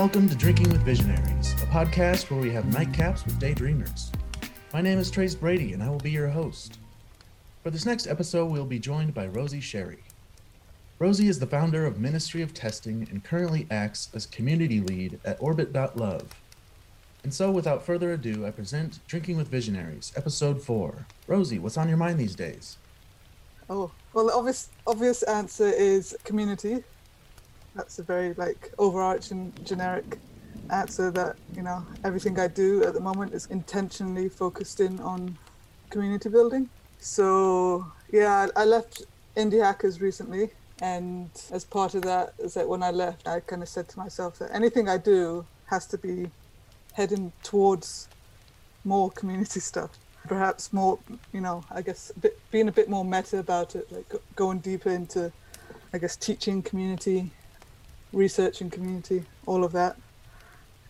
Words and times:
welcome 0.00 0.26
to 0.26 0.34
Drinking 0.34 0.70
with 0.70 0.80
Visionaries, 0.80 1.52
a 1.62 1.66
podcast 1.66 2.30
where 2.30 2.40
we 2.40 2.50
have 2.50 2.64
nightcaps 2.64 3.26
with 3.26 3.38
daydreamers. 3.38 4.10
My 4.72 4.80
name 4.80 4.98
is 4.98 5.10
Trace 5.10 5.34
Brady, 5.34 5.74
and 5.74 5.82
I 5.82 5.90
will 5.90 5.98
be 5.98 6.10
your 6.10 6.30
host. 6.30 6.78
For 7.62 7.68
this 7.68 7.84
next 7.84 8.06
episode, 8.06 8.46
we'll 8.46 8.64
be 8.64 8.78
joined 8.78 9.12
by 9.12 9.26
Rosie 9.26 9.60
Sherry. 9.60 10.02
Rosie 10.98 11.28
is 11.28 11.38
the 11.38 11.46
founder 11.46 11.84
of 11.84 12.00
Ministry 12.00 12.40
of 12.40 12.54
Testing 12.54 13.08
and 13.10 13.22
currently 13.22 13.66
acts 13.70 14.08
as 14.14 14.24
community 14.24 14.80
lead 14.80 15.20
at 15.22 15.36
Orbit.love. 15.38 16.34
And 17.22 17.34
so, 17.34 17.50
without 17.50 17.84
further 17.84 18.14
ado, 18.14 18.46
I 18.46 18.52
present 18.52 19.00
Drinking 19.06 19.36
with 19.36 19.48
Visionaries, 19.48 20.14
episode 20.16 20.62
4. 20.62 21.04
Rosie, 21.26 21.58
what's 21.58 21.76
on 21.76 21.88
your 21.88 21.98
mind 21.98 22.18
these 22.18 22.34
days? 22.34 22.78
Oh, 23.68 23.90
well, 24.14 24.28
the 24.28 24.32
obvious, 24.32 24.70
obvious 24.86 25.22
answer 25.24 25.68
is 25.68 26.16
community. 26.24 26.84
That's 27.74 27.98
a 27.98 28.02
very 28.02 28.34
like 28.34 28.72
overarching 28.78 29.52
generic 29.64 30.18
answer 30.70 31.10
that, 31.10 31.36
you 31.54 31.62
know, 31.62 31.84
everything 32.04 32.38
I 32.38 32.48
do 32.48 32.84
at 32.84 32.94
the 32.94 33.00
moment 33.00 33.32
is 33.34 33.46
intentionally 33.46 34.28
focused 34.28 34.80
in 34.80 35.00
on 35.00 35.36
community 35.90 36.28
building. 36.28 36.68
So, 36.98 37.86
yeah, 38.12 38.48
I 38.54 38.64
left 38.64 39.02
Indie 39.36 39.62
Hackers 39.62 40.00
recently. 40.00 40.50
And 40.82 41.30
as 41.50 41.64
part 41.64 41.94
of 41.94 42.02
that, 42.02 42.34
is 42.38 42.54
that 42.54 42.66
when 42.68 42.82
I 42.82 42.90
left, 42.90 43.28
I 43.28 43.40
kind 43.40 43.62
of 43.62 43.68
said 43.68 43.88
to 43.90 43.98
myself 43.98 44.38
that 44.38 44.50
anything 44.54 44.88
I 44.88 44.96
do 44.96 45.44
has 45.66 45.86
to 45.88 45.98
be 45.98 46.30
heading 46.94 47.32
towards 47.42 48.08
more 48.84 49.10
community 49.10 49.60
stuff 49.72 49.90
perhaps 50.26 50.72
more 50.72 50.98
you 51.32 51.40
know 51.40 51.64
i 51.70 51.80
guess 51.80 52.12
a 52.14 52.18
bit, 52.18 52.38
being 52.50 52.68
a 52.68 52.72
bit 52.72 52.88
more 52.88 53.04
meta 53.04 53.38
about 53.38 53.74
it 53.74 53.90
like 53.90 54.06
going 54.36 54.58
deeper 54.58 54.90
into 54.90 55.32
i 55.92 55.98
guess 55.98 56.16
teaching 56.16 56.62
community 56.62 57.30
researching 58.12 58.70
community 58.70 59.24
all 59.46 59.64
of 59.64 59.72
that. 59.72 59.96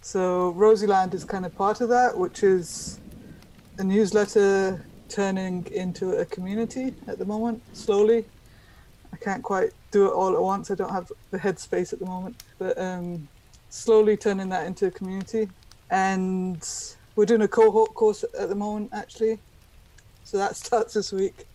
So 0.01 0.51
rosieland 0.51 1.15
is 1.15 1.25
kind 1.25 1.45
of 1.45 1.55
part 1.55 1.81
of 1.81 1.89
that 1.91 2.17
which 2.17 2.43
is 2.43 3.01
a 3.79 3.85
newsletter 3.85 4.85
turning 5.09 5.67
into 5.73 6.13
a 6.13 6.25
community 6.25 6.95
at 7.07 7.19
the 7.19 7.25
moment 7.25 7.63
slowly. 7.73 8.25
I 9.13 9.17
can't 9.17 9.43
quite 9.43 9.73
do 9.91 10.07
it 10.07 10.13
all 10.13 10.35
at 10.35 10.41
once. 10.41 10.71
I 10.71 10.75
don't 10.75 10.93
have 10.93 11.11
the 11.31 11.39
headspace 11.39 11.93
at 11.93 11.99
the 11.99 12.07
moment 12.07 12.43
but 12.59 12.79
um, 12.79 13.29
slowly 13.69 14.17
turning 14.17 14.49
that 14.51 14.67
into 14.67 14.87
a 14.87 14.91
community. 14.91 15.49
And 15.91 16.67
we're 17.17 17.27
doing 17.27 17.43
a 17.43 17.49
cohort 17.49 17.95
course 17.95 18.25
at 18.39 18.49
the 18.49 18.55
moment 18.55 18.91
actually. 18.93 19.39
So 20.25 20.39
that 20.39 20.57
starts 20.65 20.95
this 20.95 21.13
week 21.13 21.47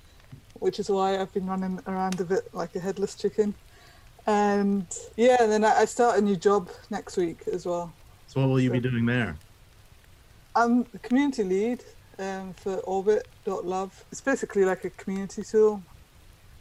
which 0.59 0.79
is 0.79 0.89
why 0.89 1.19
i've 1.19 1.33
been 1.33 1.45
running 1.45 1.79
around 1.87 2.19
a 2.19 2.23
bit 2.23 2.53
like 2.53 2.75
a 2.75 2.79
headless 2.79 3.15
chicken 3.15 3.53
and 4.27 4.85
yeah 5.15 5.37
and 5.39 5.51
then 5.51 5.63
i 5.63 5.85
start 5.85 6.17
a 6.17 6.21
new 6.21 6.35
job 6.35 6.69
next 6.89 7.17
week 7.17 7.39
as 7.51 7.65
well. 7.65 7.93
So 8.27 8.41
what 8.41 8.49
will 8.49 8.59
you 8.59 8.69
so, 8.69 8.73
be 8.73 8.79
doing 8.79 9.05
there? 9.05 9.35
I'm 10.55 10.83
the 10.83 10.99
community 10.99 11.43
lead 11.43 11.83
um, 12.17 12.53
for 12.53 12.77
orbit.love 12.77 14.03
it's 14.11 14.21
basically 14.21 14.65
like 14.65 14.83
a 14.85 14.89
community 14.91 15.43
tool. 15.43 15.81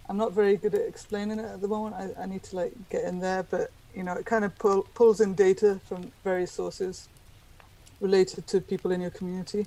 I'm 0.08 0.18
not 0.18 0.32
very 0.32 0.56
good 0.56 0.74
at 0.74 0.82
explaining 0.82 1.38
it 1.38 1.46
at 1.46 1.60
the 1.62 1.68
moment. 1.68 1.94
I, 1.96 2.22
I 2.22 2.26
need 2.26 2.42
to 2.44 2.56
like 2.56 2.72
get 2.90 3.04
in 3.04 3.18
there 3.20 3.42
but 3.42 3.70
you 3.94 4.02
know 4.02 4.12
it 4.12 4.26
kind 4.26 4.44
of 4.44 4.56
pull, 4.58 4.86
pulls 4.94 5.20
in 5.20 5.34
data 5.34 5.80
from 5.86 6.12
various 6.22 6.53
sources 6.53 7.08
related 8.00 8.47
to 8.48 8.60
people 8.60 8.91
in 8.91 9.00
your 9.00 9.10
community. 9.10 9.66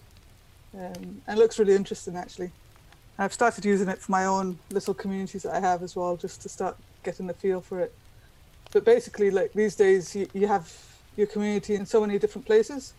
Um, 0.74 1.22
and 1.26 1.38
it 1.38 1.42
looks 1.42 1.58
really 1.58 1.74
interesting 1.74 2.16
actually. 2.16 2.52
I've 3.20 3.34
started 3.34 3.66
using 3.66 3.90
it 3.90 4.00
for 4.00 4.12
my 4.12 4.26
own 4.26 4.60
little 4.70 4.94
communities 4.94 5.44
that 5.44 5.56
I 5.56 5.60
have 5.60 5.82
as 5.82 5.96
well, 5.96 6.16
just 6.18 6.42
to 6.44 6.50
start 6.50 6.78
getting 7.04 7.26
the 7.26 7.34
feel 7.34 7.62
for 7.62 7.80
it. 7.80 7.94
But 8.72 8.86
basically, 8.86 9.32
like 9.32 9.54
these 9.54 9.76
days, 9.76 10.16
you, 10.16 10.28
you 10.34 10.48
have 10.48 10.72
your 11.16 11.28
community 11.28 11.76
in 11.76 11.86
so 11.86 12.02
many 12.02 12.20
different 12.20 12.46
places. 12.46 12.94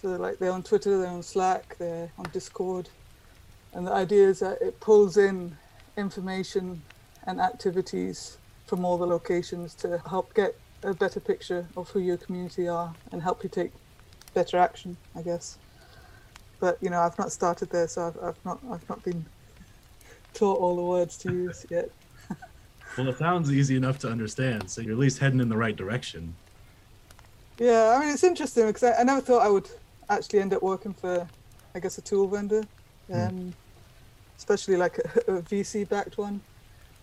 So 0.00 0.08
like 0.10 0.38
they're 0.38 0.52
on 0.52 0.62
Twitter, 0.62 0.98
they're 0.98 1.10
on 1.10 1.22
Slack, 1.22 1.76
they're 1.78 2.10
on 2.16 2.26
Discord. 2.32 2.88
And 3.72 3.86
the 3.86 3.92
idea 3.92 4.28
is 4.28 4.40
that 4.40 4.62
it 4.62 4.78
pulls 4.80 5.16
in 5.16 5.56
information 5.96 6.82
and 7.26 7.40
activities 7.40 8.38
from 8.66 8.84
all 8.84 8.96
the 8.98 9.06
locations 9.06 9.74
to 9.74 9.98
help 10.08 10.32
get 10.34 10.56
a 10.82 10.94
better 10.94 11.20
picture 11.20 11.66
of 11.76 11.90
who 11.90 11.98
your 11.98 12.16
community 12.16 12.68
are 12.68 12.94
and 13.12 13.20
help 13.20 13.42
you 13.42 13.50
take 13.50 13.72
better 14.32 14.58
action, 14.58 14.96
I 15.16 15.22
guess. 15.22 15.58
But 16.60 16.78
you 16.80 16.88
know, 16.88 17.00
I've 17.00 17.18
not 17.18 17.32
started 17.32 17.70
there, 17.70 17.88
so 17.88 18.06
I've, 18.06 18.22
I've 18.22 18.44
not 18.44 18.60
I've 18.70 18.88
not 18.88 19.02
been 19.02 19.24
taught 20.34 20.58
all 20.58 20.76
the 20.76 20.82
words 20.82 21.16
to 21.18 21.32
use 21.32 21.66
yet. 21.70 21.90
well, 22.98 23.08
it 23.08 23.18
sounds 23.18 23.50
easy 23.52 23.76
enough 23.76 23.98
to 24.00 24.08
understand, 24.08 24.70
so 24.70 24.80
you're 24.80 24.92
at 24.92 24.98
least 24.98 25.18
heading 25.18 25.40
in 25.40 25.48
the 25.48 25.56
right 25.56 25.76
direction. 25.76 26.34
Yeah, 27.58 27.94
I 27.94 28.00
mean, 28.00 28.12
it's 28.12 28.24
interesting 28.24 28.66
because 28.66 28.82
I, 28.82 29.00
I 29.00 29.02
never 29.02 29.20
thought 29.20 29.42
I 29.42 29.50
would 29.50 29.68
actually 30.08 30.40
end 30.40 30.54
up 30.54 30.62
working 30.62 30.94
for, 30.94 31.28
I 31.74 31.80
guess, 31.80 31.98
a 31.98 32.02
tool 32.02 32.26
vendor, 32.26 32.64
hmm. 33.08 33.14
um, 33.14 33.54
especially 34.38 34.76
like 34.76 34.98
a, 34.98 35.02
a 35.32 35.42
VC-backed 35.42 36.18
one. 36.18 36.40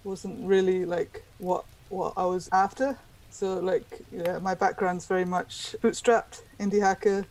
Wasn't 0.04 0.48
really 0.48 0.86
like 0.86 1.24
what 1.38 1.66
what 1.90 2.14
I 2.16 2.26
was 2.26 2.50
after. 2.52 2.98
So 3.30 3.60
like 3.60 4.02
yeah, 4.12 4.40
my 4.40 4.56
background's 4.56 5.06
very 5.06 5.26
much 5.26 5.76
bootstrapped, 5.82 6.44
indie 6.60 6.82
hacker 6.82 7.26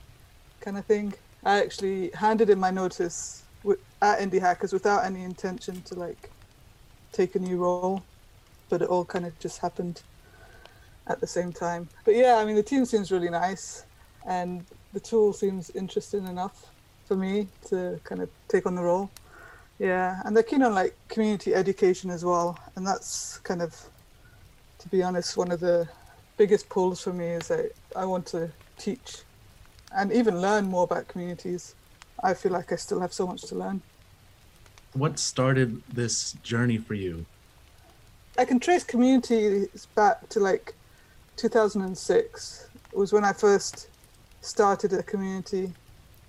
kind 0.60 0.76
of 0.76 0.84
thing. 0.84 1.14
I 1.44 1.58
actually 1.62 2.10
handed 2.10 2.50
in 2.50 2.58
my 2.58 2.70
notice 2.70 3.44
at 4.02 4.18
Indie 4.20 4.40
Hackers 4.40 4.72
without 4.72 5.04
any 5.04 5.22
intention 5.24 5.82
to 5.82 5.94
like 5.94 6.30
take 7.12 7.34
a 7.34 7.38
new 7.38 7.56
role, 7.56 8.02
but 8.68 8.82
it 8.82 8.88
all 8.88 9.04
kind 9.04 9.26
of 9.26 9.38
just 9.38 9.58
happened 9.58 10.02
at 11.06 11.20
the 11.20 11.26
same 11.26 11.52
time. 11.52 11.88
But 12.04 12.14
yeah, 12.14 12.36
I 12.36 12.44
mean 12.44 12.56
the 12.56 12.62
team 12.62 12.84
seems 12.84 13.12
really 13.12 13.30
nice, 13.30 13.84
and 14.26 14.64
the 14.92 15.00
tool 15.00 15.32
seems 15.32 15.70
interesting 15.70 16.26
enough 16.26 16.70
for 17.06 17.16
me 17.16 17.48
to 17.68 18.00
kind 18.04 18.20
of 18.22 18.28
take 18.48 18.66
on 18.66 18.74
the 18.74 18.82
role. 18.82 19.10
Yeah, 19.78 20.20
and 20.24 20.34
they're 20.34 20.42
keen 20.42 20.62
on 20.62 20.74
like 20.74 20.96
community 21.08 21.54
education 21.54 22.10
as 22.10 22.24
well, 22.24 22.58
and 22.76 22.86
that's 22.86 23.38
kind 23.38 23.62
of 23.62 23.88
to 24.86 24.96
be 24.96 25.02
honest, 25.02 25.36
one 25.36 25.50
of 25.50 25.60
the 25.60 25.88
biggest 26.36 26.68
pulls 26.68 27.02
for 27.02 27.12
me 27.12 27.26
is 27.26 27.48
that 27.48 27.72
I 27.96 28.04
want 28.04 28.26
to 28.26 28.50
teach 28.78 29.22
and 29.96 30.12
even 30.12 30.40
learn 30.40 30.66
more 30.66 30.84
about 30.84 31.08
communities. 31.08 31.74
I 32.22 32.34
feel 32.34 32.52
like 32.52 32.72
I 32.72 32.76
still 32.76 33.00
have 33.00 33.12
so 33.12 33.26
much 33.26 33.42
to 33.42 33.54
learn. 33.54 33.82
What 34.94 35.18
started 35.18 35.82
this 35.92 36.32
journey 36.42 36.78
for 36.78 36.94
you? 36.94 37.26
I 38.38 38.44
can 38.44 38.60
trace 38.60 38.84
communities 38.84 39.86
back 39.94 40.28
to 40.30 40.40
like 40.40 40.74
2006. 41.36 42.68
It 42.92 42.98
was 42.98 43.12
when 43.12 43.24
I 43.24 43.32
first 43.32 43.88
started 44.40 44.92
a 44.92 45.02
community. 45.02 45.72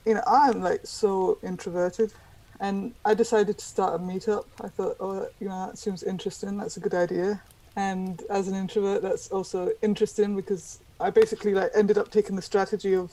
You 0.06 0.16
know, 0.16 0.24
I'm 0.25 0.62
like 0.62 0.81
so 0.86 1.38
introverted 1.44 2.14
and 2.59 2.94
I 3.06 3.14
decided 3.14 3.58
to 3.58 3.66
start 3.66 3.96
a 3.96 4.04
meetup. 4.04 4.46
I 4.62 4.69
thought, 4.69 4.98
oh, 5.00 5.28
you 5.40 5.48
know, 5.48 5.68
that 5.68 5.78
seems 5.78 6.04
interesting. 6.04 6.58
That's 6.58 6.78
a 6.78 6.80
good 6.80 6.94
idea. 6.94 7.42
And 7.75 8.24
as 8.30 8.48
an 8.48 8.56
introvert, 8.56 9.02
that's 9.02 9.30
also 9.30 9.72
interesting 9.81 10.36
because 10.36 10.80
I 11.00 11.12
basically 11.12 11.54
like 11.54 11.72
ended 11.75 11.98
up 11.98 12.09
taking 12.09 12.36
the 12.36 12.42
strategy 12.42 12.96
of 12.96 13.12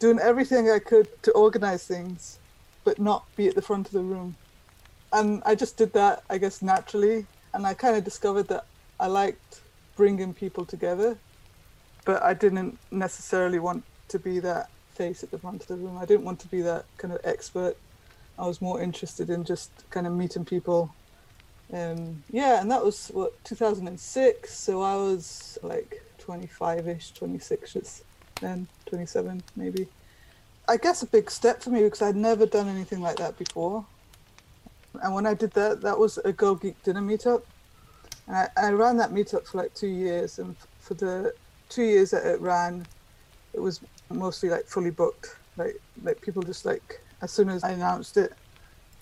doing 0.00 0.18
everything 0.18 0.68
I 0.68 0.80
could 0.80 1.08
to 1.22 1.30
organize 1.32 1.86
things, 1.86 2.40
but 2.84 2.98
not 2.98 3.24
be 3.36 3.46
at 3.46 3.54
the 3.54 3.62
front 3.62 3.86
of 3.86 3.92
the 3.92 4.00
room. 4.00 4.34
And 5.12 5.42
I 5.46 5.54
just 5.54 5.76
did 5.76 5.92
that, 5.92 6.24
I 6.28 6.38
guess, 6.38 6.62
naturally. 6.62 7.26
And 7.54 7.66
I 7.66 7.74
kind 7.74 7.96
of 7.96 8.04
discovered 8.04 8.48
that 8.48 8.66
I 8.98 9.06
liked 9.06 9.60
bringing 9.96 10.34
people 10.34 10.64
together, 10.64 11.16
but 12.04 12.22
I 12.22 12.34
didn't 12.34 12.78
necessarily 12.90 13.58
want 13.58 13.84
to 14.08 14.18
be 14.18 14.40
that 14.40 14.70
face 14.94 15.22
at 15.22 15.30
the 15.30 15.38
front 15.38 15.62
of 15.62 15.68
the 15.68 15.76
room. 15.76 15.98
I 15.98 16.06
didn't 16.06 16.24
want 16.24 16.40
to 16.40 16.48
be 16.48 16.62
that 16.62 16.86
kind 16.96 17.14
of 17.14 17.20
expert. 17.24 17.76
I 18.38 18.46
was 18.46 18.60
more 18.60 18.80
interested 18.82 19.30
in 19.30 19.44
just 19.44 19.70
kind 19.90 20.06
of 20.06 20.12
meeting 20.12 20.44
people 20.44 20.90
um, 21.72 22.24
yeah, 22.30 22.60
and 22.60 22.70
that 22.70 22.84
was 22.84 23.08
what 23.08 23.42
2006. 23.44 24.52
So 24.52 24.82
I 24.82 24.96
was 24.96 25.58
like 25.62 26.02
25ish, 26.18 27.12
26ish 27.12 28.02
then, 28.40 28.66
27 28.86 29.42
maybe. 29.56 29.86
I 30.68 30.76
guess 30.76 31.02
a 31.02 31.06
big 31.06 31.30
step 31.30 31.62
for 31.62 31.70
me 31.70 31.82
because 31.82 32.02
I'd 32.02 32.16
never 32.16 32.46
done 32.46 32.68
anything 32.68 33.00
like 33.00 33.16
that 33.16 33.38
before. 33.38 33.84
And 35.02 35.14
when 35.14 35.26
I 35.26 35.34
did 35.34 35.52
that, 35.52 35.80
that 35.82 35.98
was 35.98 36.18
a 36.18 36.32
Girl 36.32 36.54
Geek 36.54 36.82
dinner 36.82 37.00
meetup. 37.00 37.42
And 38.26 38.36
I, 38.36 38.48
I 38.56 38.70
ran 38.70 38.96
that 38.98 39.10
meetup 39.10 39.46
for 39.46 39.58
like 39.58 39.74
two 39.74 39.88
years. 39.88 40.38
And 40.38 40.56
for 40.78 40.94
the 40.94 41.34
two 41.68 41.82
years 41.82 42.10
that 42.10 42.24
it 42.26 42.40
ran, 42.40 42.86
it 43.52 43.60
was 43.60 43.80
mostly 44.10 44.48
like 44.48 44.66
fully 44.66 44.90
booked. 44.90 45.36
Like, 45.56 45.80
like 46.02 46.20
people 46.20 46.42
just 46.42 46.64
like, 46.64 47.00
as 47.22 47.30
soon 47.30 47.48
as 47.48 47.64
I 47.64 47.70
announced 47.70 48.16
it 48.16 48.32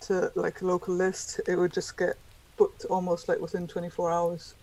to 0.03 0.33
like 0.35 0.63
a 0.63 0.67
local 0.67 0.95
list, 0.95 1.41
it 1.47 1.57
would 1.57 1.73
just 1.73 1.97
get 1.97 2.17
booked 2.57 2.85
almost 2.87 3.29
like 3.29 3.41
within 3.41 3.67
24 3.67 4.11
hours 4.11 4.55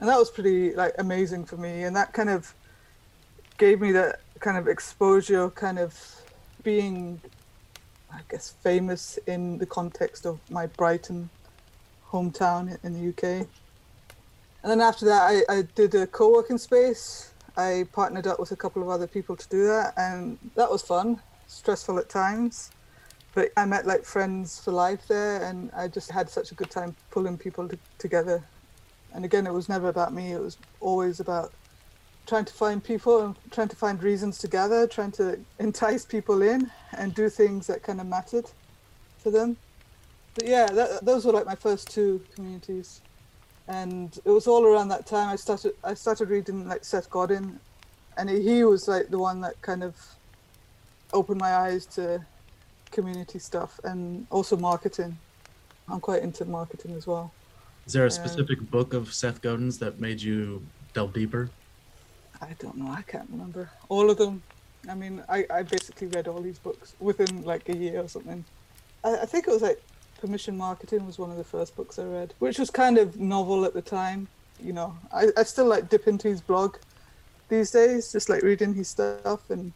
and 0.00 0.08
that 0.08 0.18
was 0.18 0.30
pretty 0.30 0.74
like 0.74 0.94
amazing 0.98 1.44
for 1.44 1.56
me 1.56 1.84
and 1.84 1.96
that 1.96 2.12
kind 2.12 2.28
of 2.28 2.54
gave 3.58 3.80
me 3.80 3.92
that 3.92 4.20
kind 4.40 4.56
of 4.56 4.68
exposure 4.68 5.48
kind 5.50 5.78
of 5.78 6.22
being 6.62 7.20
i 8.12 8.20
guess 8.30 8.54
famous 8.62 9.18
in 9.26 9.58
the 9.58 9.66
context 9.66 10.26
of 10.26 10.38
my 10.50 10.66
brighton 10.66 11.28
hometown 12.08 12.78
in 12.84 12.92
the 12.92 13.08
uk 13.08 13.24
and 13.24 13.48
then 14.62 14.80
after 14.80 15.04
that 15.06 15.22
i, 15.22 15.58
I 15.58 15.62
did 15.74 15.94
a 15.94 16.06
co-working 16.06 16.58
space 16.58 17.32
I 17.56 17.86
partnered 17.92 18.26
up 18.26 18.38
with 18.38 18.52
a 18.52 18.56
couple 18.56 18.82
of 18.82 18.90
other 18.90 19.06
people 19.06 19.34
to 19.34 19.48
do 19.48 19.66
that, 19.66 19.94
and 19.96 20.38
that 20.56 20.70
was 20.70 20.82
fun, 20.82 21.20
stressful 21.46 21.98
at 21.98 22.08
times. 22.08 22.70
But 23.34 23.50
I 23.56 23.64
met 23.64 23.86
like 23.86 24.04
friends 24.04 24.58
for 24.58 24.72
life 24.72 25.08
there, 25.08 25.42
and 25.42 25.70
I 25.74 25.88
just 25.88 26.10
had 26.10 26.28
such 26.28 26.52
a 26.52 26.54
good 26.54 26.70
time 26.70 26.94
pulling 27.10 27.38
people 27.38 27.66
to, 27.68 27.78
together. 27.98 28.44
And 29.14 29.24
again, 29.24 29.46
it 29.46 29.54
was 29.54 29.70
never 29.70 29.88
about 29.88 30.12
me, 30.12 30.32
it 30.32 30.40
was 30.40 30.58
always 30.80 31.20
about 31.20 31.52
trying 32.26 32.44
to 32.44 32.52
find 32.52 32.82
people 32.82 33.24
and 33.24 33.36
trying 33.50 33.68
to 33.68 33.76
find 33.76 34.02
reasons 34.02 34.38
to 34.38 34.48
gather, 34.48 34.86
trying 34.86 35.12
to 35.12 35.38
entice 35.58 36.04
people 36.04 36.42
in 36.42 36.70
and 36.96 37.14
do 37.14 37.28
things 37.28 37.66
that 37.68 37.82
kind 37.82 38.00
of 38.00 38.06
mattered 38.06 38.46
for 39.18 39.30
them. 39.30 39.56
But 40.34 40.46
yeah, 40.46 40.66
that, 40.66 41.04
those 41.04 41.24
were 41.24 41.32
like 41.32 41.46
my 41.46 41.54
first 41.54 41.88
two 41.90 42.20
communities, 42.34 43.00
and 43.68 44.18
it 44.24 44.30
was 44.30 44.46
all 44.46 44.66
around 44.66 44.88
that 44.88 45.06
time 45.06 45.28
I 45.30 45.36
started. 45.36 45.74
I 45.82 45.94
started 45.94 46.28
reading 46.28 46.68
like 46.68 46.84
Seth 46.84 47.08
Godin, 47.08 47.58
and 48.18 48.28
he 48.28 48.64
was 48.64 48.86
like 48.86 49.08
the 49.08 49.18
one 49.18 49.40
that 49.40 49.60
kind 49.62 49.82
of 49.82 49.94
opened 51.12 51.40
my 51.40 51.54
eyes 51.54 51.86
to 51.86 52.24
community 52.90 53.38
stuff 53.38 53.80
and 53.84 54.26
also 54.30 54.56
marketing. 54.56 55.16
I'm 55.88 56.00
quite 56.00 56.22
into 56.22 56.44
marketing 56.44 56.94
as 56.96 57.06
well. 57.06 57.32
Is 57.86 57.92
there 57.92 58.06
a 58.06 58.10
specific 58.10 58.58
um, 58.58 58.64
book 58.66 58.94
of 58.94 59.14
Seth 59.14 59.40
Godin's 59.40 59.78
that 59.78 60.00
made 60.00 60.20
you 60.20 60.62
delve 60.92 61.12
deeper? 61.12 61.48
I 62.40 62.54
don't 62.58 62.76
know. 62.76 62.90
I 62.90 63.02
can't 63.02 63.28
remember 63.30 63.70
all 63.88 64.10
of 64.10 64.18
them. 64.18 64.42
I 64.88 64.94
mean, 64.94 65.22
I, 65.28 65.46
I 65.50 65.62
basically 65.62 66.08
read 66.08 66.28
all 66.28 66.40
these 66.40 66.58
books 66.58 66.94
within 67.00 67.42
like 67.44 67.68
a 67.68 67.76
year 67.76 68.00
or 68.00 68.08
something. 68.08 68.44
I, 69.04 69.18
I 69.18 69.26
think 69.26 69.48
it 69.48 69.50
was 69.50 69.62
like 69.62 69.82
Permission 70.20 70.56
Marketing 70.56 71.06
was 71.06 71.18
one 71.18 71.30
of 71.30 71.36
the 71.36 71.44
first 71.44 71.76
books 71.76 71.98
I 71.98 72.04
read, 72.04 72.34
which 72.38 72.58
was 72.58 72.70
kind 72.70 72.98
of 72.98 73.18
novel 73.18 73.64
at 73.64 73.74
the 73.74 73.82
time. 73.82 74.28
You 74.62 74.72
know, 74.72 74.96
I, 75.12 75.28
I 75.36 75.42
still 75.42 75.66
like 75.66 75.88
dip 75.88 76.08
into 76.08 76.28
his 76.28 76.40
blog 76.40 76.76
these 77.48 77.70
days, 77.70 78.12
just 78.12 78.28
like 78.28 78.42
reading 78.42 78.74
his 78.74 78.88
stuff, 78.88 79.50
and 79.50 79.72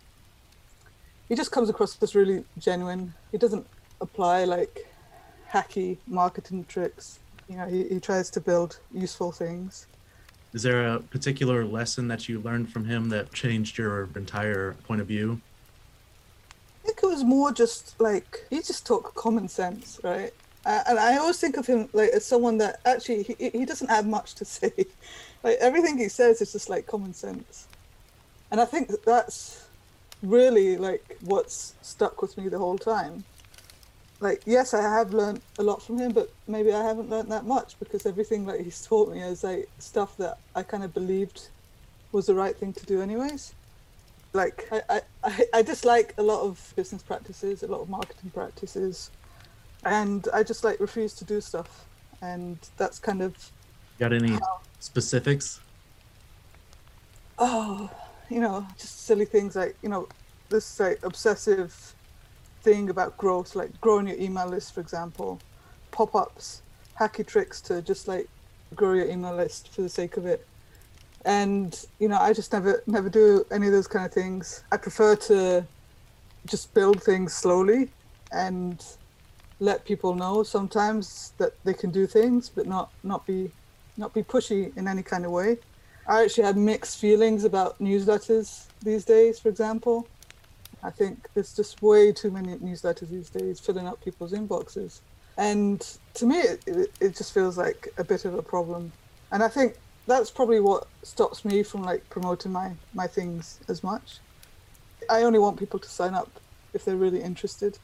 he 1.28 1.34
just 1.34 1.52
comes 1.52 1.68
across 1.68 2.00
as 2.02 2.14
really 2.14 2.44
genuine. 2.58 3.14
He 3.30 3.38
doesn't 3.38 3.66
apply 4.00 4.44
like 4.44 4.88
hacky 5.50 5.98
marketing 6.06 6.64
tricks. 6.68 7.18
You 7.48 7.56
know, 7.56 7.66
he, 7.66 7.84
he 7.88 8.00
tries 8.00 8.30
to 8.30 8.40
build 8.40 8.78
useful 8.92 9.32
things. 9.32 9.86
Is 10.52 10.62
there 10.62 10.86
a 10.86 11.00
particular 11.00 11.64
lesson 11.64 12.08
that 12.08 12.28
you 12.28 12.40
learned 12.40 12.72
from 12.72 12.84
him 12.84 13.08
that 13.10 13.32
changed 13.32 13.78
your 13.78 14.08
entire 14.16 14.72
point 14.86 15.00
of 15.00 15.06
view? 15.06 15.40
I 16.82 16.86
think 16.86 17.00
it 17.02 17.06
was 17.06 17.22
more 17.22 17.52
just 17.52 17.98
like 18.00 18.46
he 18.50 18.56
just 18.56 18.86
talked 18.86 19.14
common 19.14 19.48
sense, 19.48 20.00
right? 20.02 20.32
Uh, 20.66 20.82
and 20.88 20.98
I 20.98 21.16
always 21.18 21.38
think 21.38 21.56
of 21.56 21.66
him 21.66 21.88
like 21.92 22.10
as 22.10 22.24
someone 22.24 22.58
that 22.58 22.80
actually 22.84 23.22
he, 23.22 23.50
he 23.50 23.64
doesn't 23.64 23.88
have 23.88 24.06
much 24.06 24.34
to 24.36 24.44
say. 24.56 24.72
like 25.44 25.56
everything 25.60 25.98
he 25.98 26.08
says 26.08 26.42
is 26.42 26.52
just 26.52 26.68
like 26.68 26.86
common 26.86 27.14
sense, 27.14 27.68
and 28.50 28.60
I 28.60 28.64
think 28.64 28.88
that 28.88 29.04
that's 29.04 29.68
really 30.22 30.76
like 30.76 31.16
what's 31.22 31.74
stuck 31.80 32.20
with 32.20 32.36
me 32.36 32.48
the 32.48 32.58
whole 32.58 32.76
time 32.76 33.24
like 34.20 34.42
yes 34.46 34.74
i 34.74 34.82
have 34.82 35.12
learned 35.12 35.40
a 35.58 35.62
lot 35.62 35.82
from 35.82 35.98
him 35.98 36.12
but 36.12 36.30
maybe 36.46 36.72
i 36.72 36.82
haven't 36.82 37.08
learned 37.08 37.30
that 37.30 37.44
much 37.44 37.78
because 37.78 38.06
everything 38.06 38.44
that 38.46 38.60
he's 38.60 38.84
taught 38.84 39.10
me 39.12 39.20
is 39.20 39.42
like 39.42 39.68
stuff 39.78 40.16
that 40.16 40.38
i 40.54 40.62
kind 40.62 40.84
of 40.84 40.92
believed 40.92 41.48
was 42.12 42.26
the 42.26 42.34
right 42.34 42.56
thing 42.56 42.72
to 42.72 42.84
do 42.86 43.00
anyways. 43.00 43.54
Like 44.32 44.68
I, 44.70 45.00
I 45.24 45.46
i 45.54 45.62
dislike 45.62 46.14
a 46.18 46.22
lot 46.22 46.42
of 46.42 46.72
business 46.76 47.02
practices 47.02 47.64
a 47.64 47.66
lot 47.66 47.80
of 47.80 47.88
marketing 47.88 48.30
practices 48.30 49.10
and 49.84 50.28
i 50.32 50.44
just 50.44 50.62
like 50.62 50.78
refuse 50.78 51.14
to 51.14 51.24
do 51.24 51.40
stuff 51.40 51.84
and 52.22 52.56
that's 52.76 53.00
kind 53.00 53.22
of 53.22 53.50
got 53.98 54.12
any 54.12 54.32
how, 54.32 54.60
specifics? 54.78 55.58
Oh 57.38 57.90
you 58.28 58.40
know 58.40 58.64
just 58.78 59.04
silly 59.04 59.24
things 59.24 59.56
like 59.56 59.74
you 59.82 59.88
know 59.88 60.08
this 60.48 60.78
like 60.78 61.04
obsessive 61.04 61.94
thing 62.62 62.90
about 62.90 63.16
growth, 63.16 63.54
like 63.54 63.80
growing 63.80 64.06
your 64.06 64.18
email 64.18 64.48
list, 64.48 64.74
for 64.74 64.80
example, 64.80 65.40
pop 65.90 66.14
ups, 66.14 66.62
hacky 66.98 67.26
tricks 67.26 67.60
to 67.62 67.82
just 67.82 68.08
like 68.08 68.28
grow 68.74 68.94
your 68.94 69.08
email 69.08 69.34
list 69.34 69.68
for 69.68 69.82
the 69.82 69.88
sake 69.88 70.16
of 70.16 70.26
it. 70.26 70.46
And 71.24 71.78
you 71.98 72.08
know, 72.08 72.18
I 72.18 72.32
just 72.32 72.52
never 72.52 72.82
never 72.86 73.08
do 73.08 73.44
any 73.50 73.66
of 73.66 73.72
those 73.72 73.86
kind 73.86 74.06
of 74.06 74.12
things. 74.12 74.64
I 74.72 74.76
prefer 74.76 75.16
to 75.16 75.66
just 76.46 76.72
build 76.72 77.02
things 77.02 77.32
slowly 77.34 77.90
and 78.32 78.84
let 79.58 79.84
people 79.84 80.14
know 80.14 80.42
sometimes 80.42 81.32
that 81.38 81.52
they 81.64 81.74
can 81.74 81.90
do 81.90 82.06
things, 82.06 82.48
but 82.48 82.66
not 82.66 82.90
not 83.02 83.26
be 83.26 83.50
not 83.96 84.14
be 84.14 84.22
pushy 84.22 84.74
in 84.76 84.88
any 84.88 85.02
kind 85.02 85.24
of 85.24 85.30
way. 85.30 85.58
I 86.06 86.22
actually 86.24 86.44
had 86.44 86.56
mixed 86.56 86.98
feelings 86.98 87.44
about 87.44 87.78
newsletters 87.78 88.66
these 88.82 89.04
days, 89.04 89.38
for 89.38 89.48
example. 89.48 90.08
I 90.82 90.90
think 90.90 91.28
there's 91.34 91.54
just 91.54 91.82
way 91.82 92.12
too 92.12 92.30
many 92.30 92.56
newsletters 92.56 93.10
these 93.10 93.30
days 93.30 93.60
filling 93.60 93.86
up 93.86 94.02
people's 94.02 94.32
inboxes. 94.32 95.00
And 95.36 95.80
to 96.14 96.26
me, 96.26 96.38
it, 96.38 96.90
it, 97.00 97.16
just 97.16 97.32
feels 97.32 97.56
like 97.56 97.88
a 97.98 98.04
bit 98.04 98.24
of 98.24 98.34
a 98.34 98.42
problem. 98.42 98.92
And 99.30 99.42
I 99.42 99.48
think 99.48 99.76
that's 100.06 100.30
probably 100.30 100.60
what 100.60 100.86
stops 101.02 101.44
me 101.44 101.62
from 101.62 101.82
like 101.82 102.08
promoting 102.10 102.52
my, 102.52 102.72
my 102.94 103.06
things 103.06 103.60
as 103.68 103.82
much. 103.82 104.18
I 105.08 105.22
only 105.22 105.38
want 105.38 105.58
people 105.58 105.78
to 105.78 105.88
sign 105.88 106.14
up 106.14 106.30
if 106.74 106.84
they're 106.84 106.96
really 106.96 107.22
interested. 107.22 107.78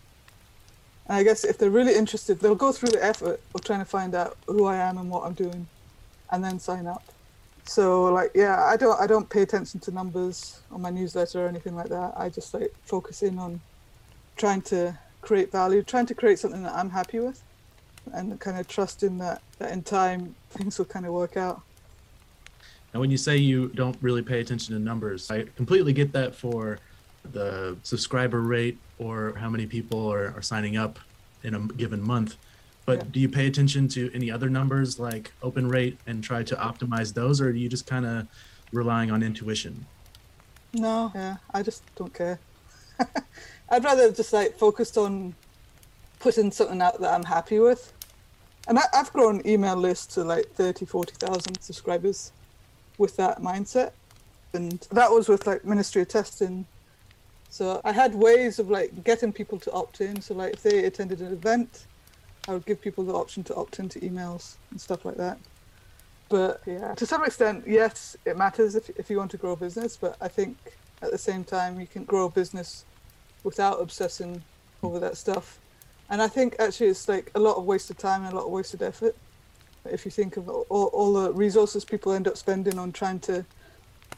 And 1.07 1.17
I 1.17 1.23
guess 1.23 1.45
if 1.45 1.59
they're 1.59 1.71
really 1.71 1.95
interested, 1.95 2.41
they'll 2.41 2.55
go 2.55 2.73
through 2.73 2.91
the 2.91 3.05
effort 3.05 3.41
of 3.55 3.63
trying 3.63 3.79
to 3.79 3.85
find 3.85 4.15
out 4.15 4.37
who 4.47 4.65
I 4.65 4.77
am 4.77 4.99
and 4.99 5.11
what 5.11 5.25
I'm 5.25 5.35
doing 5.35 5.67
and 6.31 6.43
then 6.43 6.59
sign 6.59 6.87
up. 6.87 7.05
So 7.67 8.05
like 8.13 8.31
yeah, 8.35 8.65
I 8.65 8.77
don't 8.77 8.99
I 9.01 9.07
don't 9.07 9.29
pay 9.29 9.43
attention 9.43 9.81
to 9.81 9.91
numbers 9.91 10.61
on 10.71 10.81
my 10.81 10.91
newsletter 10.91 11.45
or 11.45 11.49
anything 11.49 11.75
like 11.75 11.89
that. 11.89 12.15
I 12.17 12.29
just 12.29 12.55
like 12.55 12.73
focus 12.85 13.23
in 13.23 13.39
on 13.39 13.61
trying 14.37 14.63
to 14.63 14.97
create 15.21 15.51
value, 15.51 15.83
trying 15.83 16.07
to 16.07 16.15
create 16.15 16.39
something 16.39 16.63
that 16.63 16.75
I'm 16.75 16.91
happy 16.91 17.19
with, 17.19 17.43
and 18.13 18.39
kind 18.39 18.59
of 18.59 18.69
trusting 18.69 19.19
that 19.19 19.43
that 19.59 19.73
in 19.73 19.83
time 19.83 20.35
things 20.51 20.79
will 20.79 20.87
kind 20.87 21.07
of 21.07 21.13
work 21.13 21.37
out. 21.37 21.61
And 22.93 23.01
when 23.01 23.11
you 23.11 23.19
say 23.19 23.37
you 23.37 23.69
don't 23.69 23.97
really 24.01 24.23
pay 24.23 24.41
attention 24.41 24.75
to 24.75 24.81
numbers, 24.81 25.31
I 25.31 25.45
completely 25.57 25.93
get 25.93 26.13
that 26.13 26.35
for 26.35 26.79
the 27.33 27.77
subscriber 27.83 28.41
rate 28.41 28.79
or 28.99 29.35
how 29.37 29.51
many 29.51 29.67
people 29.67 30.11
are, 30.11 30.33
are 30.37 30.41
signing 30.41 30.77
up 30.77 30.99
in 31.43 31.55
a 31.55 31.61
given 31.61 32.01
month. 32.01 32.37
But 32.87 32.99
yeah. 32.99 33.05
do 33.11 33.21
you 33.21 33.29
pay 33.29 33.47
attention 33.49 33.89
to 33.89 34.11
any 34.15 34.31
other 34.31 34.49
numbers 34.49 34.99
like 34.99 35.33
open 35.43 35.69
rate 35.69 35.99
and 36.07 36.23
try 36.23 36.43
to 36.45 36.55
optimize 36.55 37.13
those, 37.13 37.41
or 37.41 37.49
are 37.49 37.51
you 37.51 37.69
just 37.69 37.87
kind 37.87 38.07
of 38.07 38.27
relying 38.73 39.11
on 39.11 39.23
intuition? 39.23 39.85
No, 40.73 41.11
yeah, 41.15 41.37
I 41.53 41.63
just 41.63 41.83
don't 41.97 42.15
care. 42.15 42.39
I'd 43.69 43.85
rather 43.85 44.11
just 44.13 44.33
like 44.33 44.57
focused 44.57 44.97
on 44.97 45.35
putting 46.21 46.51
something 46.51 46.81
out 46.81 47.01
that 47.01 47.13
I'm 47.13 47.25
happy 47.25 47.59
with. 47.59 47.93
And 48.69 48.79
I, 48.79 48.83
have 48.93 49.13
grown 49.13 49.43
email 49.47 49.77
lists 49.77 50.15
to 50.15 50.25
like 50.25 50.47
30, 50.55 50.87
40,000 50.87 51.61
subscribers 51.61 52.33
with 52.99 53.17
that 53.17 53.41
mindset. 53.41 53.93
And 54.55 54.81
that 54.93 55.11
was 55.11 55.29
with 55.29 55.47
like 55.47 55.65
Ministry 55.65 56.03
of 56.03 56.09
Testing. 56.09 56.67
So 57.49 57.81
I 57.85 57.93
had 57.93 58.15
ways 58.15 58.59
of 58.59 58.71
like 58.71 59.05
getting 59.05 59.33
people 59.33 59.59
to 59.61 59.73
opt 59.73 60.01
in. 60.01 60.21
So 60.21 60.35
like 60.35 60.55
if 60.55 60.63
they 60.63 60.85
attended 60.85 61.21
an 61.21 61.33
event, 61.33 61.87
I 62.49 62.53
would 62.53 62.67
give 62.67 62.81
people 62.81 63.05
the 63.05 63.15
option 63.15 63.43
to 63.45 63.55
opt 63.55 63.79
into 63.79 63.99
emails 64.01 64.57
and 64.71 64.81
stuff 64.81 65.05
like 65.05 65.17
that. 65.17 65.39
But 66.29 66.61
yeah, 66.67 66.95
to 66.95 67.07
some 67.07 67.25
extent, 67.25 67.65
yes, 67.67 68.17
it 68.25 68.37
matters 68.37 68.75
if, 68.75 68.91
if 68.91 69.11
you 69.11 69.19
want 69.19 69.31
to 69.33 69.37
grow 69.37 69.53
a 69.53 69.57
business. 69.57 69.97
But 69.97 70.17
I 70.21 70.29
think 70.29 70.57
at 71.03 71.11
the 71.11 71.19
same 71.19 71.45
time, 71.45 71.81
you 71.81 71.87
can 71.87 72.05
grow 72.05 72.27
a 72.27 72.31
business 72.31 72.85
without 73.45 73.81
obsessing 73.81 74.43
over 74.83 74.99
that 75.01 75.17
stuff. 75.17 75.59
And 76.09 76.23
I 76.23 76.29
think 76.29 76.57
actually 76.59 76.89
it's 76.89 77.09
like 77.09 77.31
a 77.35 77.41
lot 77.41 77.57
of 77.57 77.65
wasted 77.65 77.99
time 77.99 78.23
and 78.25 78.33
a 78.33 78.37
lot 78.37 78.47
of 78.47 78.53
wasted 78.53 78.83
effort. 78.83 79.17
If 79.85 80.05
you 80.05 80.11
think 80.11 80.37
of 80.37 80.49
all, 80.49 80.65
all 80.69 81.13
the 81.13 81.33
resources 81.33 81.85
people 81.85 82.13
end 82.13 82.27
up 82.27 82.37
spending 82.37 82.79
on 82.79 82.93
trying 82.93 83.21
to 83.21 83.45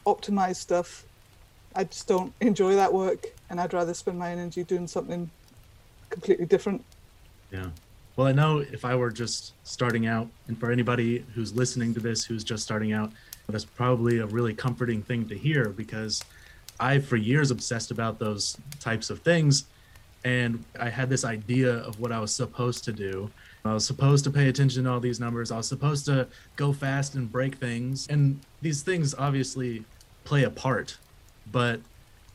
optimize 0.06 0.56
stuff, 0.56 1.04
I 1.74 1.84
just 1.84 2.08
don't 2.08 2.32
enjoy 2.40 2.74
that 2.74 2.92
work. 2.92 3.26
And 3.50 3.60
I'd 3.60 3.74
rather 3.74 3.94
spend 3.94 4.18
my 4.18 4.30
energy 4.30 4.64
doing 4.64 4.86
something 4.86 5.30
completely 6.10 6.46
different. 6.46 6.84
Yeah. 7.50 7.68
Well, 8.18 8.26
I 8.26 8.32
know 8.32 8.58
if 8.58 8.84
I 8.84 8.96
were 8.96 9.12
just 9.12 9.52
starting 9.62 10.08
out, 10.08 10.28
and 10.48 10.58
for 10.58 10.72
anybody 10.72 11.24
who's 11.36 11.54
listening 11.54 11.94
to 11.94 12.00
this 12.00 12.24
who's 12.24 12.42
just 12.42 12.64
starting 12.64 12.92
out, 12.92 13.12
that's 13.48 13.64
probably 13.64 14.18
a 14.18 14.26
really 14.26 14.54
comforting 14.54 15.02
thing 15.02 15.28
to 15.28 15.38
hear 15.38 15.68
because 15.68 16.24
I, 16.80 16.98
for 16.98 17.14
years, 17.14 17.52
obsessed 17.52 17.92
about 17.92 18.18
those 18.18 18.56
types 18.80 19.10
of 19.10 19.20
things. 19.20 19.66
And 20.24 20.64
I 20.80 20.88
had 20.88 21.08
this 21.08 21.24
idea 21.24 21.74
of 21.74 22.00
what 22.00 22.10
I 22.10 22.18
was 22.18 22.32
supposed 22.34 22.82
to 22.86 22.92
do. 22.92 23.30
I 23.64 23.72
was 23.72 23.86
supposed 23.86 24.24
to 24.24 24.32
pay 24.32 24.48
attention 24.48 24.82
to 24.82 24.90
all 24.90 24.98
these 24.98 25.20
numbers. 25.20 25.52
I 25.52 25.56
was 25.58 25.68
supposed 25.68 26.04
to 26.06 26.26
go 26.56 26.72
fast 26.72 27.14
and 27.14 27.30
break 27.30 27.54
things. 27.54 28.08
And 28.10 28.40
these 28.60 28.82
things 28.82 29.14
obviously 29.14 29.84
play 30.24 30.42
a 30.42 30.50
part. 30.50 30.98
But 31.52 31.80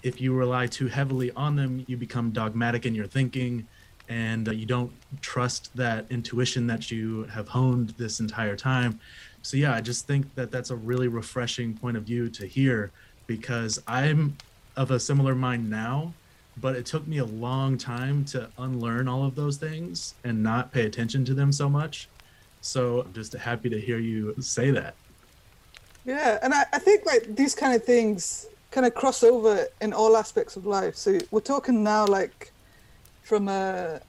if 0.02 0.22
you 0.22 0.34
rely 0.34 0.68
too 0.68 0.88
heavily 0.88 1.32
on 1.32 1.58
them, 1.58 1.84
you 1.90 1.98
become 1.98 2.32
dogmatic 2.32 2.86
in 2.86 2.96
your 2.96 3.08
thinking 3.08 3.68
and 4.10 4.48
uh, 4.48 4.52
you 4.52 4.66
don't 4.66 4.92
trust 5.22 5.76
that 5.76 6.06
intuition 6.10 6.68
that 6.68 6.92
you 6.92 7.24
have 7.26 7.48
honed 7.48 7.90
this 7.92 8.20
entire 8.20 8.56
time. 8.56 9.00
So 9.42 9.58
yeah, 9.58 9.74
I 9.74 9.82
just 9.82 10.08
think 10.08 10.34
that 10.36 10.52
that's 10.52 10.70
a 10.70 10.76
really 10.76 11.08
refreshing 11.08 11.74
point 11.74 11.98
of 11.98 12.04
view 12.04 12.30
to 12.30 12.46
hear 12.46 12.92
because 13.28 13.82
I'm 13.88 14.38
of 14.76 14.92
a 14.92 15.00
similar 15.00 15.36
mind 15.36 15.70
now, 15.70 16.14
but 16.58 16.76
it 16.76 16.86
took 16.86 17.08
me 17.08 17.18
a 17.20 17.26
long 17.26 17.78
time 17.78 18.26
to 18.26 18.50
unlearn 18.58 19.08
all 19.08 19.26
of 19.26 19.36
those 19.36 19.58
things 19.58 20.16
and 20.24 20.42
not 20.42 20.72
pay 20.72 20.86
attention 20.86 21.26
to 21.26 21.34
them 21.34 21.52
so 21.52 21.70
much. 21.70 22.08
So 22.62 23.02
I'm 23.02 23.14
just 23.14 23.34
happy 23.34 23.70
to 23.70 23.80
hear 23.80 24.00
you 24.00 24.36
say 24.40 24.72
that. 24.72 24.96
Yeah, 26.06 26.40
and 26.42 26.54
I, 26.54 26.66
I 26.74 26.80
think 26.80 27.06
like 27.06 27.36
these 27.36 27.56
kind 27.56 27.74
of 27.76 27.84
things 27.84 28.48
kind 28.72 28.86
of 28.86 28.94
cross 28.94 29.24
over 29.24 29.68
in 29.82 29.94
all 29.94 30.18
aspects 30.18 30.56
of 30.56 30.66
life. 30.66 30.96
So 30.96 31.20
we're 31.32 31.42
talking 31.42 31.84
now 31.84 32.06
like 32.06 32.52
from 33.24 33.48
a 33.48 34.02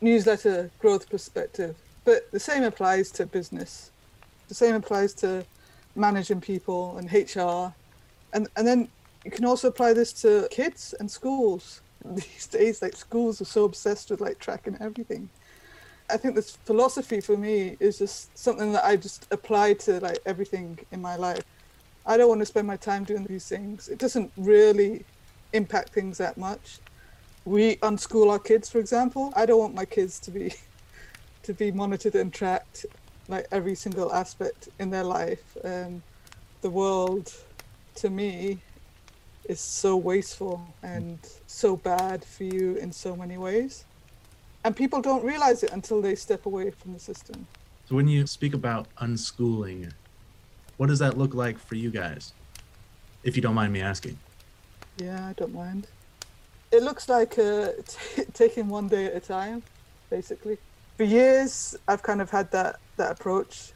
newsletter 0.00 0.70
growth 0.78 1.08
perspective, 1.08 1.76
but 2.04 2.30
the 2.30 2.40
same 2.40 2.64
applies 2.64 3.10
to 3.12 3.26
business. 3.26 3.90
The 4.48 4.54
same 4.54 4.74
applies 4.74 5.14
to 5.14 5.44
managing 5.94 6.40
people 6.40 6.96
and 6.98 7.10
HR. 7.12 7.74
And 8.32 8.48
and 8.56 8.66
then 8.66 8.88
you 9.24 9.30
can 9.30 9.44
also 9.44 9.68
apply 9.68 9.92
this 9.92 10.12
to 10.22 10.48
kids 10.50 10.94
and 10.98 11.10
schools. 11.10 11.80
These 12.04 12.46
days 12.46 12.82
like 12.82 12.96
schools 12.96 13.40
are 13.40 13.46
so 13.46 13.64
obsessed 13.64 14.10
with 14.10 14.20
like 14.20 14.38
tracking 14.38 14.76
everything. 14.80 15.28
I 16.10 16.16
think 16.16 16.34
this 16.34 16.56
philosophy 16.56 17.20
for 17.20 17.36
me 17.36 17.76
is 17.80 17.98
just 17.98 18.36
something 18.38 18.72
that 18.72 18.84
I 18.84 18.96
just 18.96 19.26
apply 19.30 19.74
to 19.74 20.00
like 20.00 20.18
everything 20.24 20.78
in 20.90 21.02
my 21.02 21.16
life. 21.16 21.44
I 22.06 22.16
don't 22.16 22.28
want 22.28 22.40
to 22.40 22.46
spend 22.46 22.66
my 22.66 22.76
time 22.76 23.04
doing 23.04 23.24
these 23.24 23.46
things. 23.46 23.88
It 23.88 23.98
doesn't 23.98 24.32
really 24.38 25.04
impact 25.52 25.90
things 25.90 26.16
that 26.18 26.38
much. 26.38 26.78
We 27.48 27.76
unschool 27.76 28.30
our 28.30 28.38
kids, 28.38 28.68
for 28.68 28.78
example. 28.78 29.32
I 29.34 29.46
don't 29.46 29.58
want 29.58 29.74
my 29.74 29.84
kids 29.84 30.18
to 30.20 30.30
be 30.30 30.54
to 31.42 31.54
be 31.54 31.70
monitored 31.72 32.14
and 32.14 32.32
tracked 32.32 32.86
like 33.28 33.46
every 33.50 33.74
single 33.74 34.12
aspect 34.12 34.68
in 34.78 34.90
their 34.90 35.04
life. 35.04 35.56
Um, 35.64 36.02
the 36.60 36.70
world, 36.70 37.32
to 37.96 38.10
me, 38.10 38.58
is 39.44 39.60
so 39.60 39.96
wasteful 39.96 40.66
and 40.82 41.18
so 41.46 41.76
bad 41.76 42.24
for 42.24 42.44
you 42.44 42.76
in 42.76 42.92
so 42.92 43.16
many 43.16 43.38
ways 43.38 43.84
and 44.64 44.76
people 44.76 45.00
don't 45.00 45.24
realize 45.24 45.62
it 45.62 45.72
until 45.72 46.02
they 46.02 46.14
step 46.14 46.46
away 46.46 46.70
from 46.70 46.92
the 46.92 46.98
system. 46.98 47.46
So 47.88 47.94
when 47.94 48.08
you 48.08 48.26
speak 48.26 48.54
about 48.54 48.86
unschooling, 48.96 49.92
what 50.76 50.88
does 50.88 50.98
that 50.98 51.16
look 51.16 51.34
like 51.34 51.58
for 51.58 51.74
you 51.74 51.90
guys? 51.90 52.32
If 53.22 53.34
you 53.36 53.42
don't 53.42 53.54
mind 53.54 53.72
me 53.72 53.80
asking. 53.80 54.18
Yeah, 54.98 55.28
I 55.28 55.32
don't 55.34 55.54
mind. 55.54 55.86
It 56.70 56.82
looks 56.82 57.08
like 57.08 57.38
uh, 57.38 57.68
t- 57.86 58.24
taking 58.34 58.68
one 58.68 58.88
day 58.88 59.06
at 59.06 59.16
a 59.16 59.20
time, 59.20 59.62
basically. 60.10 60.58
For 60.96 61.04
years, 61.04 61.76
I've 61.86 62.02
kind 62.02 62.20
of 62.20 62.30
had 62.30 62.50
that 62.52 62.80
that 62.96 63.12
approach, 63.12 63.72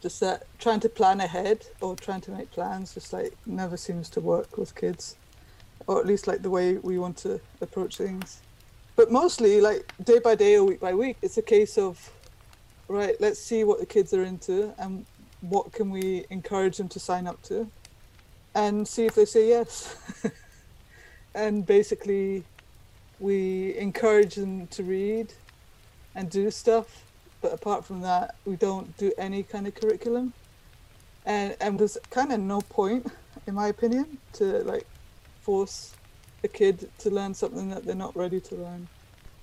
just 0.00 0.20
that 0.20 0.46
trying 0.58 0.80
to 0.80 0.88
plan 0.88 1.20
ahead 1.20 1.66
or 1.80 1.96
trying 1.96 2.20
to 2.22 2.30
make 2.30 2.50
plans 2.52 2.94
just 2.94 3.12
like 3.12 3.34
never 3.46 3.76
seems 3.76 4.08
to 4.10 4.20
work 4.20 4.56
with 4.56 4.74
kids, 4.74 5.16
or 5.86 5.98
at 6.00 6.06
least 6.06 6.26
like 6.26 6.42
the 6.42 6.50
way 6.50 6.74
we 6.74 6.98
want 6.98 7.16
to 7.18 7.40
approach 7.60 7.96
things. 7.96 8.40
But 8.96 9.10
mostly 9.10 9.60
like 9.60 9.92
day 10.04 10.18
by 10.18 10.34
day 10.34 10.56
or 10.56 10.64
week 10.64 10.80
by 10.80 10.94
week 10.94 11.16
it's 11.22 11.38
a 11.38 11.42
case 11.42 11.78
of 11.78 12.10
right 12.88 13.16
let's 13.20 13.40
see 13.40 13.64
what 13.64 13.80
the 13.80 13.86
kids 13.86 14.12
are 14.12 14.24
into 14.24 14.74
and 14.78 15.06
what 15.40 15.72
can 15.72 15.90
we 15.90 16.26
encourage 16.30 16.76
them 16.76 16.88
to 16.88 17.00
sign 17.00 17.26
up 17.26 17.40
to 17.42 17.70
and 18.54 18.86
see 18.86 19.06
if 19.06 19.14
they 19.14 19.24
say 19.24 19.48
yes 19.48 19.96
and 21.34 21.66
basically 21.66 22.44
we 23.18 23.76
encourage 23.76 24.34
them 24.34 24.66
to 24.68 24.82
read 24.82 25.32
and 26.14 26.30
do 26.30 26.50
stuff 26.50 27.04
but 27.40 27.52
apart 27.52 27.84
from 27.84 28.00
that 28.00 28.34
we 28.44 28.56
don't 28.56 28.96
do 28.96 29.12
any 29.18 29.42
kind 29.42 29.66
of 29.66 29.74
curriculum 29.74 30.32
and 31.26 31.56
and 31.60 31.78
there's 31.78 31.98
kind 32.10 32.32
of 32.32 32.40
no 32.40 32.60
point 32.62 33.06
in 33.46 33.54
my 33.54 33.68
opinion 33.68 34.18
to 34.32 34.44
like 34.64 34.86
force 35.40 35.94
a 36.44 36.48
kid 36.48 36.88
to 36.98 37.10
learn 37.10 37.34
something 37.34 37.68
that 37.70 37.84
they're 37.84 37.94
not 37.94 38.16
ready 38.16 38.40
to 38.40 38.54
learn. 38.54 38.88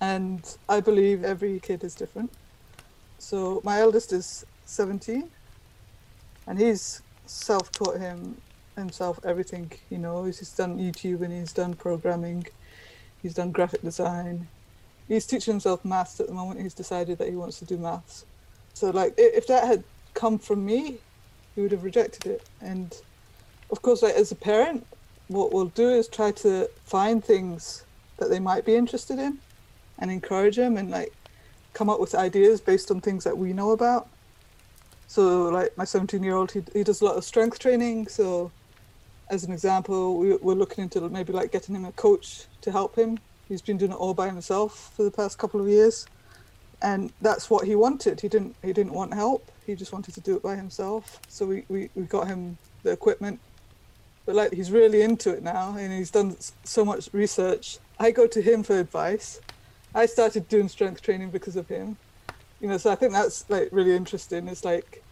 And 0.00 0.56
I 0.68 0.80
believe 0.80 1.24
every 1.24 1.60
kid 1.60 1.84
is 1.84 1.94
different. 1.94 2.32
So 3.18 3.60
my 3.64 3.80
eldest 3.80 4.12
is 4.12 4.46
17 4.64 5.30
and 6.46 6.58
he's 6.58 7.02
self-taught 7.26 7.98
him 7.98 8.40
himself 8.78 9.20
everything 9.24 9.72
he 9.88 9.96
knows. 9.96 10.38
He's 10.38 10.52
done 10.52 10.78
YouTube 10.78 11.22
and 11.22 11.32
he's 11.32 11.52
done 11.52 11.74
programming. 11.74 12.46
He's 13.22 13.34
done 13.34 13.52
graphic 13.52 13.82
design. 13.82 14.48
He's 15.08 15.26
teaching 15.26 15.52
himself 15.52 15.84
maths 15.84 16.20
at 16.20 16.26
the 16.26 16.34
moment. 16.34 16.60
He's 16.60 16.74
decided 16.74 17.18
that 17.18 17.28
he 17.28 17.36
wants 17.36 17.58
to 17.60 17.64
do 17.64 17.78
maths. 17.78 18.24
So 18.74 18.90
like 18.90 19.14
if 19.16 19.46
that 19.48 19.66
had 19.66 19.84
come 20.14 20.38
from 20.38 20.64
me, 20.64 20.98
he 21.54 21.62
would 21.62 21.72
have 21.72 21.84
rejected 21.84 22.26
it. 22.26 22.48
And 22.60 22.96
of 23.70 23.82
course, 23.82 24.02
like 24.02 24.14
as 24.14 24.32
a 24.32 24.36
parent, 24.36 24.86
what 25.28 25.52
we'll 25.52 25.66
do 25.66 25.88
is 25.90 26.08
try 26.08 26.30
to 26.32 26.68
find 26.84 27.24
things 27.24 27.84
that 28.18 28.30
they 28.30 28.38
might 28.38 28.64
be 28.64 28.74
interested 28.74 29.18
in 29.18 29.38
and 29.98 30.10
encourage 30.10 30.56
them 30.56 30.76
and 30.76 30.90
like 30.90 31.12
come 31.72 31.88
up 31.88 32.00
with 32.00 32.14
ideas 32.14 32.60
based 32.60 32.90
on 32.90 33.00
things 33.00 33.24
that 33.24 33.36
we 33.36 33.52
know 33.52 33.70
about. 33.72 34.08
So 35.06 35.48
like 35.48 35.76
my 35.76 35.84
17 35.84 36.22
year 36.22 36.34
old, 36.34 36.52
he, 36.52 36.62
he 36.72 36.84
does 36.84 37.00
a 37.00 37.04
lot 37.04 37.16
of 37.16 37.24
strength 37.24 37.58
training. 37.58 38.08
So 38.08 38.50
as 39.30 39.44
an 39.44 39.52
example, 39.52 40.18
we, 40.18 40.36
we're 40.36 40.54
looking 40.54 40.82
into 40.82 41.00
maybe 41.08 41.32
like 41.32 41.52
getting 41.52 41.74
him 41.74 41.84
a 41.84 41.92
coach 41.92 42.44
to 42.62 42.72
help 42.72 42.96
him. 42.96 43.18
He's 43.48 43.62
been 43.62 43.78
doing 43.78 43.92
it 43.92 43.96
all 43.96 44.14
by 44.14 44.28
himself 44.28 44.92
for 44.96 45.02
the 45.02 45.10
past 45.10 45.38
couple 45.38 45.60
of 45.60 45.68
years. 45.68 46.06
And 46.80 47.12
that's 47.20 47.50
what 47.50 47.66
he 47.66 47.74
wanted. 47.74 48.20
He 48.20 48.28
didn't 48.28 48.54
he 48.62 48.72
didn't 48.72 48.92
want 48.92 49.12
help. 49.12 49.50
He 49.66 49.74
just 49.74 49.92
wanted 49.92 50.14
to 50.14 50.20
do 50.20 50.36
it 50.36 50.42
by 50.42 50.54
himself. 50.54 51.20
So 51.28 51.44
we, 51.46 51.64
we, 51.68 51.90
we 51.94 52.04
got 52.04 52.28
him 52.28 52.56
the 52.84 52.92
equipment 52.92 53.40
but 54.28 54.36
like 54.36 54.52
he's 54.52 54.70
really 54.70 55.00
into 55.00 55.30
it 55.30 55.42
now 55.42 55.74
and 55.78 55.90
he's 55.90 56.10
done 56.10 56.36
so 56.62 56.84
much 56.84 57.08
research. 57.14 57.78
I 57.98 58.10
go 58.10 58.26
to 58.26 58.42
him 58.42 58.62
for 58.62 58.78
advice. 58.78 59.40
I 59.94 60.04
started 60.04 60.46
doing 60.50 60.68
strength 60.68 61.00
training 61.00 61.30
because 61.30 61.56
of 61.56 61.66
him. 61.66 61.96
You 62.60 62.68
know, 62.68 62.76
so 62.76 62.92
I 62.92 62.94
think 62.94 63.14
that's 63.14 63.48
like 63.48 63.70
really 63.72 63.96
interesting. 63.96 64.46
It's 64.48 64.66
like 64.66 65.02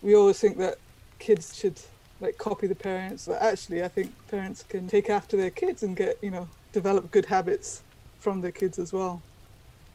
we 0.00 0.16
always 0.16 0.40
think 0.40 0.56
that 0.56 0.78
kids 1.18 1.54
should 1.54 1.78
like 2.20 2.38
copy 2.38 2.66
the 2.66 2.74
parents, 2.74 3.26
but 3.26 3.40
actually 3.42 3.82
I 3.82 3.88
think 3.88 4.12
parents 4.28 4.62
can 4.62 4.88
take 4.88 5.10
after 5.10 5.36
their 5.36 5.50
kids 5.50 5.82
and 5.82 5.96
get, 5.96 6.18
you 6.22 6.30
know, 6.30 6.48
develop 6.72 7.10
good 7.10 7.26
habits 7.26 7.82
from 8.18 8.40
their 8.40 8.52
kids 8.52 8.78
as 8.78 8.92
well. 8.92 9.22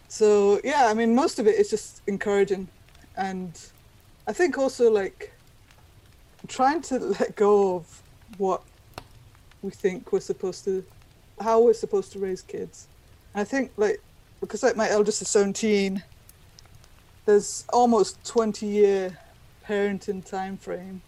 So 0.08 0.60
yeah, 0.64 0.88
I 0.88 0.94
mean 0.94 1.16
most 1.16 1.40
of 1.40 1.48
it 1.48 1.56
is 1.56 1.70
just 1.70 2.02
encouraging 2.08 2.68
and 3.16 3.60
I 4.28 4.34
think 4.34 4.58
also 4.58 4.92
like 4.92 5.34
trying 6.48 6.82
to 6.84 7.00
let 7.20 7.36
go 7.36 7.76
of 7.76 8.02
what 8.38 8.62
we 9.62 9.72
think 9.72 10.12
we're 10.12 10.20
supposed 10.20 10.64
to, 10.66 10.84
how 11.40 11.62
we're 11.62 11.74
supposed 11.74 12.12
to 12.14 12.20
raise 12.20 12.42
kids. 12.42 12.88
I 13.34 13.44
think 13.44 13.72
like 13.78 14.02
because 14.42 14.64
like 14.64 14.76
my 14.76 14.90
eldest 14.90 15.22
is 15.22 15.30
17, 15.30 16.04
there's 17.26 17.66
almost 17.72 18.24
20 18.26 18.66
year 18.66 19.18
parenting 19.68 20.28
time 20.28 20.58
frame 20.58 21.02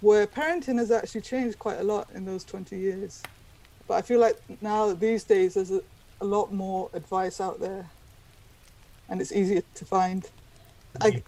where 0.00 0.26
parenting 0.26 0.78
has 0.78 0.90
actually 0.90 1.20
changed 1.20 1.58
quite 1.58 1.78
a 1.78 1.82
lot 1.82 2.08
in 2.14 2.24
those 2.24 2.44
20 2.44 2.76
years. 2.78 3.22
But 3.86 3.94
I 3.94 4.02
feel 4.02 4.20
like 4.20 4.38
now 4.60 4.92
these 4.92 5.24
days 5.24 5.54
there's 5.54 5.70
a, 5.70 5.82
a 6.20 6.24
lot 6.24 6.52
more 6.52 6.90
advice 6.94 7.40
out 7.40 7.60
there 7.60 7.88
and 9.10 9.20
it's 9.20 9.32
easier 9.32 9.62
to 9.74 9.84
find. 9.84 10.28
I, 11.00 11.22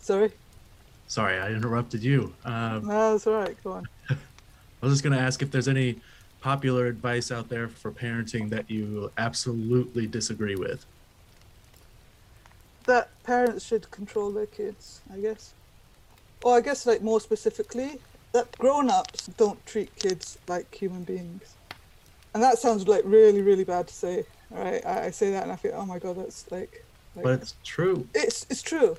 sorry? 0.00 0.32
Sorry, 1.08 1.38
I 1.38 1.50
interrupted 1.50 2.02
you. 2.02 2.32
Um, 2.44 2.86
no, 2.86 3.12
that's 3.12 3.26
all 3.26 3.34
right. 3.34 3.56
Go 3.64 3.72
on. 3.72 3.88
I 4.10 4.16
was 4.80 4.92
just 4.94 5.02
going 5.02 5.16
to 5.16 5.22
ask 5.22 5.42
if 5.42 5.50
there's 5.50 5.68
any 5.68 6.00
popular 6.40 6.86
advice 6.86 7.30
out 7.30 7.48
there 7.48 7.68
for 7.68 7.90
parenting 7.90 8.48
that 8.50 8.70
you 8.70 9.10
absolutely 9.18 10.06
disagree 10.06 10.54
with. 10.54 10.86
That 12.86 13.10
parents 13.24 13.66
should 13.66 13.90
control 13.90 14.30
their 14.30 14.46
kids, 14.46 15.00
I 15.12 15.18
guess. 15.18 15.52
Or 16.42 16.56
I 16.56 16.60
guess, 16.60 16.86
like 16.86 17.02
more 17.02 17.20
specifically, 17.20 17.98
that 18.32 18.56
grown-ups 18.58 19.28
don't 19.36 19.64
treat 19.66 19.94
kids 19.96 20.38
like 20.48 20.72
human 20.74 21.04
beings. 21.04 21.54
And 22.32 22.42
that 22.42 22.58
sounds 22.58 22.86
like 22.86 23.02
really, 23.04 23.42
really 23.42 23.64
bad 23.64 23.88
to 23.88 23.94
say. 23.94 24.24
Right? 24.50 24.84
I, 24.86 25.06
I 25.06 25.10
say 25.10 25.30
that 25.32 25.42
and 25.42 25.52
I 25.52 25.56
feel, 25.56 25.74
oh 25.76 25.86
my 25.86 25.98
god, 25.98 26.16
that's 26.16 26.50
like. 26.50 26.84
like 27.14 27.24
but 27.24 27.42
it's 27.42 27.54
true. 27.64 28.06
It's 28.14 28.46
it's 28.50 28.62
true 28.62 28.96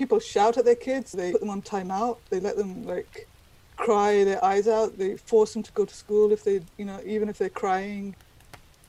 people 0.00 0.18
shout 0.18 0.56
at 0.56 0.64
their 0.64 0.74
kids. 0.74 1.12
They 1.12 1.32
put 1.32 1.40
them 1.40 1.50
on 1.50 1.60
timeout. 1.60 2.16
They 2.30 2.40
let 2.40 2.56
them 2.56 2.86
like 2.86 3.28
cry 3.76 4.24
their 4.24 4.42
eyes 4.42 4.66
out. 4.66 4.96
They 4.96 5.18
force 5.18 5.52
them 5.52 5.62
to 5.62 5.72
go 5.72 5.84
to 5.84 5.94
school 5.94 6.32
if 6.32 6.42
they, 6.42 6.62
you 6.78 6.86
know, 6.86 7.00
even 7.04 7.28
if 7.28 7.36
they're 7.36 7.50
crying. 7.50 8.16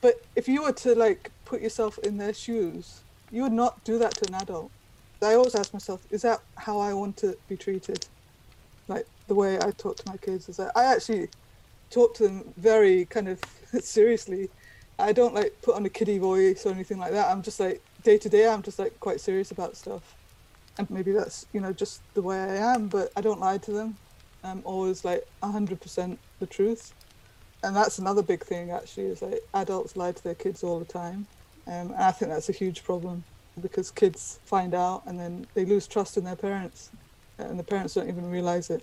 But 0.00 0.22
if 0.36 0.48
you 0.48 0.62
were 0.62 0.72
to 0.72 0.94
like 0.94 1.30
put 1.44 1.60
yourself 1.60 1.98
in 1.98 2.16
their 2.16 2.32
shoes, 2.32 3.02
you 3.30 3.42
would 3.42 3.52
not 3.52 3.84
do 3.84 3.98
that 3.98 4.14
to 4.16 4.28
an 4.28 4.36
adult. 4.40 4.70
I 5.22 5.34
always 5.34 5.54
ask 5.54 5.72
myself, 5.72 6.02
is 6.10 6.22
that 6.22 6.40
how 6.56 6.78
I 6.78 6.92
want 6.94 7.16
to 7.18 7.36
be 7.48 7.56
treated? 7.56 8.06
Like 8.88 9.06
the 9.28 9.34
way 9.34 9.58
I 9.58 9.70
talk 9.72 9.96
to 9.96 10.08
my 10.10 10.16
kids 10.16 10.48
is 10.48 10.56
that 10.56 10.72
I 10.76 10.84
actually 10.84 11.28
talk 11.90 12.14
to 12.14 12.24
them 12.24 12.52
very 12.56 13.04
kind 13.06 13.28
of 13.28 13.40
seriously. 13.80 14.50
I 14.98 15.12
don't 15.12 15.34
like 15.34 15.54
put 15.62 15.76
on 15.76 15.86
a 15.86 15.90
kiddie 15.90 16.18
voice 16.18 16.66
or 16.66 16.70
anything 16.72 16.98
like 16.98 17.12
that. 17.12 17.30
I'm 17.30 17.42
just 17.42 17.60
like 17.60 17.82
day 18.02 18.18
to 18.18 18.28
day. 18.28 18.48
I'm 18.48 18.62
just 18.62 18.78
like 18.78 18.98
quite 19.00 19.20
serious 19.20 19.50
about 19.50 19.76
stuff 19.76 20.16
and 20.78 20.88
maybe 20.90 21.12
that's 21.12 21.46
you 21.52 21.60
know 21.60 21.72
just 21.72 22.02
the 22.14 22.22
way 22.22 22.38
I 22.38 22.74
am. 22.74 22.88
But 22.88 23.10
I 23.16 23.20
don't 23.20 23.40
lie 23.40 23.58
to 23.58 23.72
them. 23.72 23.96
I'm 24.44 24.62
always 24.64 25.04
like 25.04 25.24
hundred 25.42 25.80
percent 25.80 26.18
the 26.40 26.46
truth. 26.46 26.94
And 27.64 27.76
that's 27.76 27.98
another 27.98 28.22
big 28.22 28.44
thing 28.44 28.72
actually 28.72 29.06
is 29.06 29.22
like 29.22 29.40
adults 29.54 29.96
lie 29.96 30.12
to 30.12 30.24
their 30.24 30.34
kids 30.34 30.64
all 30.64 30.80
the 30.80 30.84
time. 30.84 31.26
Um, 31.66 31.92
and 31.92 31.94
I 31.94 32.10
think 32.10 32.32
that's 32.32 32.48
a 32.48 32.52
huge 32.52 32.82
problem 32.82 33.24
because 33.60 33.90
kids 33.90 34.40
find 34.44 34.74
out 34.74 35.02
and 35.06 35.18
then 35.18 35.46
they 35.54 35.64
lose 35.64 35.86
trust 35.86 36.16
in 36.16 36.24
their 36.24 36.36
parents 36.36 36.90
and 37.38 37.58
the 37.58 37.64
parents 37.64 37.94
don't 37.94 38.08
even 38.08 38.30
realize 38.30 38.70
it. 38.70 38.82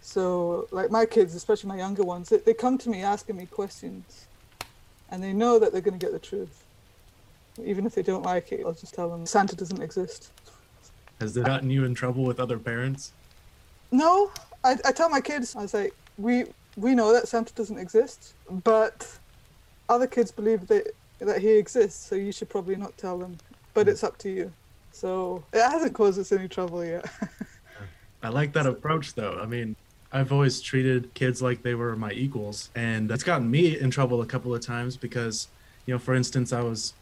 So, 0.00 0.68
like 0.70 0.90
my 0.90 1.04
kids, 1.04 1.34
especially 1.34 1.68
my 1.68 1.76
younger 1.76 2.02
ones, 2.02 2.28
they, 2.28 2.38
they 2.38 2.54
come 2.54 2.78
to 2.78 2.88
me 2.88 3.02
asking 3.02 3.36
me 3.36 3.46
questions 3.46 4.26
and 5.10 5.22
they 5.22 5.32
know 5.32 5.58
that 5.58 5.72
they're 5.72 5.80
going 5.80 5.98
to 5.98 6.04
get 6.04 6.12
the 6.12 6.18
truth. 6.18 6.64
Even 7.62 7.84
if 7.86 7.94
they 7.94 8.02
don't 8.02 8.22
like 8.22 8.52
it, 8.52 8.62
I'll 8.64 8.72
just 8.72 8.94
tell 8.94 9.08
them 9.08 9.26
Santa 9.26 9.56
doesn't 9.56 9.82
exist. 9.82 10.30
Has 11.20 11.36
it 11.36 11.44
gotten 11.44 11.70
you 11.70 11.84
in 11.84 11.94
trouble 11.94 12.22
with 12.22 12.38
other 12.38 12.58
parents? 12.58 13.12
No, 13.90 14.30
I, 14.62 14.76
I 14.84 14.92
tell 14.92 15.08
my 15.08 15.20
kids, 15.20 15.56
I 15.56 15.62
was 15.62 15.74
like, 15.74 15.94
we 16.16 16.46
we 16.76 16.94
know 16.94 17.12
that 17.12 17.26
Santa 17.26 17.52
doesn't 17.54 17.78
exist, 17.78 18.34
but 18.64 19.06
other 19.88 20.06
kids 20.06 20.30
believe 20.30 20.68
that 20.68 20.92
that 21.18 21.40
he 21.40 21.50
exists, 21.50 22.06
so 22.06 22.14
you 22.14 22.30
should 22.30 22.48
probably 22.48 22.76
not 22.76 22.96
tell 22.96 23.18
them. 23.18 23.36
But 23.78 23.86
it's 23.88 24.02
up 24.02 24.18
to 24.18 24.28
you. 24.28 24.52
So 24.90 25.44
it 25.52 25.62
hasn't 25.62 25.94
caused 25.94 26.18
us 26.18 26.32
any 26.32 26.48
trouble 26.48 26.84
yet. 26.84 27.08
I 28.24 28.28
like 28.28 28.52
that 28.54 28.66
approach, 28.66 29.14
though. 29.14 29.38
I 29.40 29.46
mean, 29.46 29.76
I've 30.10 30.32
always 30.32 30.60
treated 30.60 31.14
kids 31.14 31.40
like 31.40 31.62
they 31.62 31.76
were 31.76 31.94
my 31.94 32.10
equals, 32.10 32.70
and 32.74 33.08
that's 33.08 33.22
gotten 33.22 33.48
me 33.48 33.78
in 33.78 33.92
trouble 33.92 34.20
a 34.20 34.26
couple 34.26 34.52
of 34.52 34.60
times 34.60 34.96
because, 34.96 35.46
you 35.86 35.94
know, 35.94 35.98
for 36.00 36.16
instance, 36.16 36.52
I 36.52 36.60
was 36.60 36.92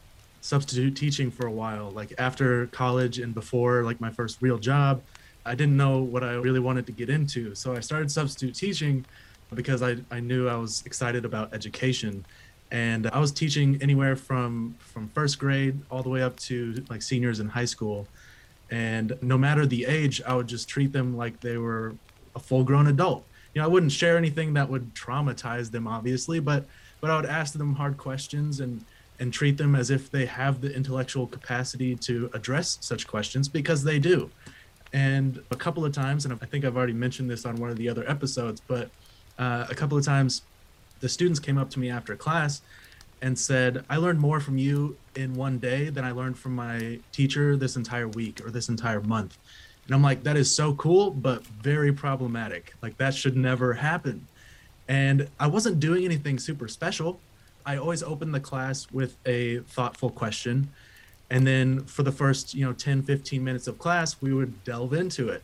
substitute 0.43 0.95
teaching 0.97 1.31
for 1.31 1.47
a 1.47 1.51
while, 1.51 1.93
like 1.93 2.13
after 2.19 2.67
college 2.67 3.21
and 3.21 3.33
before 3.33 3.83
like 3.83 3.99
my 3.99 4.11
first 4.11 4.43
real 4.43 4.59
job. 4.59 5.01
I 5.47 5.55
didn't 5.55 5.79
know 5.79 6.01
what 6.01 6.23
I 6.23 6.33
really 6.35 6.61
wanted 6.61 6.85
to 6.89 6.93
get 6.93 7.09
into. 7.09 7.55
So 7.55 7.75
I 7.75 7.81
started 7.81 8.11
substitute 8.11 8.55
teaching 8.55 9.07
because 9.55 9.83
I, 9.83 9.97
I 10.11 10.21
knew 10.21 10.47
I 10.47 10.57
was 10.57 10.83
excited 10.85 11.25
about 11.25 11.55
education. 11.55 12.27
And 12.71 13.07
I 13.09 13.21
was 13.21 13.33
teaching 13.33 13.79
anywhere 13.81 14.17
from 14.17 14.75
from 14.79 15.09
first 15.09 15.39
grade 15.39 15.81
all 15.91 16.03
the 16.03 16.09
way 16.09 16.23
up 16.23 16.37
to 16.41 16.85
like 16.91 17.03
seniors 17.03 17.41
in 17.41 17.49
high 17.49 17.65
school. 17.65 18.09
And 18.71 19.17
no 19.23 19.39
matter 19.39 19.65
the 19.67 19.85
age, 19.85 20.21
I 20.27 20.35
would 20.35 20.49
just 20.49 20.69
treat 20.69 20.93
them 20.93 21.17
like 21.17 21.41
they 21.41 21.59
were 21.59 21.95
a 22.35 22.41
full 22.41 22.65
grown 22.65 22.89
adult. 22.89 23.25
You 23.55 23.61
know, 23.61 23.67
I 23.67 23.71
wouldn't 23.71 23.93
share 23.93 24.17
anything 24.19 24.55
that 24.55 24.69
would 24.69 24.95
traumatize 24.95 25.71
them, 25.71 25.87
obviously, 25.87 26.41
but 26.41 26.67
but 27.01 27.11
I 27.11 27.17
would 27.17 27.27
ask 27.27 27.55
them 27.55 27.75
hard 27.75 27.97
questions 27.97 28.61
and 28.61 28.85
and 29.19 29.33
treat 29.33 29.57
them 29.57 29.75
as 29.75 29.91
if 29.91 30.11
they 30.11 30.27
have 30.27 30.61
the 30.61 30.75
intellectual 30.75 31.27
capacity 31.27 31.97
to 31.97 32.31
address 32.35 32.79
such 32.81 33.07
questions 33.07 33.49
because 33.49 33.83
they 33.83 33.99
do. 33.99 34.31
And 34.93 35.43
a 35.51 35.57
couple 35.57 35.85
of 35.85 35.93
times, 35.93 36.25
and 36.25 36.39
I 36.41 36.47
think 36.47 36.65
I've 36.65 36.77
already 36.77 36.93
mentioned 36.93 37.31
this 37.31 37.45
on 37.47 37.57
one 37.57 37.71
of 37.71 37.77
the 37.77 37.89
other 37.89 38.09
episodes, 38.09 38.61
but 38.67 38.91
uh, 39.39 39.67
a 39.69 39.75
couple 39.75 39.97
of 39.97 40.05
times 40.05 40.43
the 41.01 41.09
students 41.09 41.41
came 41.41 41.59
up 41.59 41.71
to 41.71 41.79
me 41.79 41.91
after 41.91 42.17
class 42.17 42.63
and 43.23 43.39
said, 43.39 43.85
I 43.89 43.97
learned 43.97 44.21
more 44.21 44.41
from 44.41 44.59
you 44.59 44.97
in 45.15 45.35
one 45.35 45.59
day 45.59 45.89
than 45.89 46.05
I 46.05 46.13
learned 46.13 46.39
from 46.39 46.55
my 46.55 46.99
teacher 47.13 47.57
this 47.57 47.77
entire 47.77 48.09
week 48.09 48.45
or 48.45 48.51
this 48.51 48.69
entire 48.69 49.01
month. 49.01 49.39
And 49.87 49.95
I'm 49.95 50.03
like, 50.03 50.25
that 50.25 50.37
is 50.37 50.55
so 50.55 50.75
cool, 50.75 51.11
but 51.11 51.47
very 51.47 51.93
problematic. 51.93 52.75
Like, 52.83 52.99
that 52.99 53.15
should 53.15 53.37
never 53.37 53.73
happen. 53.75 54.27
And 54.89 55.29
I 55.41 55.47
wasn't 55.47 55.81
doing 55.81 56.05
anything 56.05 56.39
super 56.39 56.69
special. 56.69 57.21
I 57.65 57.77
always 57.77 58.03
open 58.03 58.33
the 58.33 58.41
class 58.41 58.87
with 58.93 59.17
a 59.27 59.59
thoughtful 59.61 60.11
question. 60.11 60.71
And 61.31 61.47
then 61.47 61.85
for 61.85 62.03
the 62.03 62.13
first, 62.13 62.55
you 62.55 62.65
know, 62.65 62.73
10, 62.73 63.03
15 63.03 63.43
minutes 63.43 63.67
of 63.67 63.79
class, 63.79 64.21
we 64.21 64.33
would 64.33 64.63
delve 64.65 64.93
into 64.93 65.29
it. 65.29 65.43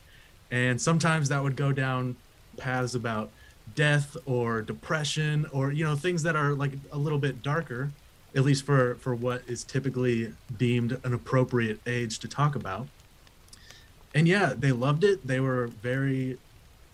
And 0.50 0.80
sometimes 0.80 1.28
that 1.30 1.42
would 1.42 1.56
go 1.56 1.72
down 1.72 2.16
paths 2.56 2.94
about 2.94 3.30
death 3.74 4.16
or 4.26 4.62
depression 4.62 5.46
or, 5.52 5.72
you 5.72 5.84
know, 5.84 5.96
things 5.96 6.22
that 6.22 6.36
are 6.36 6.54
like 6.54 6.72
a 6.92 6.98
little 6.98 7.18
bit 7.18 7.42
darker, 7.42 7.90
at 8.34 8.44
least 8.44 8.64
for, 8.64 8.96
for 8.96 9.14
what 9.14 9.42
is 9.46 9.64
typically 9.64 10.32
deemed 10.56 10.98
an 11.04 11.12
appropriate 11.12 11.80
age 11.86 12.18
to 12.20 12.28
talk 12.28 12.54
about. 12.54 12.86
And 14.14 14.28
yeah, 14.28 14.52
they 14.56 14.72
loved 14.72 15.04
it. 15.04 15.26
They 15.26 15.40
were 15.40 15.68
very 15.68 16.38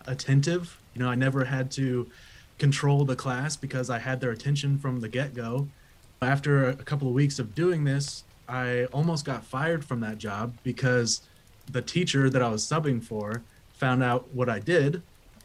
attentive. 0.07 0.79
You 0.95 1.03
know, 1.03 1.11
I 1.11 1.14
never 1.14 1.45
had 1.45 1.71
to 1.73 2.09
control 2.59 3.05
the 3.05 3.17
class 3.17 3.57
because 3.57 3.91
I 3.91 3.99
had 3.99 4.21
their 4.21 4.31
attention 4.31 4.79
from 4.79 5.01
the 5.01 5.09
get 5.09 5.35
go. 5.35 5.69
After 6.21 6.69
a 6.69 6.75
couple 6.75 7.09
of 7.09 7.14
weeks 7.14 7.38
of 7.38 7.55
doing 7.55 7.85
this, 7.85 8.25
I 8.49 8.87
almost 8.87 9.25
got 9.25 9.45
fired 9.45 9.85
from 9.85 10.01
that 10.01 10.19
job 10.19 10.55
because 10.62 11.21
the 11.71 11.83
teacher 11.83 12.31
that 12.31 12.43
I 12.43 12.49
was 12.49 12.64
subbing 12.64 13.03
for 13.03 13.43
found 13.75 14.03
out 14.03 14.29
what 14.33 14.49
I 14.49 14.59
did, 14.59 15.03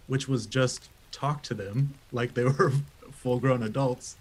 which 0.07 0.27
was 0.27 0.45
just 0.45 0.89
talk 1.13 1.41
to 1.43 1.53
them 1.53 1.93
like 2.11 2.33
they 2.33 2.43
were 2.57 2.73
full 3.11 3.39
grown 3.39 3.63
adults. 3.63 4.17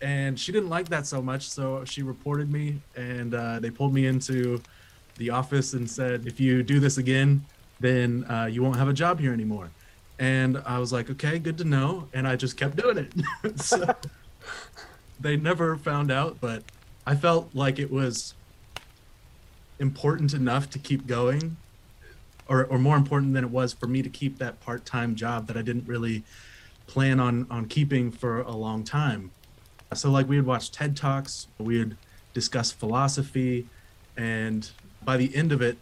And 0.00 0.38
she 0.38 0.52
didn't 0.52 0.68
like 0.68 0.88
that 0.90 1.08
so 1.08 1.20
much, 1.20 1.48
so 1.48 1.84
she 1.84 2.02
reported 2.02 2.52
me 2.52 2.80
and 2.94 3.34
uh, 3.34 3.58
they 3.58 3.70
pulled 3.70 3.92
me 3.92 4.06
into 4.06 4.62
the 5.16 5.30
office 5.30 5.72
and 5.72 5.90
said, 5.90 6.26
if 6.26 6.38
you 6.38 6.62
do 6.62 6.78
this 6.78 6.98
again, 6.98 7.44
then 7.80 8.24
uh, 8.30 8.44
you 8.44 8.62
won't 8.62 8.76
have 8.76 8.88
a 8.88 8.92
job 8.92 9.18
here 9.18 9.32
anymore. 9.32 9.70
And 10.20 10.62
I 10.64 10.78
was 10.78 10.92
like, 10.92 11.10
okay, 11.10 11.38
good 11.38 11.58
to 11.58 11.64
know. 11.64 12.08
And 12.12 12.28
I 12.28 12.36
just 12.36 12.56
kept 12.56 12.76
doing 12.76 12.98
it. 12.98 13.60
so 13.60 13.94
they 15.20 15.36
never 15.36 15.76
found 15.76 16.10
out, 16.10 16.38
but 16.40 16.62
I 17.06 17.14
felt 17.14 17.50
like 17.54 17.78
it 17.78 17.90
was 17.90 18.34
important 19.78 20.34
enough 20.34 20.70
to 20.70 20.78
keep 20.78 21.06
going, 21.06 21.56
or, 22.48 22.64
or 22.64 22.78
more 22.78 22.96
important 22.96 23.34
than 23.34 23.44
it 23.44 23.50
was 23.50 23.72
for 23.72 23.86
me 23.86 24.02
to 24.02 24.08
keep 24.08 24.38
that 24.38 24.60
part 24.60 24.84
time 24.84 25.14
job 25.14 25.46
that 25.46 25.56
I 25.56 25.62
didn't 25.62 25.86
really 25.86 26.24
plan 26.86 27.20
on, 27.20 27.46
on 27.50 27.66
keeping 27.66 28.10
for 28.10 28.40
a 28.40 28.52
long 28.52 28.84
time. 28.84 29.30
So, 29.94 30.10
like, 30.10 30.28
we 30.28 30.36
would 30.36 30.46
watch 30.46 30.70
TED 30.70 30.96
Talks, 30.96 31.48
we 31.58 31.78
would 31.78 31.96
discuss 32.34 32.70
philosophy, 32.70 33.66
and 34.16 34.68
by 35.04 35.16
the 35.16 35.34
end 35.34 35.52
of 35.52 35.62
it, 35.62 35.78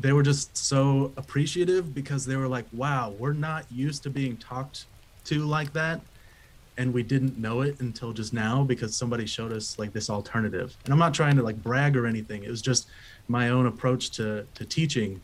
they 0.00 0.12
were 0.12 0.22
just 0.22 0.56
so 0.56 1.12
appreciative 1.16 1.94
because 1.94 2.24
they 2.24 2.36
were 2.36 2.48
like, 2.48 2.64
wow, 2.72 3.14
we're 3.18 3.32
not 3.32 3.66
used 3.70 4.02
to 4.04 4.10
being 4.10 4.36
talked 4.36 4.86
to 5.24 5.44
like 5.44 5.72
that. 5.74 6.00
And 6.78 6.94
we 6.94 7.02
didn't 7.02 7.36
know 7.36 7.60
it 7.60 7.80
until 7.80 8.12
just 8.12 8.32
now 8.32 8.64
because 8.64 8.96
somebody 8.96 9.26
showed 9.26 9.52
us 9.52 9.78
like 9.78 9.92
this 9.92 10.08
alternative. 10.08 10.74
And 10.84 10.92
I'm 10.92 10.98
not 10.98 11.12
trying 11.12 11.36
to 11.36 11.42
like 11.42 11.62
brag 11.62 11.96
or 11.96 12.06
anything. 12.06 12.44
It 12.44 12.50
was 12.50 12.62
just 12.62 12.88
my 13.28 13.50
own 13.50 13.66
approach 13.66 14.10
to, 14.12 14.46
to 14.54 14.64
teaching. 14.64 15.20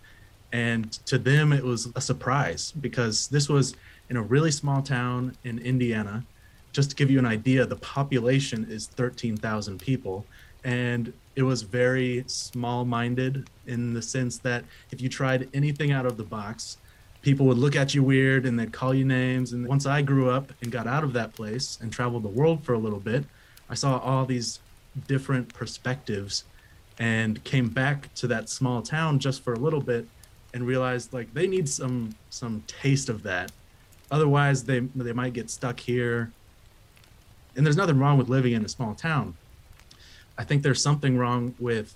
And 0.52 0.92
to 1.06 1.18
them, 1.18 1.52
it 1.52 1.64
was 1.64 1.88
a 1.94 2.00
surprise 2.00 2.72
because 2.80 3.28
this 3.28 3.48
was 3.48 3.74
in 4.08 4.16
a 4.16 4.22
really 4.22 4.50
small 4.50 4.82
town 4.82 5.36
in 5.44 5.58
Indiana. 5.58 6.24
Just 6.72 6.90
to 6.90 6.96
give 6.96 7.10
you 7.10 7.18
an 7.18 7.26
idea, 7.26 7.66
the 7.66 7.76
population 7.76 8.66
is 8.70 8.86
13,000 8.86 9.78
people. 9.78 10.24
And 10.64 11.12
it 11.36 11.42
was 11.42 11.62
very 11.62 12.24
small 12.26 12.84
minded 12.84 13.48
in 13.66 13.94
the 13.94 14.02
sense 14.02 14.38
that 14.38 14.64
if 14.90 15.00
you 15.00 15.08
tried 15.08 15.48
anything 15.54 15.92
out 15.92 16.06
of 16.06 16.16
the 16.16 16.24
box, 16.24 16.78
people 17.22 17.46
would 17.46 17.58
look 17.58 17.76
at 17.76 17.94
you 17.94 18.02
weird 18.02 18.46
and 18.46 18.58
they'd 18.58 18.72
call 18.72 18.94
you 18.94 19.04
names. 19.04 19.52
And 19.52 19.66
once 19.66 19.86
I 19.86 20.02
grew 20.02 20.30
up 20.30 20.52
and 20.62 20.72
got 20.72 20.86
out 20.86 21.04
of 21.04 21.12
that 21.12 21.34
place 21.34 21.78
and 21.80 21.92
traveled 21.92 22.22
the 22.22 22.28
world 22.28 22.64
for 22.64 22.72
a 22.72 22.78
little 22.78 23.00
bit, 23.00 23.24
I 23.68 23.74
saw 23.74 23.98
all 23.98 24.24
these 24.24 24.60
different 25.06 25.52
perspectives 25.52 26.44
and 26.98 27.42
came 27.44 27.68
back 27.68 28.12
to 28.14 28.26
that 28.26 28.48
small 28.48 28.82
town 28.82 29.18
just 29.18 29.42
for 29.42 29.52
a 29.52 29.58
little 29.58 29.80
bit 29.80 30.08
and 30.54 30.66
realized 30.66 31.12
like 31.12 31.32
they 31.34 31.46
need 31.46 31.68
some 31.68 32.14
some 32.30 32.62
taste 32.66 33.08
of 33.08 33.22
that 33.22 33.52
otherwise 34.10 34.64
they 34.64 34.80
they 34.80 35.12
might 35.12 35.32
get 35.32 35.50
stuck 35.50 35.78
here 35.78 36.32
and 37.56 37.66
there's 37.66 37.76
nothing 37.76 37.98
wrong 37.98 38.16
with 38.16 38.28
living 38.28 38.52
in 38.52 38.64
a 38.64 38.68
small 38.68 38.94
town 38.94 39.34
I 40.38 40.44
think 40.44 40.62
there's 40.62 40.80
something 40.80 41.18
wrong 41.18 41.54
with 41.58 41.94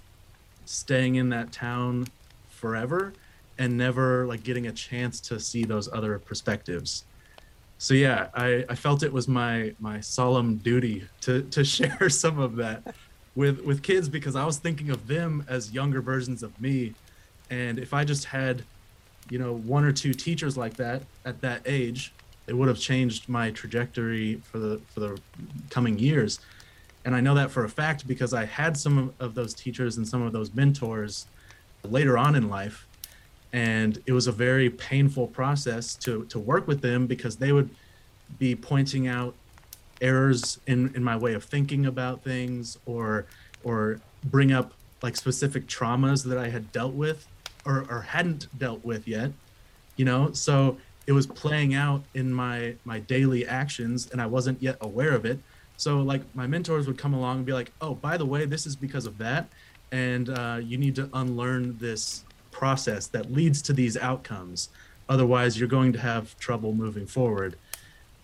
staying 0.64 1.14
in 1.14 1.28
that 1.28 1.52
town 1.52 2.08
forever 2.50 3.12
and 3.56 3.78
never 3.78 4.26
like 4.26 4.42
getting 4.42 4.66
a 4.66 4.72
chance 4.72 5.20
to 5.20 5.38
see 5.38 5.64
those 5.64 5.90
other 5.92 6.18
perspectives. 6.18 7.04
So 7.78 7.94
yeah, 7.94 8.28
I, 8.34 8.64
I 8.68 8.74
felt 8.74 9.04
it 9.04 9.12
was 9.12 9.28
my 9.28 9.74
my 9.78 10.00
solemn 10.00 10.56
duty 10.56 11.06
to 11.22 11.42
to 11.42 11.64
share 11.76 12.10
some 12.10 12.40
of 12.40 12.56
that 12.56 12.94
with 13.36 13.60
with 13.60 13.82
kids 13.82 14.08
because 14.08 14.34
I 14.34 14.44
was 14.44 14.58
thinking 14.58 14.90
of 14.90 15.06
them 15.06 15.44
as 15.48 15.72
younger 15.72 16.02
versions 16.02 16.42
of 16.42 16.60
me. 16.60 16.94
And 17.52 17.78
if 17.78 17.94
I 17.94 18.04
just 18.04 18.24
had, 18.24 18.64
you 19.30 19.38
know, 19.38 19.52
one 19.54 19.84
or 19.84 19.92
two 19.92 20.12
teachers 20.12 20.56
like 20.56 20.74
that 20.74 21.02
at 21.24 21.40
that 21.42 21.62
age, 21.66 22.12
it 22.48 22.54
would 22.54 22.66
have 22.66 22.78
changed 22.78 23.28
my 23.28 23.50
trajectory 23.50 24.40
for 24.50 24.58
the 24.58 24.80
for 24.92 25.00
the 25.00 25.20
coming 25.70 25.98
years 25.98 26.40
and 27.04 27.14
I 27.16 27.20
know 27.20 27.34
that 27.34 27.50
for 27.50 27.64
a 27.64 27.68
fact 27.68 28.06
because 28.06 28.32
I 28.32 28.44
had 28.44 28.76
some 28.76 29.12
of 29.18 29.34
those 29.34 29.54
teachers 29.54 29.96
and 29.96 30.06
some 30.06 30.22
of 30.22 30.32
those 30.32 30.54
mentors 30.54 31.26
later 31.82 32.16
on 32.16 32.36
in 32.36 32.48
life. 32.48 32.86
And 33.52 34.00
it 34.06 34.12
was 34.12 34.28
a 34.28 34.32
very 34.32 34.70
painful 34.70 35.26
process 35.26 35.94
to, 35.96 36.24
to 36.26 36.38
work 36.38 36.66
with 36.66 36.80
them 36.80 37.06
because 37.06 37.36
they 37.36 37.52
would 37.52 37.68
be 38.38 38.54
pointing 38.54 39.08
out 39.08 39.34
errors 40.00 40.58
in, 40.66 40.94
in 40.94 41.04
my 41.04 41.16
way 41.16 41.34
of 41.34 41.44
thinking 41.44 41.86
about 41.86 42.22
things 42.22 42.78
or 42.86 43.26
or 43.62 44.00
bring 44.24 44.50
up 44.50 44.72
like 45.00 45.14
specific 45.16 45.66
traumas 45.68 46.24
that 46.24 46.38
I 46.38 46.48
had 46.48 46.72
dealt 46.72 46.94
with 46.94 47.28
or, 47.64 47.86
or 47.88 48.00
hadn't 48.02 48.46
dealt 48.58 48.84
with 48.84 49.06
yet. 49.06 49.32
You 49.96 50.04
know, 50.04 50.32
so 50.32 50.78
it 51.06 51.12
was 51.12 51.26
playing 51.26 51.74
out 51.74 52.02
in 52.14 52.32
my 52.32 52.74
my 52.84 53.00
daily 53.00 53.46
actions 53.46 54.08
and 54.10 54.20
I 54.20 54.26
wasn't 54.26 54.62
yet 54.62 54.76
aware 54.80 55.12
of 55.12 55.24
it. 55.24 55.38
So 55.76 56.00
like 56.00 56.22
my 56.34 56.46
mentors 56.46 56.86
would 56.86 56.98
come 56.98 57.14
along 57.14 57.38
and 57.38 57.46
be 57.46 57.52
like, 57.52 57.72
"Oh, 57.80 57.94
by 57.94 58.16
the 58.16 58.26
way, 58.26 58.44
this 58.44 58.66
is 58.66 58.76
because 58.76 59.06
of 59.06 59.18
that, 59.18 59.48
and 59.90 60.28
uh, 60.28 60.60
you 60.62 60.78
need 60.78 60.94
to 60.96 61.08
unlearn 61.12 61.76
this 61.78 62.24
process 62.50 63.06
that 63.08 63.32
leads 63.32 63.62
to 63.62 63.72
these 63.72 63.96
outcomes. 63.96 64.68
Otherwise, 65.08 65.58
you're 65.58 65.68
going 65.68 65.92
to 65.92 65.98
have 65.98 66.38
trouble 66.38 66.72
moving 66.72 67.06
forward." 67.06 67.56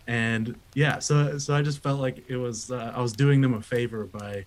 And 0.06 0.56
yeah, 0.74 1.00
so 1.00 1.36
so 1.38 1.54
I 1.54 1.62
just 1.62 1.80
felt 1.80 2.00
like 2.00 2.24
it 2.28 2.36
was 2.36 2.70
uh, 2.70 2.92
I 2.94 3.00
was 3.02 3.12
doing 3.12 3.40
them 3.40 3.54
a 3.54 3.60
favor 3.60 4.04
by 4.04 4.46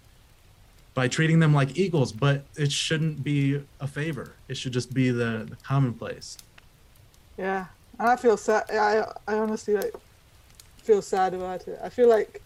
by 1.01 1.07
treating 1.07 1.39
them 1.39 1.51
like 1.51 1.79
equals, 1.79 2.11
but 2.11 2.43
it 2.55 2.71
shouldn't 2.71 3.23
be 3.23 3.59
a 3.79 3.87
favor. 3.87 4.35
It 4.47 4.55
should 4.55 4.71
just 4.71 4.93
be 4.93 5.09
the, 5.09 5.47
the 5.49 5.55
commonplace. 5.63 6.37
Yeah, 7.39 7.65
and 7.97 8.07
I 8.07 8.15
feel 8.15 8.37
sad. 8.37 8.65
I 8.69 9.11
I 9.27 9.33
honestly 9.33 9.73
like 9.73 9.95
feel 10.77 11.01
sad 11.01 11.33
about 11.33 11.67
it. 11.67 11.79
I 11.83 11.89
feel 11.89 12.07
like 12.07 12.39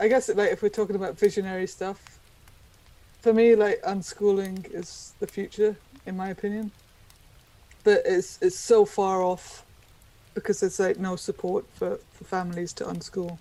I 0.00 0.08
guess 0.08 0.30
like 0.30 0.50
if 0.50 0.62
we're 0.62 0.70
talking 0.80 0.96
about 0.96 1.18
visionary 1.18 1.66
stuff, 1.66 2.00
for 3.20 3.34
me 3.34 3.54
like 3.54 3.82
unschooling 3.82 4.56
is 4.72 5.12
the 5.20 5.26
future 5.26 5.76
in 6.06 6.16
my 6.16 6.30
opinion. 6.30 6.72
But 7.82 8.00
it's 8.06 8.38
it's 8.40 8.58
so 8.58 8.86
far 8.86 9.20
off 9.20 9.66
because 10.32 10.60
there's 10.60 10.80
like 10.80 10.98
no 10.98 11.16
support 11.16 11.66
for, 11.74 12.00
for 12.14 12.24
families 12.24 12.72
to 12.78 12.84
unschool. 12.84 13.36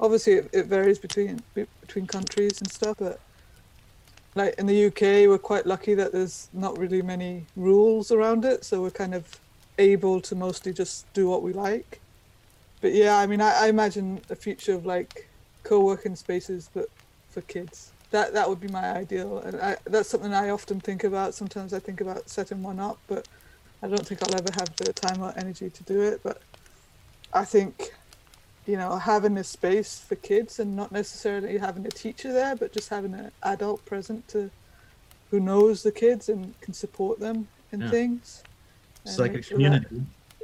Obviously, 0.00 0.34
it, 0.34 0.50
it 0.52 0.66
varies 0.66 0.98
between 0.98 1.42
between 1.54 2.06
countries 2.06 2.60
and 2.60 2.70
stuff, 2.70 2.96
but 2.98 3.20
like 4.34 4.54
in 4.58 4.66
the 4.66 4.86
UK, 4.86 5.28
we're 5.28 5.38
quite 5.38 5.66
lucky 5.66 5.94
that 5.94 6.12
there's 6.12 6.48
not 6.52 6.78
really 6.78 7.02
many 7.02 7.46
rules 7.56 8.10
around 8.10 8.44
it, 8.44 8.64
so 8.64 8.82
we're 8.82 8.90
kind 8.90 9.14
of 9.14 9.40
able 9.78 10.20
to 10.20 10.34
mostly 10.34 10.72
just 10.72 11.12
do 11.12 11.28
what 11.28 11.42
we 11.42 11.52
like. 11.52 12.00
But 12.80 12.92
yeah, 12.92 13.18
I 13.18 13.26
mean, 13.26 13.40
I, 13.40 13.64
I 13.64 13.68
imagine 13.68 14.20
a 14.30 14.36
future 14.36 14.74
of 14.74 14.86
like 14.86 15.28
co-working 15.64 16.16
spaces, 16.16 16.70
but 16.72 16.88
for 17.30 17.40
kids. 17.42 17.92
That 18.10 18.32
that 18.32 18.48
would 18.48 18.60
be 18.60 18.68
my 18.68 18.96
ideal, 18.96 19.38
and 19.38 19.60
I, 19.60 19.76
that's 19.84 20.08
something 20.08 20.32
I 20.32 20.48
often 20.48 20.80
think 20.80 21.04
about. 21.04 21.34
Sometimes 21.34 21.74
I 21.74 21.78
think 21.78 22.00
about 22.00 22.30
setting 22.30 22.62
one 22.62 22.80
up, 22.80 22.98
but 23.06 23.28
I 23.82 23.88
don't 23.88 24.06
think 24.06 24.22
I'll 24.22 24.34
ever 24.34 24.50
have 24.54 24.74
the 24.76 24.92
time 24.92 25.22
or 25.22 25.34
energy 25.36 25.68
to 25.68 25.82
do 25.84 26.00
it. 26.00 26.20
But 26.22 26.40
I 27.34 27.44
think, 27.44 27.92
you 28.68 28.76
know, 28.76 28.96
having 28.98 29.38
a 29.38 29.44
space 29.44 29.98
for 29.98 30.14
kids 30.16 30.60
and 30.60 30.76
not 30.76 30.92
necessarily 30.92 31.56
having 31.56 31.86
a 31.86 31.90
teacher 31.90 32.32
there, 32.34 32.54
but 32.54 32.70
just 32.70 32.90
having 32.90 33.14
an 33.14 33.32
adult 33.42 33.82
present 33.86 34.28
to 34.28 34.50
who 35.30 35.40
knows 35.40 35.82
the 35.82 35.90
kids 35.90 36.28
and 36.28 36.54
can 36.60 36.74
support 36.74 37.18
them 37.18 37.48
in 37.72 37.80
Yeah. 37.80 37.90
things. 37.90 38.42
It's 39.06 39.18
like 39.18 39.34
a 39.34 39.40
sure 39.42 39.58
that- 39.58 39.86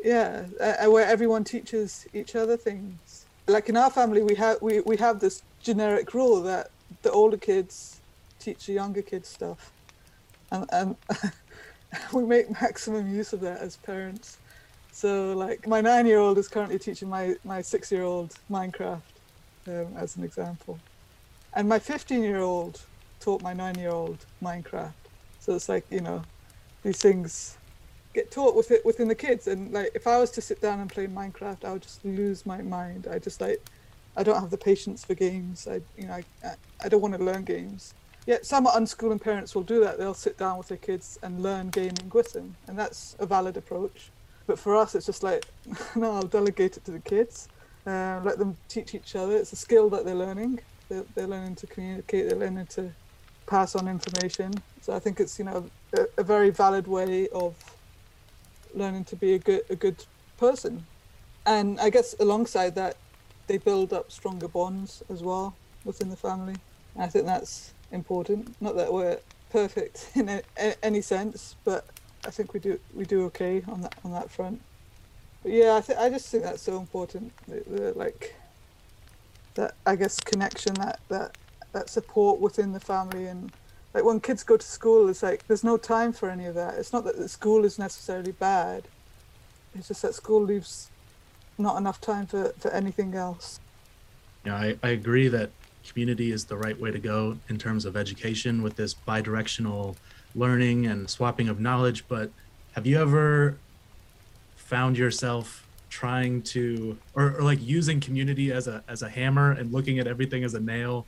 yeah, 0.03 0.47
uh, 0.59 0.91
where 0.91 1.07
everyone 1.07 1.45
teaches 1.45 2.07
each 2.15 2.35
other 2.35 2.57
things. 2.57 3.27
Like 3.47 3.69
in 3.69 3.77
our 3.77 3.91
family, 3.91 4.23
we 4.23 4.35
have 4.37 4.61
we, 4.63 4.81
we 4.81 4.97
have 4.97 5.21
this 5.21 5.43
generic 5.61 6.15
rule 6.15 6.41
that 6.43 6.71
the 7.03 7.11
older 7.11 7.37
kids 7.37 8.01
teach 8.39 8.67
the 8.67 8.73
younger 8.73 9.03
kids 9.03 9.29
stuff, 9.29 9.71
and 10.51 10.67
and 10.73 10.97
we 12.15 12.25
make 12.25 12.51
maximum 12.63 13.15
use 13.15 13.35
of 13.35 13.41
that 13.41 13.61
as 13.61 13.77
parents. 13.77 14.39
So 14.95 15.35
like 15.35 15.67
my 15.67 15.81
nine 15.83 16.07
year 16.07 16.21
old 16.21 16.39
is 16.39 16.49
currently 16.49 16.79
teaching 16.79 17.09
my 17.11 17.35
my 17.45 17.63
six 17.63 17.91
year 17.93 18.05
old 18.05 18.35
Minecraft, 18.51 19.03
um, 19.69 19.97
as 19.97 20.17
an 20.17 20.25
example, 20.25 20.85
and 21.55 21.69
my 21.69 21.81
fifteen 21.81 22.23
year 22.23 22.41
old 22.41 22.87
taught 23.21 23.43
my 23.43 23.55
nine 23.55 23.77
year 23.79 23.91
old 23.91 24.27
Minecraft. 24.43 24.95
So 25.41 25.57
it's 25.57 25.69
like 25.69 25.87
you 25.91 26.01
know, 26.01 26.29
these 26.85 27.01
things 27.03 27.59
get 28.15 28.31
taught 28.33 28.57
with 28.57 28.71
it 28.73 28.85
within 28.87 29.09
the 29.09 29.17
kids. 29.17 29.49
And 29.49 29.73
like 29.73 29.91
if 29.97 30.07
i 30.07 30.19
was 30.19 30.31
to 30.33 30.43
sit 30.43 30.61
down 30.63 30.81
and 30.81 30.91
play 30.91 31.07
minecraft 31.09 31.65
i 31.65 31.73
would 31.73 31.83
just 31.83 32.05
lose 32.05 32.47
my 32.47 32.63
mind. 32.63 33.09
I 33.11 33.19
just 33.21 33.41
like 33.41 33.61
i 34.17 34.23
don't 34.25 34.41
have 34.41 34.51
the 34.51 34.59
patience 34.59 35.05
for 35.05 35.15
games. 35.17 35.67
I 35.71 35.83
you 35.97 36.07
know 36.09 36.15
I- 36.45 36.57
I 36.85 36.89
don't 36.91 37.03
want 37.03 37.15
to 37.17 37.25
learn 37.25 37.45
games. 37.45 37.95
Yet 38.27 38.47
some 38.47 38.67
unschooling 38.67 39.21
parents 39.23 39.55
will 39.55 39.65
do 39.65 39.81
that. 39.83 39.99
They'll 39.99 40.15
sit 40.15 40.39
down 40.39 40.59
with 40.59 40.69
their 40.69 40.79
kids 40.79 41.19
and 41.23 41.43
learn 41.43 41.71
gaming 41.71 42.11
with 42.15 42.33
them. 42.33 42.59
And 42.69 42.79
that's 42.79 43.17
a 43.21 43.27
valid 43.27 43.57
approach 43.59 44.14
but 44.47 44.59
for 44.59 44.77
us 44.77 44.95
it's 44.95 45.07
just 45.07 45.23
like 45.25 45.45
no 45.97 46.13
i'll 46.17 46.23
delegate 46.29 46.77
it 46.79 46.85
to 46.85 46.93
the 46.93 47.01
kids. 47.01 47.49
Uh, 47.87 48.21
let 48.25 48.39
them 48.39 48.59
teach 48.69 48.95
each 48.95 49.17
other. 49.17 49.37
It's 49.37 49.53
a 49.53 49.57
skill 49.57 49.91
that 49.91 50.05
they're 50.07 50.15
learning. 50.15 50.61
They're, 50.91 51.07
they're 51.15 51.29
learning 51.29 51.57
to 51.57 51.67
communicate. 51.69 52.29
They're 52.29 52.39
learning 52.39 52.69
to 52.77 52.97
pass 53.49 53.77
on 53.77 53.89
information. 53.89 54.65
So 54.81 54.95
i 54.95 55.01
think 55.01 55.21
it's 55.21 55.39
you 55.39 55.47
know 55.47 55.71
a, 55.97 56.07
a 56.19 56.25
very 56.25 56.51
valid 56.51 56.89
way 56.89 57.29
of 57.31 57.59
learning 58.75 59.05
to 59.07 59.17
be 59.17 59.35
a 59.35 59.41
good 59.41 59.63
a 59.71 59.77
good 59.77 60.05
person. 60.39 60.89
And 61.47 61.81
i 61.81 61.91
guess 61.91 62.15
alongside 62.21 62.75
that 62.77 62.97
they 63.49 63.59
build 63.59 63.93
up 63.93 64.13
stronger 64.13 64.49
bonds 64.49 65.03
as 65.11 65.23
well 65.23 65.61
within 65.85 66.11
the 66.11 66.17
family. 66.17 66.63
And 66.95 67.05
i 67.05 67.09
think 67.09 67.27
that's 67.27 67.75
important. 67.93 68.57
Not 68.61 68.77
that 68.77 68.93
we're 68.93 69.21
perfect 69.51 70.11
in 70.17 70.29
a, 70.29 70.43
a- 70.59 70.85
any 70.85 71.03
sense 71.03 71.57
but 71.65 71.87
i 72.27 72.31
think 72.31 72.53
we 72.55 72.61
do 72.61 72.79
we 72.95 73.05
do 73.05 73.25
okay 73.25 73.63
on 73.69 73.81
that 73.81 73.95
on 74.05 74.13
that 74.13 74.31
front. 74.31 74.61
But 75.43 75.53
yeah 75.53 75.77
i, 75.77 75.81
th- 75.81 75.99
I 75.99 76.09
just 76.09 76.29
think 76.29 76.45
that's 76.45 76.63
so 76.63 76.79
important 76.79 77.33
the, 77.47 77.63
the, 77.69 77.93
like 77.99 78.35
that 79.55 79.75
i 79.87 79.95
guess 79.97 80.19
connection 80.21 80.75
that 80.75 81.01
that 81.09 81.37
that 81.75 81.91
support 81.91 82.41
within 82.41 82.73
the 82.73 82.81
family. 82.81 83.27
And 83.27 83.53
like 83.93 84.05
when 84.05 84.21
kids 84.21 84.43
go 84.43 84.57
to 84.57 84.67
school 84.67 85.11
it's 85.11 85.23
like 85.23 85.47
there's 85.47 85.65
no 85.65 85.77
time 85.77 86.13
for 86.13 86.31
any 86.31 86.47
of 86.47 86.55
that. 86.55 86.79
It's 86.79 86.93
not 86.93 87.05
that 87.05 87.19
the 87.19 87.29
school 87.29 87.67
is 87.67 87.79
necessarily 87.79 88.33
bad. 88.33 88.85
It's 89.75 89.89
just 89.89 90.03
that 90.03 90.15
school 90.15 90.43
leaves 90.43 90.89
not 91.59 91.77
enough 91.77 92.01
time 92.01 92.27
for, 92.27 92.55
for 92.59 92.71
anything 92.71 93.15
else. 93.15 93.61
Yeah, 94.47 94.57
I, 94.57 94.79
I 94.83 94.89
agree 94.91 95.29
that 95.29 95.51
community 95.87 96.33
is 96.33 96.47
the 96.47 96.57
right 96.57 96.81
way 96.81 96.91
to 96.91 96.99
go 96.99 97.37
in 97.49 97.59
terms 97.59 97.85
of 97.85 97.97
education 97.97 98.63
with 98.63 98.77
this 98.77 98.95
bi-directional 98.95 99.97
learning 100.35 100.87
and 100.87 101.09
swapping 101.09 101.49
of 101.49 101.61
knowledge. 101.61 102.05
But 102.09 102.31
have 102.73 102.87
you 102.87 103.01
ever 103.01 103.57
found 104.57 104.97
yourself 104.99 105.67
trying 105.91 106.43
to 106.43 106.99
or, 107.15 107.37
or 107.37 107.43
like 107.43 107.63
using 107.63 108.01
community 108.01 108.51
as 108.51 108.67
a 108.67 108.83
as 108.89 109.03
a 109.03 109.09
hammer 109.09 109.53
and 109.53 109.73
looking 109.73 109.99
at 109.99 110.07
everything 110.07 110.45
as 110.45 110.55
a 110.55 110.61
nail? 110.61 111.07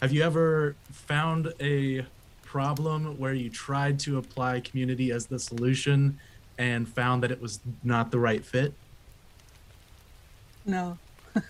Have 0.00 0.12
you 0.12 0.22
ever 0.22 0.74
found 0.90 1.52
a 1.60 2.04
problem 2.42 3.18
where 3.18 3.34
you 3.34 3.48
tried 3.48 3.98
to 4.00 4.18
apply 4.18 4.60
community 4.60 5.10
as 5.10 5.26
the 5.26 5.38
solution 5.38 6.18
and 6.58 6.88
found 6.88 7.22
that 7.22 7.30
it 7.30 7.40
was 7.40 7.60
not 7.82 8.10
the 8.10 8.18
right 8.18 8.44
fit? 8.44 8.74
no 10.64 10.98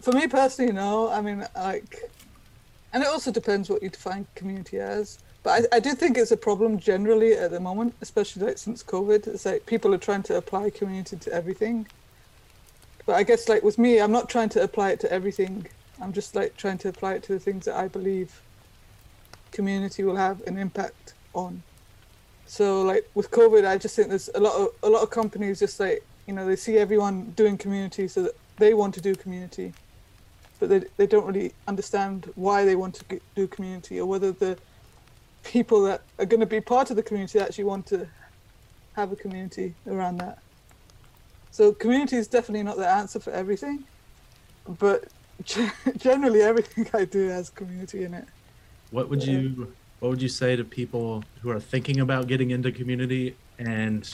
for 0.00 0.12
me 0.12 0.26
personally 0.26 0.72
no 0.72 1.10
i 1.10 1.20
mean 1.20 1.44
like 1.56 2.10
and 2.92 3.02
it 3.02 3.08
also 3.08 3.30
depends 3.30 3.68
what 3.70 3.82
you 3.82 3.88
define 3.88 4.26
community 4.34 4.78
as 4.78 5.18
but 5.42 5.66
I, 5.72 5.76
I 5.76 5.80
do 5.80 5.94
think 5.94 6.18
it's 6.18 6.32
a 6.32 6.36
problem 6.36 6.78
generally 6.78 7.32
at 7.34 7.50
the 7.50 7.60
moment 7.60 7.94
especially 8.00 8.46
like 8.46 8.58
since 8.58 8.82
covid. 8.82 9.26
It's 9.26 9.46
like 9.46 9.66
people 9.66 9.94
are 9.94 9.98
trying 9.98 10.22
to 10.24 10.36
apply 10.36 10.70
community 10.70 11.16
to 11.16 11.32
everything. 11.32 11.86
But 13.06 13.14
i 13.16 13.22
guess 13.22 13.48
like 13.48 13.62
with 13.62 13.78
me 13.78 14.00
i'm 14.00 14.12
not 14.12 14.28
trying 14.28 14.50
to 14.50 14.62
apply 14.62 14.90
it 14.90 15.00
to 15.00 15.12
everything. 15.12 15.66
I'm 16.02 16.12
just 16.12 16.34
like 16.34 16.56
trying 16.56 16.78
to 16.78 16.88
apply 16.88 17.14
it 17.14 17.22
to 17.24 17.32
the 17.32 17.40
things 17.40 17.64
that 17.64 17.76
i 17.76 17.88
believe 17.88 18.40
community 19.52 20.04
will 20.04 20.16
have 20.16 20.40
an 20.46 20.56
impact 20.58 21.14
on. 21.34 21.62
So 22.46 22.82
like 22.82 23.08
with 23.14 23.30
covid 23.30 23.66
i 23.66 23.78
just 23.78 23.96
think 23.96 24.08
there's 24.08 24.28
a 24.34 24.40
lot 24.40 24.54
of 24.60 24.68
a 24.82 24.90
lot 24.90 25.02
of 25.02 25.10
companies 25.10 25.60
just 25.60 25.80
like 25.80 26.04
you 26.26 26.34
know 26.34 26.46
they 26.46 26.56
see 26.56 26.76
everyone 26.76 27.32
doing 27.36 27.56
community 27.56 28.08
so 28.08 28.24
that 28.24 28.36
they 28.58 28.74
want 28.74 28.92
to 28.94 29.00
do 29.00 29.14
community 29.14 29.72
but 30.60 30.68
they, 30.68 30.84
they 30.96 31.06
don't 31.06 31.26
really 31.26 31.52
understand 31.66 32.30
why 32.36 32.64
they 32.64 32.76
want 32.76 32.94
to 32.94 33.20
do 33.34 33.48
community 33.48 33.98
or 33.98 34.06
whether 34.06 34.30
the 34.30 34.56
people 35.42 35.82
that 35.82 36.02
are 36.18 36.26
going 36.26 36.40
to 36.40 36.46
be 36.46 36.60
part 36.60 36.90
of 36.90 36.96
the 36.96 37.02
community 37.02 37.40
actually 37.40 37.64
want 37.64 37.86
to 37.86 38.06
have 38.94 39.10
a 39.10 39.16
community 39.16 39.74
around 39.86 40.18
that. 40.18 40.38
So 41.50 41.72
community 41.72 42.16
is 42.16 42.28
definitely 42.28 42.62
not 42.62 42.76
the 42.76 42.88
answer 42.88 43.18
for 43.18 43.32
everything 43.32 43.84
but 44.78 45.04
generally 45.96 46.42
everything 46.42 46.86
i 46.94 47.04
do 47.04 47.28
has 47.28 47.50
community 47.50 48.04
in 48.04 48.14
it. 48.14 48.26
What 48.90 49.08
would 49.08 49.24
you 49.24 49.74
what 50.00 50.10
would 50.10 50.22
you 50.22 50.28
say 50.28 50.56
to 50.56 50.64
people 50.64 51.22
who 51.42 51.50
are 51.50 51.60
thinking 51.60 52.00
about 52.00 52.26
getting 52.26 52.50
into 52.50 52.72
community? 52.72 53.36
And 53.58 54.08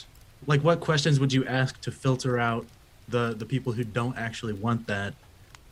like 0.45 0.61
what 0.63 0.79
questions 0.79 1.19
would 1.19 1.33
you 1.33 1.45
ask 1.45 1.79
to 1.81 1.91
filter 1.91 2.39
out 2.39 2.65
the 3.07 3.33
the 3.37 3.45
people 3.45 3.73
who 3.73 3.83
don't 3.83 4.17
actually 4.17 4.53
want 4.53 4.87
that 4.87 5.13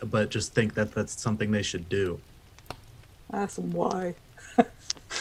but 0.04 0.30
just 0.30 0.54
think 0.54 0.74
that 0.76 0.94
that's 0.94 1.22
something 1.22 1.52
they 1.52 1.64
should 1.64 1.90
do? 1.90 2.20
ask 3.34 3.56
them 3.56 3.72
why 3.72 4.14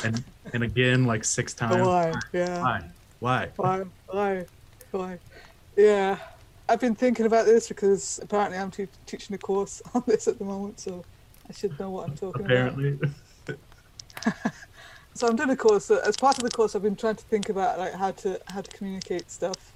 And 0.05 0.23
and 0.53 0.63
again 0.63 1.05
like 1.05 1.25
six 1.25 1.55
times. 1.55 1.87
why 1.87 2.13
yeah 2.33 2.61
Why? 2.63 2.83
Why? 3.21 3.51
Why? 3.57 3.85
Why? 4.09 4.45
Why? 4.91 5.19
Yeah, 5.77 6.19
I've 6.69 6.81
been 6.81 6.95
thinking 6.95 7.27
about 7.27 7.47
this 7.47 7.69
because 7.69 8.21
apparently 8.23 8.59
I'm 8.59 8.71
te- 8.71 8.87
teaching 9.07 9.35
a 9.35 9.39
course 9.39 9.81
on 9.95 10.03
this 10.07 10.29
at 10.29 10.39
the 10.39 10.45
moment, 10.45 10.79
so 10.81 11.05
I 11.49 11.53
should 11.53 11.79
know 11.81 11.91
what 11.91 12.09
I'm 12.09 12.17
talking 12.17 12.45
about. 12.45 12.69
Apparently. 12.69 12.99
so 15.15 15.27
I'm 15.27 15.37
doing 15.37 15.51
a 15.51 15.57
course. 15.57 15.87
So 15.87 15.99
as 16.01 16.17
part 16.17 16.37
of 16.39 16.45
the 16.45 16.51
course, 16.51 16.75
I've 16.77 16.83
been 16.83 16.97
trying 16.97 17.17
to 17.17 17.25
think 17.25 17.49
about 17.49 17.79
like 17.79 17.95
how 17.95 18.11
to 18.13 18.41
how 18.49 18.61
to 18.61 18.71
communicate 18.77 19.31
stuff 19.31 19.73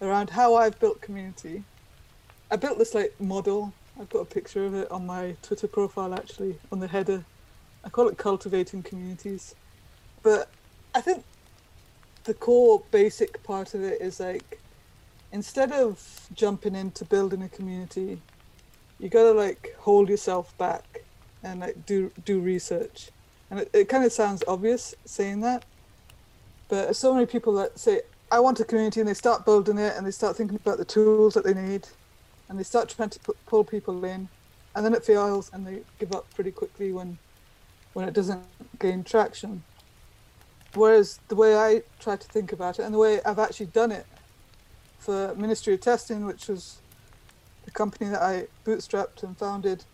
around 0.00 0.30
how 0.30 0.54
I've 0.54 0.78
built 0.78 1.00
community. 1.02 1.64
I 2.50 2.56
built 2.56 2.78
this 2.78 2.94
like 2.94 3.12
model. 3.20 3.72
I've 4.02 4.10
got 4.10 4.18
a 4.18 4.24
picture 4.24 4.64
of 4.66 4.74
it 4.74 4.90
on 4.90 5.06
my 5.06 5.36
Twitter 5.42 5.68
profile 5.68 6.12
actually 6.12 6.58
on 6.72 6.80
the 6.80 6.88
header. 6.88 7.24
I 7.84 7.88
call 7.88 8.08
it 8.08 8.18
cultivating 8.18 8.82
communities. 8.82 9.54
But 10.24 10.50
I 10.92 11.00
think 11.00 11.22
the 12.24 12.34
core 12.34 12.82
basic 12.90 13.40
part 13.44 13.74
of 13.74 13.84
it 13.84 14.00
is 14.00 14.18
like 14.18 14.60
instead 15.30 15.70
of 15.70 16.28
jumping 16.34 16.74
into 16.74 17.04
building 17.04 17.42
a 17.42 17.48
community, 17.48 18.20
you 18.98 19.08
gotta 19.08 19.30
like 19.30 19.76
hold 19.78 20.08
yourself 20.08 20.56
back 20.58 21.04
and 21.44 21.60
like 21.60 21.86
do 21.86 22.10
do 22.24 22.40
research. 22.40 23.10
And 23.52 23.60
it, 23.60 23.70
it 23.72 23.88
kind 23.88 24.04
of 24.04 24.12
sounds 24.12 24.42
obvious 24.48 24.96
saying 25.04 25.42
that, 25.42 25.64
but 26.68 26.96
so 26.96 27.14
many 27.14 27.26
people 27.26 27.52
that 27.54 27.78
say 27.78 28.00
I 28.32 28.40
want 28.40 28.58
a 28.58 28.64
community 28.64 28.98
and 28.98 29.08
they 29.08 29.14
start 29.14 29.44
building 29.44 29.78
it 29.78 29.94
and 29.96 30.04
they 30.04 30.10
start 30.10 30.36
thinking 30.36 30.56
about 30.56 30.78
the 30.78 30.84
tools 30.84 31.34
that 31.34 31.44
they 31.44 31.54
need, 31.54 31.86
and 32.52 32.58
they 32.58 32.64
start 32.64 32.90
trying 32.90 33.08
to 33.08 33.18
put, 33.20 33.46
pull 33.46 33.64
people 33.64 34.04
in, 34.04 34.28
and 34.74 34.84
then 34.84 34.92
it 34.92 35.02
fails 35.02 35.50
and 35.54 35.66
they 35.66 35.80
give 35.98 36.14
up 36.14 36.26
pretty 36.34 36.50
quickly 36.50 36.92
when 36.92 37.16
when 37.94 38.06
it 38.06 38.12
doesn't 38.12 38.44
gain 38.78 39.02
traction. 39.02 39.62
Whereas 40.74 41.18
the 41.28 41.34
way 41.34 41.56
I 41.56 41.82
try 41.98 42.16
to 42.16 42.28
think 42.28 42.52
about 42.52 42.78
it 42.78 42.82
and 42.82 42.92
the 42.92 42.98
way 42.98 43.22
I've 43.24 43.38
actually 43.38 43.66
done 43.66 43.90
it 43.90 44.04
for 44.98 45.34
Ministry 45.34 45.72
of 45.72 45.80
Testing, 45.80 46.26
which 46.26 46.48
was 46.48 46.78
the 47.64 47.70
company 47.70 48.10
that 48.10 48.20
I 48.20 48.48
bootstrapped 48.66 49.22
and 49.22 49.34
founded, 49.36 49.84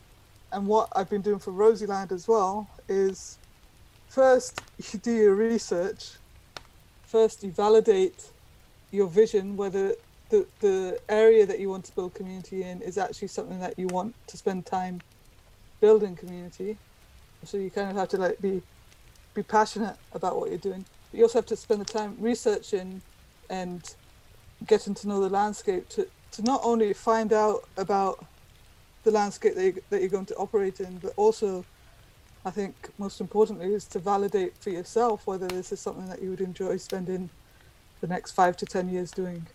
and 0.51 0.66
what 0.66 0.88
I've 0.97 1.11
been 1.11 1.23
doing 1.23 1.38
for 1.38 1.53
Rosieland 1.53 2.11
as 2.11 2.27
well, 2.27 2.68
is 2.88 3.38
first 4.09 4.62
you 4.92 4.99
do 4.99 5.12
your 5.12 5.37
research, 5.37 6.14
first 7.05 7.44
you 7.44 7.53
validate 7.53 8.31
your 8.90 9.07
vision, 9.07 9.57
whether 9.57 9.94
the, 10.31 10.47
the 10.61 10.99
area 11.09 11.47
that 11.47 11.59
you 11.59 11.69
want 11.71 11.85
to 11.87 11.95
build 11.95 12.14
community 12.14 12.62
in 12.62 12.83
is 12.83 12.99
actually 12.99 13.29
something 13.29 13.61
that 13.61 13.79
you 13.79 13.87
want 13.88 14.14
to 14.27 14.37
spend 14.37 14.67
time 14.67 15.01
building 15.81 16.17
community. 16.17 16.77
So 17.45 17.57
you 17.57 17.71
kind 17.71 17.91
of 17.91 17.97
have 17.97 18.09
to 18.11 18.19
like 18.19 18.41
be 18.41 18.62
be 19.35 19.43
passionate 19.43 19.97
about 20.12 20.37
what 20.38 20.49
you're 20.49 20.59
doing. 20.59 20.85
But 21.11 21.19
you 21.19 21.25
also 21.25 21.38
have 21.38 21.47
to 21.47 21.57
spend 21.57 21.81
the 21.81 21.85
time 21.85 22.17
researching 22.19 23.01
and 23.49 23.95
getting 24.67 24.95
to 24.95 25.09
know 25.09 25.21
the 25.21 25.29
landscape 25.29 25.88
to, 25.91 26.09
to 26.33 26.43
not 26.43 26.61
only 26.64 26.93
find 26.93 27.33
out 27.33 27.62
about 27.77 28.25
the 29.05 29.12
landscape 29.12 29.55
that, 29.55 29.64
you, 29.64 29.83
that 29.91 30.01
you're 30.01 30.11
going 30.11 30.27
to 30.27 30.35
operate 30.35 30.81
in, 30.81 30.99
but 30.99 31.12
also, 31.17 31.64
I 32.45 32.51
think 32.51 32.75
most 32.99 33.21
importantly, 33.21 33.73
is 33.73 33.85
to 33.87 34.01
validate 34.01 34.57
for 34.59 34.71
yourself 34.71 35.27
whether 35.27 35.47
this 35.47 35.71
is 35.71 35.81
something 35.81 36.09
that 36.09 36.21
you 36.21 36.31
would 36.31 36.41
enjoy 36.41 36.77
spending 36.77 37.31
the 38.01 38.09
next 38.09 38.33
five 38.33 38.57
to 38.57 38.67
ten 38.67 38.88
years 38.88 39.11
doing. 39.12 39.47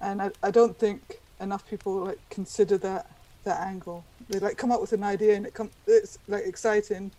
And 0.00 0.20
I, 0.22 0.30
I 0.42 0.50
don't 0.50 0.76
think 0.76 1.20
enough 1.40 1.68
people 1.68 2.04
like 2.04 2.18
consider 2.30 2.78
that 2.78 3.10
that 3.44 3.60
angle. 3.60 4.04
They 4.28 4.38
like 4.38 4.56
come 4.56 4.72
up 4.72 4.80
with 4.80 4.92
an 4.92 5.02
idea 5.02 5.34
and 5.34 5.46
it 5.46 5.54
come 5.54 5.70
it's 5.86 6.18
like 6.28 6.44
exciting, 6.44 7.10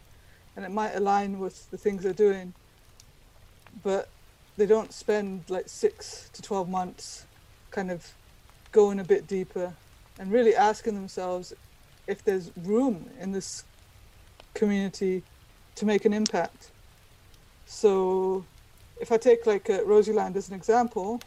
and 0.55 0.65
it 0.65 0.71
might 0.71 0.95
align 0.95 1.39
with 1.39 1.69
the 1.71 1.77
things 1.77 2.03
they're 2.03 2.13
doing, 2.13 2.53
but 3.83 4.09
they 4.57 4.65
don't 4.65 4.91
spend 4.91 5.43
like 5.49 5.69
six 5.69 6.29
to 6.33 6.41
12 6.41 6.67
months 6.67 7.25
kind 7.71 7.91
of 7.91 8.11
going 8.71 8.99
a 8.99 9.03
bit 9.03 9.27
deeper 9.27 9.73
and 10.19 10.31
really 10.31 10.55
asking 10.55 10.95
themselves 10.95 11.53
if 12.07 12.23
there's 12.23 12.51
room 12.57 13.09
in 13.19 13.31
this 13.31 13.63
community 14.53 15.23
to 15.75 15.85
make 15.85 16.05
an 16.05 16.13
impact. 16.13 16.71
So, 17.65 18.45
if 18.99 19.11
I 19.11 19.17
take 19.17 19.45
like 19.45 19.69
uh, 19.69 19.83
Rosieland 19.85 20.35
as 20.37 20.49
an 20.49 20.55
example, 20.55 21.21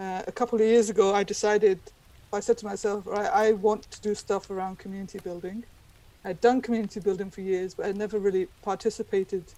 uh, 0.00 0.22
a 0.26 0.32
couple 0.32 0.60
of 0.60 0.66
years 0.66 0.90
ago, 0.90 1.14
I 1.14 1.24
decided, 1.24 1.80
I 2.32 2.40
said 2.40 2.58
to 2.58 2.66
myself, 2.66 3.06
right, 3.06 3.30
I 3.30 3.52
want 3.52 3.90
to 3.90 4.00
do 4.00 4.14
stuff 4.14 4.50
around 4.50 4.78
community 4.78 5.20
building. 5.20 5.64
I'd 6.24 6.40
done 6.40 6.62
community 6.62 7.00
building 7.00 7.30
for 7.30 7.42
years, 7.42 7.74
but 7.74 7.86
I'd 7.86 7.96
never 7.96 8.18
really 8.18 8.48
participated 8.62 9.54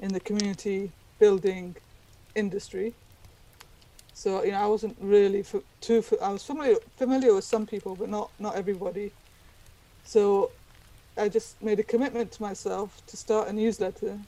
in 0.00 0.12
the 0.12 0.20
community 0.20 0.92
building 1.18 1.76
industry. 2.34 2.96
So 4.14 4.44
you 4.44 4.52
know, 4.52 4.58
I 4.60 4.66
wasn't 4.66 4.98
really 5.00 5.40
f- 5.40 5.56
too. 5.80 5.98
F- 5.98 6.20
I 6.22 6.30
was 6.30 6.44
familiar 6.44 6.76
familiar 6.96 7.34
with 7.34 7.44
some 7.44 7.66
people, 7.66 7.96
but 7.96 8.08
not 8.10 8.32
not 8.38 8.56
everybody. 8.56 9.14
So 10.04 10.52
I 11.18 11.28
just 11.30 11.62
made 11.62 11.80
a 11.80 11.84
commitment 11.84 12.32
to 12.32 12.42
myself 12.42 13.00
to 13.06 13.16
start 13.16 13.48
a 13.48 13.52
newsletter, 13.52 14.20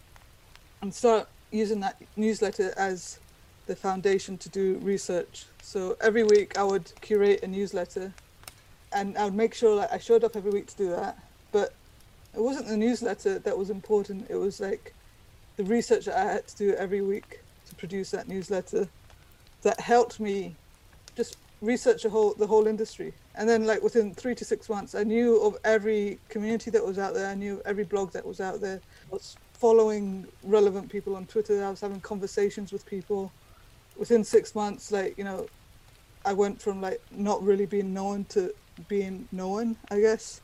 and 0.82 0.94
start 0.94 1.28
using 1.50 1.80
that 1.80 1.96
newsletter 2.16 2.74
as 2.78 3.21
the 3.66 3.76
foundation 3.76 4.36
to 4.38 4.48
do 4.48 4.78
research. 4.82 5.46
So 5.62 5.96
every 6.00 6.24
week 6.24 6.58
I 6.58 6.64
would 6.64 6.92
curate 7.00 7.42
a 7.42 7.46
newsletter, 7.46 8.12
and 8.92 9.16
I 9.16 9.24
would 9.24 9.34
make 9.34 9.54
sure 9.54 9.76
that 9.76 9.92
I 9.92 9.98
showed 9.98 10.24
up 10.24 10.36
every 10.36 10.50
week 10.50 10.66
to 10.68 10.76
do 10.76 10.90
that. 10.90 11.18
But 11.52 11.74
it 12.34 12.40
wasn't 12.40 12.68
the 12.68 12.76
newsletter 12.76 13.38
that 13.38 13.56
was 13.56 13.70
important. 13.70 14.26
It 14.28 14.36
was 14.36 14.60
like 14.60 14.94
the 15.56 15.64
research 15.64 16.06
that 16.06 16.16
I 16.18 16.32
had 16.32 16.48
to 16.48 16.56
do 16.56 16.74
every 16.74 17.02
week 17.02 17.40
to 17.68 17.74
produce 17.74 18.10
that 18.10 18.28
newsletter 18.28 18.88
that 19.62 19.78
helped 19.80 20.18
me 20.18 20.54
just 21.14 21.36
research 21.60 22.02
the 22.02 22.10
whole 22.10 22.34
the 22.34 22.46
whole 22.46 22.66
industry. 22.66 23.12
And 23.34 23.48
then 23.48 23.66
like 23.66 23.82
within 23.82 24.14
three 24.14 24.34
to 24.34 24.44
six 24.44 24.68
months, 24.68 24.94
I 24.94 25.04
knew 25.04 25.40
of 25.42 25.56
every 25.64 26.18
community 26.28 26.70
that 26.70 26.84
was 26.84 26.98
out 26.98 27.14
there. 27.14 27.28
I 27.28 27.34
knew 27.34 27.62
every 27.64 27.84
blog 27.84 28.12
that 28.12 28.26
was 28.26 28.40
out 28.40 28.60
there. 28.60 28.80
I 29.10 29.14
was 29.14 29.36
following 29.54 30.26
relevant 30.42 30.90
people 30.90 31.14
on 31.14 31.24
Twitter. 31.26 31.64
I 31.64 31.70
was 31.70 31.80
having 31.80 32.00
conversations 32.00 32.72
with 32.72 32.84
people. 32.84 33.30
Within 33.96 34.24
six 34.24 34.54
months, 34.54 34.90
like 34.90 35.16
you 35.18 35.24
know, 35.24 35.46
I 36.24 36.32
went 36.32 36.60
from 36.60 36.80
like 36.80 37.00
not 37.10 37.42
really 37.42 37.66
being 37.66 37.92
known 37.92 38.24
to 38.30 38.54
being 38.88 39.28
known, 39.32 39.76
I 39.90 40.00
guess. 40.00 40.40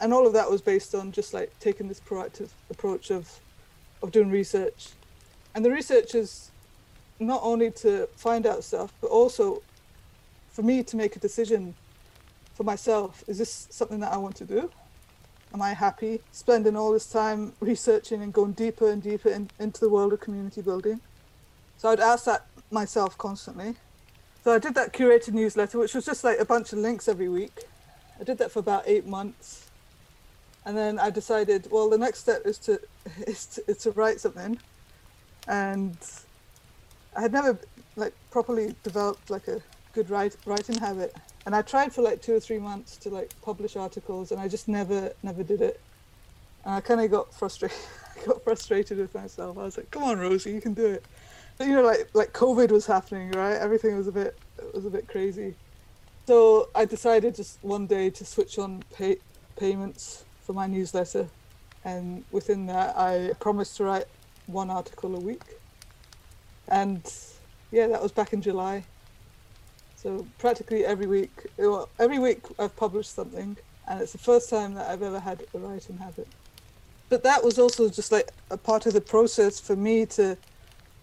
And 0.00 0.12
all 0.12 0.26
of 0.26 0.32
that 0.34 0.50
was 0.50 0.60
based 0.60 0.94
on 0.94 1.10
just 1.10 1.32
like 1.32 1.58
taking 1.58 1.88
this 1.88 2.00
proactive 2.00 2.50
approach 2.70 3.10
of 3.10 3.40
of 4.02 4.12
doing 4.12 4.30
research. 4.30 4.90
And 5.54 5.64
the 5.64 5.70
research 5.70 6.14
is 6.14 6.50
not 7.18 7.40
only 7.42 7.70
to 7.70 8.08
find 8.16 8.46
out 8.46 8.62
stuff, 8.62 8.92
but 9.00 9.08
also 9.08 9.62
for 10.50 10.62
me 10.62 10.82
to 10.82 10.96
make 10.96 11.16
a 11.16 11.18
decision 11.18 11.74
for 12.54 12.64
myself. 12.64 13.24
Is 13.26 13.38
this 13.38 13.68
something 13.70 14.00
that 14.00 14.12
I 14.12 14.16
want 14.16 14.36
to 14.36 14.44
do? 14.44 14.70
Am 15.54 15.62
I 15.62 15.72
happy 15.72 16.20
spending 16.32 16.76
all 16.76 16.92
this 16.92 17.06
time 17.06 17.52
researching 17.60 18.22
and 18.22 18.32
going 18.32 18.52
deeper 18.52 18.90
and 18.90 19.02
deeper 19.02 19.30
in, 19.30 19.48
into 19.58 19.80
the 19.80 19.88
world 19.88 20.12
of 20.12 20.20
community 20.20 20.60
building? 20.60 21.00
So 21.78 21.88
I'd 21.88 22.00
ask 22.00 22.24
that 22.24 22.46
myself 22.70 23.16
constantly. 23.18 23.76
So 24.44 24.52
I 24.52 24.58
did 24.58 24.74
that 24.74 24.92
curated 24.92 25.32
newsletter, 25.34 25.78
which 25.78 25.94
was 25.94 26.04
just 26.04 26.22
like 26.22 26.38
a 26.38 26.44
bunch 26.44 26.72
of 26.72 26.78
links 26.78 27.08
every 27.08 27.28
week. 27.28 27.64
I 28.20 28.24
did 28.24 28.38
that 28.38 28.50
for 28.50 28.60
about 28.60 28.84
eight 28.86 29.06
months. 29.06 29.70
And 30.64 30.76
then 30.76 30.98
I 30.98 31.10
decided, 31.10 31.68
well, 31.70 31.88
the 31.88 31.98
next 31.98 32.20
step 32.20 32.42
is 32.44 32.58
to 32.58 32.80
is 33.26 33.46
to, 33.46 33.70
is 33.70 33.78
to 33.78 33.90
write 33.92 34.20
something. 34.20 34.58
And 35.48 35.96
I 37.16 37.22
had 37.22 37.32
never 37.32 37.58
like 37.96 38.14
properly 38.30 38.74
developed 38.82 39.30
like 39.30 39.48
a 39.48 39.60
good 39.92 40.10
write, 40.10 40.36
writing 40.44 40.76
habit, 40.78 41.16
and 41.46 41.54
I 41.54 41.62
tried 41.62 41.92
for 41.92 42.02
like 42.02 42.20
two 42.20 42.34
or 42.34 42.40
three 42.40 42.58
months 42.58 42.96
to 42.98 43.08
like 43.10 43.30
publish 43.42 43.76
articles, 43.76 44.32
and 44.32 44.40
I 44.40 44.48
just 44.48 44.68
never 44.68 45.12
never 45.22 45.42
did 45.42 45.62
it. 45.62 45.80
And 46.64 46.74
I 46.74 46.80
kind 46.80 47.00
of 47.00 47.10
got 47.10 47.32
frustrated. 47.32 47.78
got 48.26 48.42
frustrated 48.42 48.98
with 48.98 49.14
myself. 49.14 49.56
I 49.56 49.62
was 49.62 49.76
like, 49.76 49.90
"Come 49.90 50.02
on, 50.02 50.18
Rosie, 50.18 50.52
you 50.52 50.60
can 50.60 50.74
do 50.74 50.86
it." 50.86 51.04
You 51.60 51.74
know, 51.74 51.82
like 51.82 52.08
like 52.14 52.32
COVID 52.32 52.70
was 52.70 52.86
happening, 52.86 53.30
right? 53.32 53.56
Everything 53.56 53.96
was 53.96 54.06
a 54.06 54.12
bit 54.12 54.36
it 54.58 54.74
was 54.74 54.84
a 54.84 54.90
bit 54.90 55.08
crazy. 55.08 55.54
So 56.26 56.68
I 56.74 56.84
decided 56.84 57.36
just 57.36 57.58
one 57.62 57.86
day 57.86 58.10
to 58.10 58.24
switch 58.24 58.58
on 58.58 58.82
pay, 58.92 59.16
payments 59.56 60.24
for 60.42 60.52
my 60.52 60.66
newsletter, 60.66 61.28
and 61.84 62.24
within 62.32 62.66
that, 62.66 62.96
I 62.96 63.32
promised 63.40 63.76
to 63.76 63.84
write 63.84 64.06
one 64.46 64.70
article 64.70 65.14
a 65.16 65.20
week 65.20 65.42
and 66.68 67.12
yeah, 67.70 67.86
that 67.88 68.02
was 68.02 68.12
back 68.12 68.32
in 68.32 68.42
July. 68.42 68.84
So 69.96 70.26
practically 70.38 70.84
every 70.84 71.06
week, 71.06 71.46
well, 71.56 71.88
every 71.98 72.18
week 72.18 72.40
I've 72.58 72.76
published 72.76 73.14
something, 73.14 73.56
and 73.88 74.00
it's 74.00 74.12
the 74.12 74.18
first 74.18 74.50
time 74.50 74.74
that 74.74 74.88
I've 74.88 75.02
ever 75.02 75.20
had 75.20 75.44
a 75.54 75.58
writing 75.58 75.98
habit. 75.98 76.28
But 77.08 77.22
that 77.22 77.42
was 77.44 77.58
also 77.58 77.88
just 77.88 78.12
like 78.12 78.30
a 78.50 78.56
part 78.56 78.86
of 78.86 78.92
the 78.92 79.00
process 79.00 79.60
for 79.60 79.76
me 79.76 80.06
to 80.06 80.36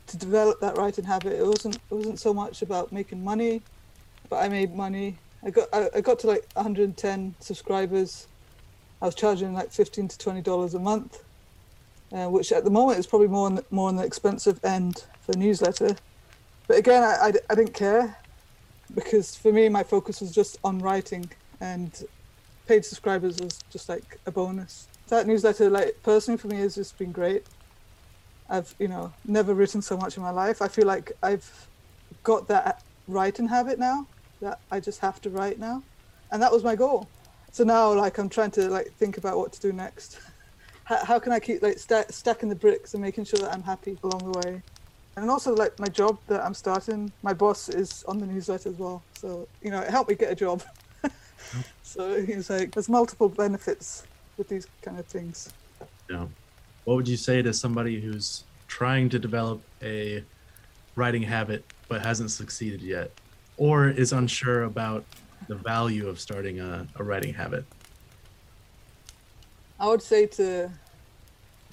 to 0.08 0.18
develop 0.18 0.60
that 0.62 0.78
writing 0.78 1.06
habit. 1.06 1.34
It 1.34 1.46
wasn't 1.46 1.76
it 1.76 1.94
wasn't 1.94 2.20
so 2.20 2.34
much 2.34 2.62
about 2.62 2.92
making 2.92 3.24
money, 3.24 3.62
but 4.30 4.38
I 4.38 4.50
made 4.50 4.76
money. 4.76 5.18
I 5.44 5.50
got 5.50 5.70
I, 5.74 5.89
I 5.96 6.02
got 6.02 6.20
to 6.20 6.28
like 6.28 6.48
110 6.54 7.36
subscribers. 7.39 8.28
I 9.02 9.06
was 9.06 9.16
charging 9.16 9.54
like 9.54 9.72
15 9.72 10.08
to 10.08 10.18
20 10.18 10.42
dollars 10.42 10.74
a 10.74 10.80
month, 10.80 11.24
uh, 12.12 12.28
which 12.28 12.52
at 12.52 12.63
the 12.63 12.70
moment 12.70 13.00
is 13.00 13.08
probably 13.08 13.28
more 13.28 13.46
on 13.48 13.56
the, 13.56 13.66
more 13.70 13.89
on 13.89 13.96
the 13.96 14.04
expensive 14.04 14.63
end 14.63 15.06
for 15.22 15.34
a 15.34 15.38
newsletter. 15.38 15.96
But 16.68 16.78
again, 16.78 17.04
I, 17.04 17.28
I, 17.28 17.34
I 17.50 17.56
didn't 17.56 17.74
care 17.74 18.18
because 18.94 19.36
for 19.36 19.52
me, 19.52 19.70
my 19.70 19.84
focus 19.84 20.22
was 20.22 20.32
just 20.32 20.58
on 20.63 20.80
writing 20.80 21.30
and 21.60 22.04
paid 22.68 22.86
subscribers 22.86 23.39
was 23.39 23.60
just 23.70 23.89
like 23.89 24.20
a 24.26 24.32
bonus. 24.32 24.88
That 25.08 25.28
newsletter, 25.28 25.70
like 25.70 25.98
personally 26.04 26.38
for 26.38 26.48
me, 26.48 26.58
has 26.58 26.76
just 26.76 26.98
been 26.98 27.12
great. 27.12 27.46
I've 28.49 28.73
you 28.79 28.88
know 28.88 29.12
never 29.25 29.53
written 29.53 29.82
so 29.82 29.97
much 29.97 30.17
in 30.17 30.23
my 30.23 30.32
life. 30.32 30.62
I 30.62 30.67
feel 30.67 30.86
like 30.86 31.12
I've 31.21 31.67
got 32.23 32.47
that 32.47 32.84
writing 33.08 33.47
habit 33.47 33.79
now 33.79 34.08
that 34.41 34.60
I 34.71 34.79
just 34.79 34.99
have 34.99 35.21
to 35.21 35.29
write 35.29 35.60
now, 35.60 35.84
and 36.32 36.41
that 36.41 36.51
was 36.51 36.63
my 36.63 36.75
goal. 36.75 37.08
So 37.51 37.63
now 37.63 37.93
like 37.93 38.17
I'm 38.17 38.29
trying 38.29 38.51
to 38.51 38.69
like 38.69 38.91
think 38.93 39.17
about 39.17 39.38
what 39.38 39.53
to 39.53 39.62
do 39.62 39.71
next. 39.71 40.19
how, 40.84 41.06
how 41.06 41.19
can 41.19 41.32
I 41.32 41.39
keep 41.39 41.62
like 41.62 41.77
st- 41.77 42.13
stacking 42.13 42.49
the 42.49 42.56
bricks 42.56 42.93
and 42.93 43.01
making 43.01 43.25
sure 43.25 43.39
that 43.39 43.53
I'm 43.53 43.63
happy 43.63 43.97
along 44.03 44.32
the 44.32 44.39
way. 44.39 44.62
And 45.15 45.29
also 45.29 45.53
like 45.53 45.77
my 45.79 45.88
job 45.88 46.17
that 46.27 46.43
I'm 46.43 46.53
starting, 46.53 47.12
my 47.21 47.34
boss 47.34 47.69
is 47.69 48.03
on 48.08 48.17
the 48.17 48.25
newsletter 48.25 48.69
as 48.69 48.75
well. 48.75 49.03
So, 49.15 49.47
you 49.62 49.69
know, 49.69 49.79
it 49.79 49.89
helped 49.89 50.10
me 50.10 50.15
get 50.15 50.32
a 50.32 50.36
job. 50.36 50.63
so 51.84 52.12
it's 52.12 52.49
like 52.49 52.71
there's 52.71 52.89
multiple 52.89 53.29
benefits 53.29 54.03
with 54.38 54.49
these 54.49 54.67
kind 54.82 54.99
of 54.99 55.06
things. 55.06 55.53
Yeah. 56.10 56.25
What 56.86 56.96
would 56.96 57.08
you 57.08 57.17
say 57.17 57.41
to 57.41 57.54
somebody 57.54 58.02
who's 58.02 58.43
trying 58.67 59.10
to 59.10 59.19
develop 59.19 59.62
a 59.82 60.24
writing 60.96 61.24
habit 61.24 61.63
but 61.88 62.02
hasn't 62.02 62.32
succeeded 62.32 62.82
yet? 62.82 63.12
Or 63.58 63.88
is 63.88 64.12
unsure 64.12 64.63
about 64.63 65.06
the 65.48 65.56
value 65.56 66.08
of 66.08 66.19
starting 66.19 66.60
a, 66.60 66.88
a 66.96 67.04
writing 67.04 67.34
habit? 67.34 67.65
I 69.80 69.88
would 69.88 70.02
say 70.02 70.26
to 70.28 70.72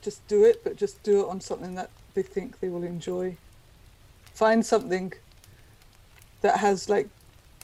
just 0.03 0.27
do 0.29 0.45
it, 0.45 0.63
but 0.65 0.77
just 0.77 1.03
do 1.03 1.23
it 1.23 1.29
on 1.29 1.41
something 1.41 1.75
that 1.75 1.91
they 2.15 2.23
think 2.23 2.61
they 2.61 2.69
will 2.69 2.85
enjoy. 2.85 3.37
Find 4.35 4.65
something 4.65 5.13
that 6.41 6.59
has 6.59 6.89
like 6.89 7.09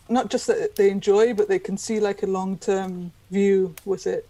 not 0.09 0.30
just 0.30 0.46
that 0.46 0.76
they 0.76 0.90
enjoy, 0.90 1.35
but 1.35 1.48
they 1.48 1.59
can 1.59 1.76
see 1.76 2.00
like 2.00 2.22
a 2.22 2.26
long 2.26 2.59
term 2.59 3.12
view 3.30 3.74
with 3.85 4.06
it. 4.06 4.28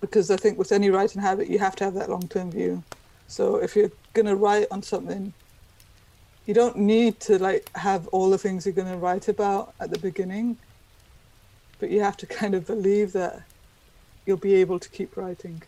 Because 0.00 0.30
I 0.30 0.36
think 0.36 0.58
with 0.58 0.72
any 0.72 0.90
writing 0.90 1.20
habit, 1.20 1.48
you 1.48 1.58
have 1.58 1.76
to 1.76 1.84
have 1.84 1.94
that 1.94 2.10
long 2.10 2.26
term 2.28 2.50
view. 2.50 2.82
So 3.28 3.56
if 3.56 3.76
you're 3.76 3.92
gonna 4.14 4.36
write 4.36 4.66
on 4.70 4.82
something, 4.82 5.32
you 6.46 6.54
don't 6.54 6.76
need 6.76 7.20
to 7.20 7.38
like 7.38 7.70
have 7.76 8.08
all 8.08 8.30
the 8.30 8.38
things 8.38 8.66
you're 8.66 8.74
gonna 8.74 8.96
write 8.96 9.28
about 9.28 9.74
at 9.80 9.90
the 9.90 9.98
beginning, 9.98 10.58
but 11.78 11.90
you 11.90 12.00
have 12.00 12.16
to 12.18 12.26
kind 12.26 12.54
of 12.54 12.66
believe 12.66 13.12
that 13.12 13.42
you'll 14.26 14.36
be 14.36 14.54
able 14.54 14.78
to 14.78 14.88
keep 14.88 15.16
writing. 15.16 15.62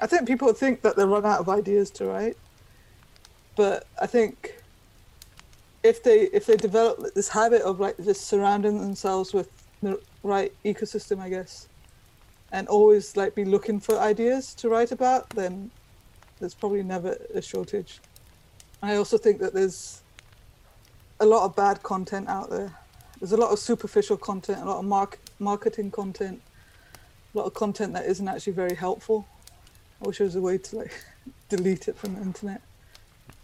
I 0.00 0.06
think 0.06 0.26
people 0.26 0.52
think 0.52 0.82
that 0.82 0.96
they 0.96 1.04
run 1.04 1.26
out 1.26 1.40
of 1.40 1.48
ideas 1.48 1.90
to 1.92 2.06
write, 2.06 2.36
but 3.56 3.86
I 4.00 4.06
think 4.06 4.60
if 5.82 6.02
they 6.02 6.22
if 6.32 6.46
they 6.46 6.56
develop 6.56 7.14
this 7.14 7.28
habit 7.28 7.62
of 7.62 7.80
like 7.80 7.96
just 7.98 8.26
surrounding 8.26 8.80
themselves 8.80 9.32
with 9.32 9.48
the 9.82 10.00
right 10.22 10.52
ecosystem, 10.64 11.20
I 11.20 11.28
guess, 11.28 11.68
and 12.52 12.68
always 12.68 13.16
like 13.16 13.34
be 13.34 13.44
looking 13.44 13.80
for 13.80 13.98
ideas 13.98 14.54
to 14.54 14.68
write 14.68 14.92
about, 14.92 15.28
then 15.30 15.70
there's 16.38 16.54
probably 16.54 16.82
never 16.82 17.16
a 17.34 17.42
shortage. 17.42 18.00
I 18.82 18.96
also 18.96 19.18
think 19.18 19.40
that 19.40 19.52
there's 19.52 20.02
a 21.20 21.26
lot 21.26 21.44
of 21.44 21.54
bad 21.54 21.82
content 21.82 22.28
out 22.28 22.50
there. 22.50 22.72
There's 23.20 23.32
a 23.32 23.36
lot 23.36 23.50
of 23.52 23.58
superficial 23.58 24.16
content, 24.16 24.62
a 24.62 24.64
lot 24.64 24.78
of 24.78 24.84
mark, 24.86 25.18
marketing 25.38 25.90
content, 25.90 26.40
a 27.34 27.38
lot 27.38 27.44
of 27.44 27.54
content 27.54 27.92
that 27.92 28.06
isn't 28.06 28.26
actually 28.26 28.54
very 28.54 28.74
helpful. 28.74 29.26
I 30.02 30.08
wish 30.08 30.18
there 30.18 30.24
was 30.24 30.36
a 30.36 30.40
way 30.40 30.56
to 30.56 30.76
like 30.76 31.04
delete 31.50 31.88
it 31.88 31.96
from 31.96 32.14
the 32.14 32.22
internet. 32.22 32.62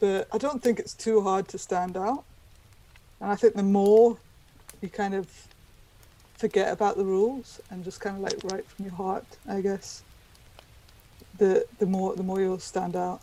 But 0.00 0.28
I 0.32 0.38
don't 0.38 0.62
think 0.62 0.78
it's 0.78 0.94
too 0.94 1.20
hard 1.20 1.48
to 1.48 1.58
stand 1.58 1.96
out. 1.96 2.24
And 3.20 3.30
I 3.30 3.36
think 3.36 3.54
the 3.54 3.62
more 3.62 4.16
you 4.80 4.88
kind 4.88 5.14
of 5.14 5.28
forget 6.36 6.72
about 6.72 6.96
the 6.96 7.04
rules 7.04 7.60
and 7.70 7.82
just 7.82 8.00
kind 8.00 8.16
of 8.16 8.22
like 8.22 8.52
write 8.52 8.68
from 8.68 8.84
your 8.84 8.94
heart, 8.94 9.26
I 9.48 9.60
guess, 9.60 10.02
the 11.38 11.64
the 11.78 11.86
more 11.86 12.14
the 12.14 12.22
more 12.22 12.40
you'll 12.40 12.58
stand 12.58 12.96
out. 12.96 13.20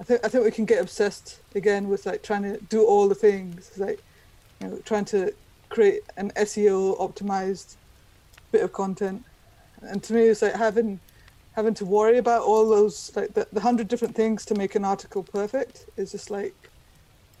I 0.00 0.04
think 0.04 0.24
I 0.24 0.28
think 0.28 0.44
we 0.44 0.50
can 0.50 0.64
get 0.64 0.80
obsessed 0.80 1.40
again 1.54 1.88
with 1.88 2.06
like 2.06 2.22
trying 2.22 2.42
to 2.42 2.58
do 2.64 2.84
all 2.84 3.08
the 3.08 3.14
things, 3.14 3.72
like 3.76 4.02
you 4.60 4.68
know, 4.68 4.78
trying 4.84 5.04
to 5.06 5.32
create 5.68 6.02
an 6.16 6.30
SEO 6.36 6.98
optimized 6.98 7.76
bit 8.52 8.62
of 8.62 8.72
content. 8.72 9.24
And 9.82 10.02
to 10.04 10.14
me 10.14 10.22
it's 10.22 10.42
like 10.42 10.54
having 10.54 11.00
having 11.52 11.74
to 11.74 11.84
worry 11.84 12.18
about 12.18 12.42
all 12.42 12.68
those 12.68 13.14
like 13.14 13.34
the, 13.34 13.46
the 13.52 13.60
hundred 13.60 13.88
different 13.88 14.14
things 14.14 14.44
to 14.46 14.54
make 14.54 14.74
an 14.74 14.84
article 14.84 15.22
perfect 15.22 15.86
is 15.96 16.12
just 16.12 16.30
like 16.30 16.54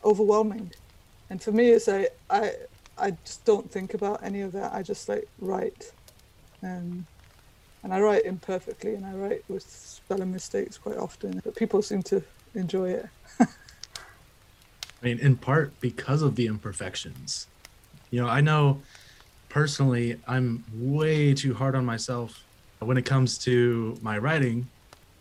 overwhelming. 0.04 0.72
And 1.30 1.42
for 1.42 1.52
me 1.52 1.70
it's 1.70 1.88
like 1.88 2.16
i 2.28 2.52
i 2.98 3.10
just 3.24 3.44
don't 3.44 3.70
think 3.70 3.94
about 3.94 4.22
any 4.22 4.40
of 4.40 4.52
that 4.52 4.72
i 4.72 4.82
just 4.82 5.08
like 5.08 5.28
write 5.38 5.92
um, 6.62 7.06
and 7.82 7.92
i 7.92 8.00
write 8.00 8.24
imperfectly 8.24 8.94
and 8.94 9.04
i 9.04 9.12
write 9.12 9.44
with 9.48 9.62
spelling 9.62 10.32
mistakes 10.32 10.78
quite 10.78 10.96
often 10.96 11.40
but 11.44 11.54
people 11.54 11.82
seem 11.82 12.02
to 12.02 12.22
enjoy 12.54 12.90
it 12.90 13.06
i 13.40 13.46
mean 15.02 15.18
in 15.18 15.36
part 15.36 15.72
because 15.80 16.22
of 16.22 16.36
the 16.36 16.46
imperfections 16.46 17.46
you 18.10 18.20
know 18.20 18.28
i 18.28 18.40
know 18.40 18.80
personally, 19.54 20.20
I'm 20.26 20.64
way 20.74 21.32
too 21.32 21.54
hard 21.54 21.76
on 21.76 21.84
myself 21.84 22.42
when 22.80 22.96
it 22.96 23.04
comes 23.06 23.38
to 23.38 23.96
my 24.02 24.18
writing 24.18 24.66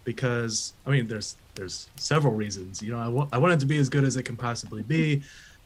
because 0.06 0.74
I 0.88 0.90
mean, 0.90 1.08
there's 1.08 1.38
there's 1.54 1.88
several 1.98 2.34
reasons. 2.34 2.82
You 2.82 2.94
know, 2.94 3.00
I 3.00 3.08
want 3.08 3.30
I 3.32 3.38
want 3.38 3.54
it 3.54 3.60
to 3.60 3.68
be 3.68 3.78
as 3.78 3.90
good 3.90 4.04
as 4.04 4.18
it 4.18 4.24
can 4.24 4.36
possibly 4.36 4.82
be. 4.82 5.22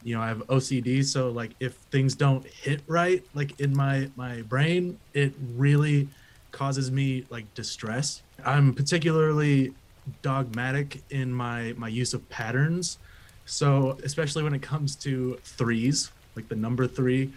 You 0.07 0.15
know, 0.15 0.21
I 0.21 0.29
have 0.29 0.47
OCD, 0.47 1.03
so 1.03 1.31
like 1.31 1.51
if 1.59 1.73
things 1.91 2.15
don't 2.15 2.47
hit 2.47 2.79
right, 2.87 3.21
like 3.33 3.59
in 3.59 3.75
my 3.75 4.09
my 4.15 4.41
brain, 4.43 4.97
it 5.13 5.33
really 5.53 6.07
causes 6.53 6.89
me 6.89 7.25
like 7.29 7.53
distress. 7.55 8.21
I'm 8.45 8.73
particularly 8.73 9.73
dogmatic 10.21 11.01
in 11.09 11.33
my 11.33 11.73
my 11.75 11.89
use 11.89 12.13
of 12.13 12.27
patterns. 12.29 12.99
So, 13.45 13.97
especially 14.01 14.43
when 14.43 14.53
it 14.53 14.61
comes 14.61 14.95
to 15.07 15.41
threes, 15.43 16.09
like 16.37 16.47
the 16.47 16.55
number 16.55 16.87
3, 16.87 17.29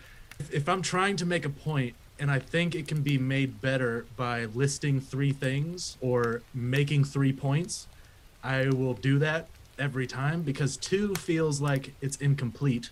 if 0.52 0.68
I'm 0.68 0.80
trying 0.80 1.16
to 1.16 1.26
make 1.26 1.44
a 1.44 1.50
point 1.50 1.96
and 2.20 2.30
I 2.30 2.38
think 2.38 2.76
it 2.76 2.86
can 2.86 3.02
be 3.02 3.18
made 3.18 3.60
better 3.60 4.06
by 4.16 4.44
listing 4.44 5.00
three 5.00 5.32
things 5.32 5.96
or 6.00 6.42
making 6.54 7.02
three 7.02 7.32
points, 7.32 7.88
I 8.44 8.68
will 8.68 8.94
do 8.94 9.18
that 9.18 9.48
every 9.80 10.06
time 10.06 10.42
because 10.42 10.76
two 10.76 11.14
feels 11.16 11.60
like 11.60 11.92
it's 12.00 12.16
incomplete 12.18 12.90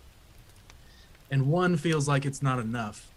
and 1.30 1.46
one 1.46 1.76
feels 1.76 2.08
like 2.08 2.24
it's 2.24 2.42
not 2.42 2.58
enough. 2.58 3.10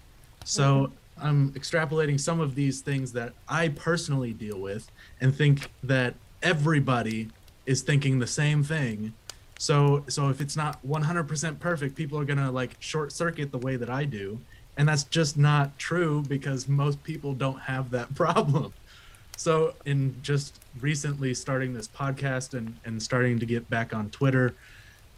So 0.43 0.91
mm-hmm. 1.17 1.27
I'm 1.27 1.51
extrapolating 1.53 2.19
some 2.19 2.39
of 2.39 2.53
these 2.55 2.81
things 2.81 3.13
that 3.13 3.33
I 3.47 3.69
personally 3.69 4.33
deal 4.33 4.59
with 4.59 4.91
and 5.19 5.35
think 5.35 5.71
that 5.83 6.13
everybody 6.43 7.29
is 7.65 7.81
thinking 7.81 8.19
the 8.19 8.27
same 8.27 8.63
thing 8.63 9.13
so 9.61 10.03
so 10.07 10.29
if 10.29 10.41
it's 10.41 10.57
not 10.57 10.83
100% 10.87 11.59
perfect, 11.59 11.93
people 11.93 12.17
are 12.17 12.25
gonna 12.25 12.51
like 12.51 12.77
short 12.79 13.11
circuit 13.11 13.51
the 13.51 13.59
way 13.59 13.75
that 13.75 13.91
I 13.91 14.05
do, 14.05 14.39
and 14.75 14.89
that's 14.89 15.03
just 15.03 15.37
not 15.37 15.77
true 15.77 16.23
because 16.27 16.67
most 16.67 17.03
people 17.03 17.35
don't 17.35 17.59
have 17.59 17.91
that 17.91 18.15
problem. 18.15 18.73
So 19.37 19.75
in 19.85 20.15
just 20.23 20.59
recently 20.79 21.33
starting 21.33 21.73
this 21.73 21.87
podcast 21.87 22.53
and 22.53 22.75
and 22.85 23.01
starting 23.01 23.39
to 23.39 23.45
get 23.45 23.69
back 23.69 23.93
on 23.93 24.09
Twitter, 24.09 24.53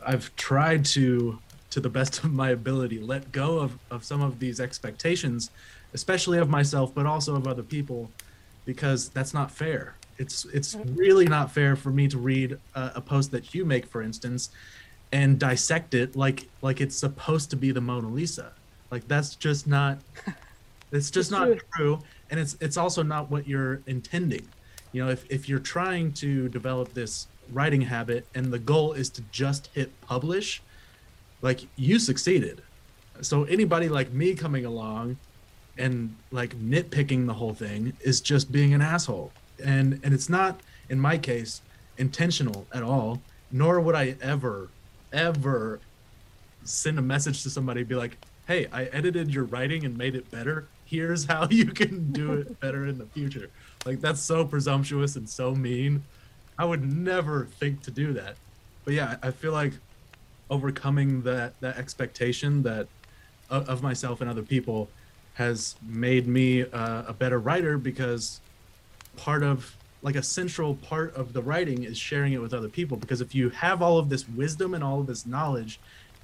I've 0.06 0.36
tried 0.36 0.86
to 0.86 1.40
to 1.70 1.80
the 1.80 1.90
best 1.90 2.24
of 2.24 2.32
my 2.32 2.50
ability 2.52 3.00
let 3.00 3.32
go 3.32 3.60
of 3.60 3.78
of 3.92 4.04
some 4.04 4.22
of 4.22 4.40
these 4.40 4.60
expectations, 4.60 5.52
especially 5.94 6.40
of 6.40 6.50
myself, 6.50 6.94
but 6.94 7.06
also 7.06 7.36
of 7.36 7.48
other 7.48 7.64
people, 7.64 8.10
because 8.66 9.10
that's 9.10 9.34
not 9.34 9.52
fair 9.52 9.96
it's 10.18 10.46
it's 10.46 10.76
mm-hmm. 10.76 10.96
really 10.96 11.26
not 11.26 11.52
fair 11.52 11.76
for 11.76 11.90
me 11.90 12.08
to 12.08 12.18
read 12.18 12.58
a, 12.76 12.92
a, 12.96 13.02
post 13.02 13.32
that 13.32 13.54
you 13.54 13.66
make, 13.66 13.86
for 13.86 14.02
instance, 14.02 14.50
and 15.12 15.40
dissect 15.40 15.94
it 15.94 16.16
like 16.16 16.48
like 16.62 16.82
it's 16.82 16.96
supposed 16.96 17.50
to 17.52 17.56
be 17.56 17.72
the 17.72 17.82
Mona 17.82 18.08
Lisa. 18.08 18.52
Like 18.92 19.08
that's 19.08 19.36
just 19.36 19.68
not. 19.68 20.00
It's 20.92 21.10
just 21.10 21.32
it's 21.32 21.40
not 21.40 21.48
true. 21.48 21.60
true, 21.76 22.00
and 22.30 22.40
it's 22.40 22.56
it's 22.62 22.78
also 22.78 23.02
not 23.02 23.32
what 23.32 23.48
you're 23.48 23.82
intending. 23.88 24.48
You 24.94 25.04
know, 25.04 25.12
if 25.12 25.30
if 25.30 25.50
you're 25.50 25.60
trying 25.60 26.14
to 26.14 26.48
develop 26.50 26.94
this 26.94 27.28
writing 27.52 27.82
habit 27.82 28.26
and 28.34 28.54
the 28.54 28.60
goal 28.60 28.94
is 28.94 29.10
to 29.10 29.22
just 29.32 29.68
hit 29.74 30.00
publish, 30.02 30.62
like 31.42 31.68
you 31.76 32.00
succeeded. 32.00 32.62
So 33.22 33.44
anybody 33.44 33.90
like 33.90 34.12
me 34.12 34.34
coming 34.34 34.66
along 34.66 35.18
and 35.78 36.16
like 36.32 36.56
nitpicking 36.60 37.26
the 37.28 37.34
whole 37.34 37.54
thing 37.54 37.94
is 38.02 38.22
just 38.22 38.52
being 38.52 38.74
an 38.74 38.82
asshole 38.82 39.32
and 39.64 40.00
and 40.04 40.14
it's 40.14 40.30
not 40.30 40.60
in 40.90 41.00
my 41.00 41.18
case 41.18 41.62
intentional 41.98 42.66
at 42.74 42.84
all 42.84 43.20
nor 43.52 43.80
would 43.80 43.96
i 43.96 44.16
ever 44.22 44.70
ever 45.12 45.80
send 46.64 46.98
a 47.00 47.02
message 47.02 47.44
to 47.44 47.50
somebody 47.50 47.84
be 47.84 47.96
like 47.96 48.18
hey 48.48 48.68
i 48.72 48.86
edited 48.86 49.34
your 49.34 49.46
writing 49.46 49.86
and 49.86 49.98
made 49.98 50.16
it 50.16 50.30
better 50.32 50.68
here's 50.94 51.26
how 51.26 51.48
you 51.50 51.66
can 51.66 52.12
do 52.12 52.34
it 52.34 52.60
better 52.60 52.86
in 52.86 53.00
the 53.00 53.06
future. 53.08 53.50
Like 53.86 54.00
that's 54.00 54.22
so 54.22 54.46
presumptuous 54.46 55.16
and 55.16 55.28
so 55.28 55.56
mean. 55.56 56.04
I 56.58 56.66
would 56.66 56.84
never 56.84 57.46
think 57.60 57.82
to 57.84 57.92
do 57.92 58.14
that. 58.14 58.36
But 58.86 58.94
yeah 58.94 59.16
i 59.24 59.32
feel 59.32 59.54
like 59.54 59.74
overcoming 60.50 61.22
that 61.22 61.60
that 61.62 61.78
expectation 61.78 62.62
that 62.64 62.86
of, 63.50 63.68
of 63.70 63.82
myself 63.82 64.20
and 64.20 64.30
other 64.30 64.42
people 64.44 64.90
has 65.36 65.76
made 65.82 66.28
me 66.28 66.62
uh, 66.62 67.04
a 67.08 67.14
better 67.14 67.40
writer 67.40 67.78
because 67.78 68.42
part 69.16 69.42
of 69.42 69.76
like 70.02 70.16
a 70.16 70.22
central 70.22 70.76
part 70.76 71.16
of 71.16 71.32
the 71.32 71.42
writing 71.42 71.84
is 71.84 71.98
sharing 71.98 72.34
it 72.34 72.42
with 72.42 72.54
other 72.54 72.68
people. 72.68 72.98
Because 72.98 73.22
if 73.22 73.34
you 73.34 73.50
have 73.52 73.82
all 73.82 73.98
of 73.98 74.10
this 74.10 74.28
wisdom 74.28 74.74
and 74.74 74.84
all 74.84 75.00
of 75.00 75.08
this 75.08 75.26
knowledge 75.26 75.80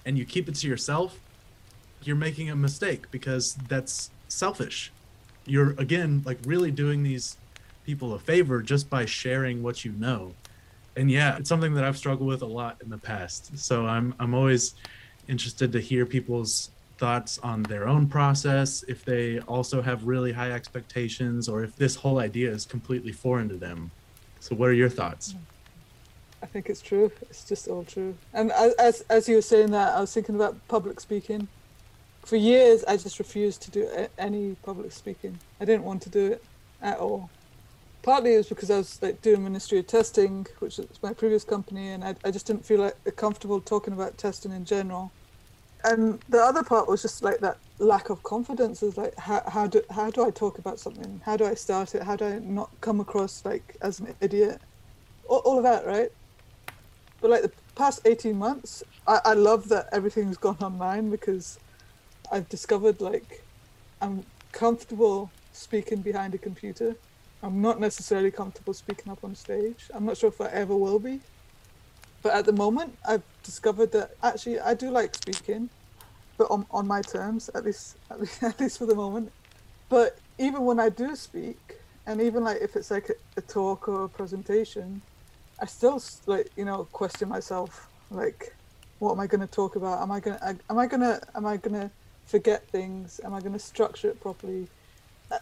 and 0.05 0.17
you 0.17 0.25
keep 0.25 0.49
it 0.49 0.55
to 0.55 0.67
yourself 0.67 1.17
you're 2.03 2.15
making 2.15 2.49
a 2.49 2.55
mistake 2.55 3.09
because 3.11 3.55
that's 3.67 4.09
selfish 4.29 4.91
you're 5.45 5.71
again 5.77 6.21
like 6.25 6.37
really 6.45 6.71
doing 6.71 7.03
these 7.03 7.37
people 7.85 8.13
a 8.13 8.19
favor 8.19 8.61
just 8.61 8.89
by 8.89 9.05
sharing 9.05 9.61
what 9.61 9.83
you 9.83 9.91
know 9.93 10.33
and 10.95 11.09
yeah 11.11 11.37
it's 11.37 11.49
something 11.49 11.73
that 11.73 11.83
i've 11.83 11.97
struggled 11.97 12.27
with 12.27 12.41
a 12.41 12.45
lot 12.45 12.77
in 12.83 12.89
the 12.89 12.97
past 12.97 13.57
so 13.57 13.85
i'm 13.85 14.13
i'm 14.19 14.33
always 14.33 14.75
interested 15.27 15.71
to 15.71 15.79
hear 15.79 16.05
people's 16.05 16.71
thoughts 16.99 17.39
on 17.39 17.63
their 17.63 17.87
own 17.87 18.07
process, 18.07 18.83
if 18.87 19.05
they 19.05 19.39
also 19.41 19.81
have 19.81 20.03
really 20.03 20.33
high 20.33 20.51
expectations, 20.51 21.47
or 21.47 21.63
if 21.63 21.75
this 21.77 21.95
whole 21.95 22.19
idea 22.19 22.51
is 22.51 22.65
completely 22.65 23.13
foreign 23.13 23.47
to 23.49 23.55
them. 23.55 23.89
So, 24.41 24.55
what 24.55 24.69
are 24.69 24.73
your 24.73 24.89
thoughts? 24.89 25.33
I 26.43 26.45
think 26.45 26.69
it's 26.69 26.81
true. 26.81 27.11
It's 27.21 27.45
just 27.45 27.67
all 27.67 27.83
true. 27.83 28.15
And 28.33 28.51
as 28.51 29.01
as 29.09 29.27
you 29.27 29.35
were 29.35 29.41
saying 29.41 29.71
that, 29.71 29.95
I 29.95 30.01
was 30.01 30.13
thinking 30.13 30.35
about 30.35 30.55
public 30.67 30.99
speaking. 30.99 31.47
For 32.25 32.35
years, 32.35 32.83
I 32.85 32.97
just 32.97 33.19
refused 33.19 33.61
to 33.63 33.71
do 33.71 34.07
any 34.17 34.55
public 34.63 34.91
speaking. 34.91 35.39
I 35.59 35.65
didn't 35.65 35.83
want 35.83 36.01
to 36.03 36.09
do 36.09 36.33
it 36.33 36.43
at 36.81 36.99
all. 36.99 37.29
Partly 38.03 38.35
it 38.35 38.37
was 38.37 38.49
because 38.49 38.71
I 38.71 38.77
was 38.77 39.01
like 39.01 39.21
doing 39.21 39.43
ministry 39.43 39.79
of 39.79 39.87
testing, 39.87 40.47
which 40.59 40.77
was 40.77 40.87
my 41.03 41.13
previous 41.13 41.43
company, 41.43 41.89
and 41.89 42.03
I, 42.03 42.15
I 42.23 42.31
just 42.31 42.47
didn't 42.47 42.65
feel 42.65 42.79
like 42.79 42.95
comfortable 43.15 43.59
talking 43.61 43.93
about 43.93 44.17
testing 44.17 44.51
in 44.51 44.65
general 44.65 45.11
and 45.83 46.19
the 46.27 46.39
other 46.39 46.63
part 46.63 46.87
was 46.87 47.01
just 47.01 47.23
like 47.23 47.39
that 47.39 47.57
lack 47.79 48.09
of 48.09 48.23
confidence 48.23 48.83
is 48.83 48.97
like 48.97 49.17
how, 49.17 49.41
how 49.47 49.67
do 49.67 49.81
how 49.89 50.09
do 50.11 50.25
I 50.25 50.31
talk 50.31 50.57
about 50.57 50.79
something? 50.79 51.21
How 51.25 51.37
do 51.37 51.45
I 51.45 51.53
start 51.53 51.95
it? 51.95 52.03
How 52.03 52.15
do 52.15 52.25
I 52.25 52.39
not 52.39 52.69
come 52.81 52.99
across 52.99 53.45
like 53.45 53.77
as 53.81 53.99
an 53.99 54.15
idiot? 54.19 54.61
All, 55.27 55.39
all 55.39 55.57
of 55.57 55.63
that, 55.63 55.85
right? 55.85 56.09
But 57.21 57.31
like 57.31 57.43
the 57.43 57.51
past 57.75 58.01
eighteen 58.05 58.37
months, 58.37 58.83
I, 59.07 59.19
I 59.25 59.33
love 59.33 59.69
that 59.69 59.87
everything's 59.93 60.37
gone 60.37 60.57
online 60.61 61.09
because 61.09 61.59
I've 62.31 62.47
discovered 62.49 63.01
like 63.01 63.43
I'm 64.01 64.25
comfortable 64.51 65.31
speaking 65.53 66.01
behind 66.01 66.33
a 66.33 66.37
computer. 66.37 66.95
I'm 67.41 67.61
not 67.61 67.79
necessarily 67.79 68.31
comfortable 68.31 68.73
speaking 68.73 69.11
up 69.11 69.23
on 69.23 69.35
stage. 69.35 69.85
I'm 69.93 70.05
not 70.05 70.17
sure 70.17 70.29
if 70.29 70.41
I 70.41 70.47
ever 70.47 70.75
will 70.75 70.99
be. 70.99 71.21
But 72.21 72.33
at 72.33 72.45
the 72.45 72.51
moment, 72.51 72.97
I've 73.07 73.23
discovered 73.43 73.91
that 73.93 74.11
actually 74.21 74.59
I 74.59 74.73
do 74.73 74.91
like 74.91 75.15
speaking, 75.15 75.69
but 76.37 76.51
on, 76.51 76.65
on 76.71 76.85
my 76.85 77.01
terms, 77.01 77.49
at 77.55 77.65
least, 77.65 77.95
at 78.11 78.19
least 78.19 78.43
at 78.43 78.59
least 78.59 78.77
for 78.77 78.85
the 78.85 78.95
moment. 78.95 79.31
But 79.87 80.17
even 80.37 80.65
when 80.65 80.79
I 80.79 80.89
do 80.89 81.15
speak, 81.15 81.77
and 82.05 82.21
even 82.21 82.43
like 82.43 82.61
if 82.61 82.75
it's 82.75 82.91
like 82.91 83.09
a, 83.09 83.13
a 83.37 83.41
talk 83.41 83.87
or 83.87 84.05
a 84.05 84.09
presentation, 84.09 85.01
I 85.61 85.65
still 85.65 86.01
like 86.25 86.51
you 86.57 86.65
know 86.65 86.87
question 86.91 87.29
myself 87.29 87.87
like, 88.11 88.55
what 88.99 89.13
am 89.13 89.19
I 89.19 89.27
going 89.27 89.41
to 89.41 89.47
talk 89.47 89.75
about? 89.75 90.01
Am 90.01 90.11
I 90.11 90.19
to 90.21 90.57
am 90.69 90.77
I 90.77 90.87
going 90.87 91.01
to 91.01 91.21
am 91.35 91.45
I 91.45 91.57
going 91.57 91.79
to 91.79 91.91
forget 92.29 92.67
things? 92.69 93.19
Am 93.23 93.33
I 93.33 93.39
going 93.39 93.53
to 93.53 93.59
structure 93.59 94.09
it 94.09 94.21
properly? 94.21 94.67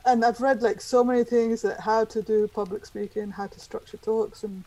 And 0.06 0.24
I've 0.26 0.42
read 0.42 0.62
like 0.62 0.82
so 0.82 1.04
many 1.04 1.24
things 1.24 1.62
that 1.62 1.80
how 1.80 2.06
to 2.06 2.22
do 2.22 2.48
public 2.48 2.86
speaking, 2.86 3.32
how 3.32 3.48
to 3.48 3.60
structure 3.60 3.98
talks, 3.98 4.44
and 4.44 4.64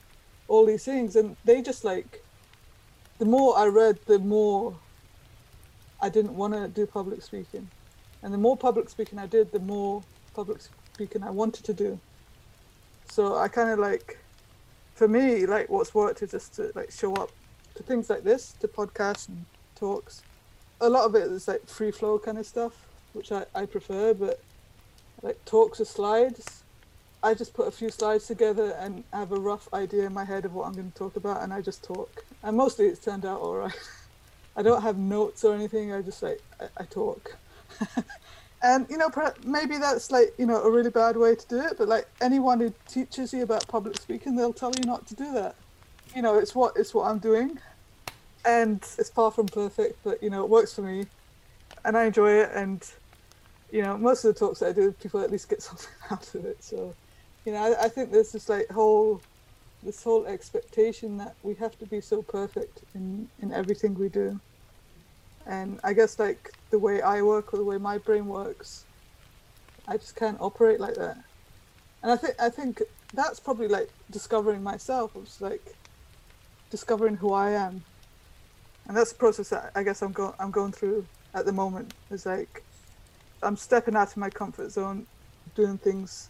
all 0.51 0.67
these 0.67 0.85
things 0.85 1.15
and 1.15 1.37
they 1.45 1.63
just 1.63 1.85
like 1.85 2.25
the 3.19 3.25
more 3.25 3.57
i 3.57 3.65
read 3.65 3.97
the 4.07 4.19
more 4.19 4.75
i 6.03 6.09
didn't 6.09 6.35
want 6.35 6.53
to 6.53 6.67
do 6.67 6.85
public 6.85 7.23
speaking 7.23 7.71
and 8.23 8.35
the 8.35 8.39
more 8.39 8.57
public 8.57 8.91
speaking 8.91 9.17
i 9.21 9.27
did 9.27 9.53
the 9.53 9.61
more 9.61 10.03
public 10.35 10.59
speaking 10.93 11.23
i 11.23 11.31
wanted 11.31 11.65
to 11.65 11.73
do 11.73 11.99
so 13.09 13.37
i 13.37 13.47
kind 13.47 13.71
of 13.71 13.79
like 13.79 14.19
for 14.95 15.07
me 15.07 15.47
like 15.47 15.69
what's 15.71 15.95
worked 15.95 16.21
is 16.21 16.33
just 16.33 16.53
to 16.53 16.73
like 16.75 16.91
show 16.91 17.15
up 17.15 17.31
to 17.77 17.85
things 17.85 18.11
like 18.11 18.25
this 18.25 18.51
to 18.59 18.67
podcasts 18.67 19.29
and 19.29 19.45
talks 19.77 20.23
a 20.81 20.89
lot 20.89 21.05
of 21.05 21.15
it 21.15 21.23
is 21.23 21.49
like 21.49 21.67
free 21.67 21.91
flow 21.91 22.19
kind 22.19 22.39
of 22.39 22.47
stuff 22.47 22.87
which 23.13 23.33
i, 23.33 23.45
I 23.55 23.67
prefer 23.67 24.15
but 24.15 24.41
like 25.23 25.45
talks 25.45 25.81
or 25.81 25.85
slides 25.85 26.61
I 27.23 27.35
just 27.35 27.53
put 27.53 27.69
a 27.69 27.71
few 27.71 27.91
slides 27.91 28.27
together 28.27 28.75
and 28.81 29.05
have 29.13 29.33
a 29.33 29.39
rough 29.39 29.69
idea 29.75 30.07
in 30.07 30.15
my 30.15 30.25
head 30.25 30.47
of 30.47 30.55
what 30.55 30.67
I'm 30.67 30.73
going 30.73 30.91
to 30.91 30.99
talk 30.99 31.17
about, 31.17 31.43
and 31.43 31.53
I 31.53 31.61
just 31.61 31.85
talk. 31.85 32.25
And 32.43 32.57
mostly 32.57 32.87
it's 32.87 33.05
turned 33.05 33.27
out 33.27 33.41
all 33.41 33.57
right. 33.57 33.73
I 34.57 34.63
don't 34.63 34.83
have 34.83 34.97
notes 34.97 35.45
or 35.45 35.55
anything. 35.55 35.93
I 35.93 36.01
just 36.03 36.23
like 36.23 36.41
I, 36.59 36.67
I 36.79 36.85
talk. 36.85 37.37
and 38.63 38.87
you 38.89 38.97
know, 38.97 39.11
maybe 39.45 39.77
that's 39.77 40.11
like 40.11 40.33
you 40.39 40.47
know 40.47 40.63
a 40.63 40.71
really 40.71 40.91
bad 40.91 41.17
way 41.17 41.35
to 41.35 41.47
do 41.47 41.61
it. 41.61 41.75
But 41.77 41.89
like 41.89 42.09
anyone 42.23 42.59
who 42.59 42.73
teaches 42.89 43.35
you 43.35 43.43
about 43.43 43.69
public 43.69 43.99
speaking, 43.99 44.35
they'll 44.35 44.55
tell 44.55 44.73
you 44.79 44.85
not 44.85 45.07
to 45.09 45.15
do 45.15 45.31
that. 45.35 45.57
You 46.17 46.23
know, 46.23 46.39
it's 46.39 46.55
what 46.55 46.75
it's 46.77 46.95
what 46.95 47.07
I'm 47.07 47.19
doing, 47.19 47.59
and 48.45 48.77
it's 48.99 49.11
far 49.11 49.31
from 49.31 49.47
perfect, 49.47 49.99
but 50.05 50.23
you 50.23 50.31
know, 50.31 50.45
it 50.45 50.51
works 50.51 50.75
for 50.75 50.83
me, 50.83 51.05
and 51.85 51.97
I 51.97 52.05
enjoy 52.05 52.33
it. 52.33 52.51
And 52.55 52.83
you 53.71 53.83
know, 53.83 53.97
most 53.97 54.25
of 54.25 54.35
the 54.35 54.39
talks 54.39 54.61
that 54.61 54.71
I 54.71 54.73
do, 54.73 54.93
people 54.93 55.21
at 55.21 55.31
least 55.31 55.49
get 55.49 55.63
something 55.69 55.89
out 56.11 56.35
of 56.35 56.45
it. 56.45 56.63
So 56.63 56.95
you 57.45 57.53
know, 57.53 57.59
I, 57.59 57.85
I 57.85 57.89
think 57.89 58.13
there's 58.13 58.33
this 58.33 58.49
like 58.49 58.69
whole 58.71 59.23
this 59.83 60.03
whole 60.03 60.27
expectation 60.27 61.17
that 61.19 61.35
we 61.43 61.55
have 61.55 61.77
to 61.79 61.87
be 61.87 62.01
so 62.01 62.23
perfect 62.23 62.85
in 62.95 63.29
in 63.43 63.53
everything 63.53 63.95
we 63.95 64.09
do 64.09 64.39
and 65.47 65.81
i 65.85 65.93
guess 65.93 66.19
like 66.19 66.51
the 66.71 66.79
way 66.79 67.01
i 67.01 67.23
work 67.23 67.53
or 67.53 67.59
the 67.59 67.65
way 67.65 67.79
my 67.79 67.99
brain 67.99 68.27
works 68.27 68.85
i 69.89 69.97
just 69.97 70.17
can't 70.17 70.41
operate 70.41 70.81
like 70.81 70.95
that 70.95 71.17
and 72.03 72.13
i 72.13 72.17
think 72.17 72.35
i 72.41 72.49
think 72.49 72.83
that's 73.15 73.41
probably 73.41 73.69
like 73.69 73.91
discovering 74.11 74.63
myself 74.63 75.13
it's 75.17 75.41
like 75.41 75.75
discovering 76.71 77.17
who 77.17 77.33
i 77.33 77.51
am 77.51 77.83
and 78.91 78.97
that's 78.97 79.13
the 79.13 79.19
process 79.19 79.49
that 79.49 79.71
i 79.75 79.83
guess 79.83 80.03
i'm 80.03 80.13
going 80.13 80.35
i'm 80.39 80.51
going 80.51 80.73
through 80.73 81.07
at 81.35 81.47
the 81.47 81.53
moment 81.53 81.95
is 82.11 82.27
like 82.27 82.63
i'm 83.43 83.57
stepping 83.57 83.97
out 83.97 84.09
of 84.09 84.17
my 84.19 84.29
comfort 84.29 84.71
zone 84.71 85.07
doing 85.55 85.79
things 85.79 86.29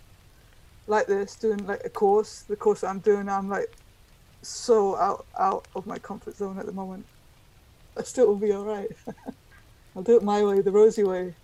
like 0.87 1.07
this, 1.07 1.37
doing 1.37 1.67
like 1.67 1.83
a 1.85 1.89
course, 1.89 2.43
the 2.43 2.57
course 2.57 2.83
that 2.83 2.89
I'm 2.89 2.99
doing, 2.99 3.29
I'm 3.29 3.49
like 3.49 3.73
so 4.43 4.97
out 4.97 5.27
out 5.39 5.67
of 5.75 5.87
my 5.87 5.99
comfort 5.99 6.37
zone 6.37 6.59
at 6.59 6.67
the 6.67 6.73
moment. 6.73 7.07
I 7.97 8.03
still 8.03 8.27
will 8.27 8.37
be 8.37 8.53
all 8.53 8.65
right. 8.65 8.91
I'll 9.97 10.03
do 10.03 10.17
it 10.17 10.23
my 10.23 10.43
way, 10.45 10.61
the 10.61 10.71
Rosie 10.71 11.05
way. 11.05 11.35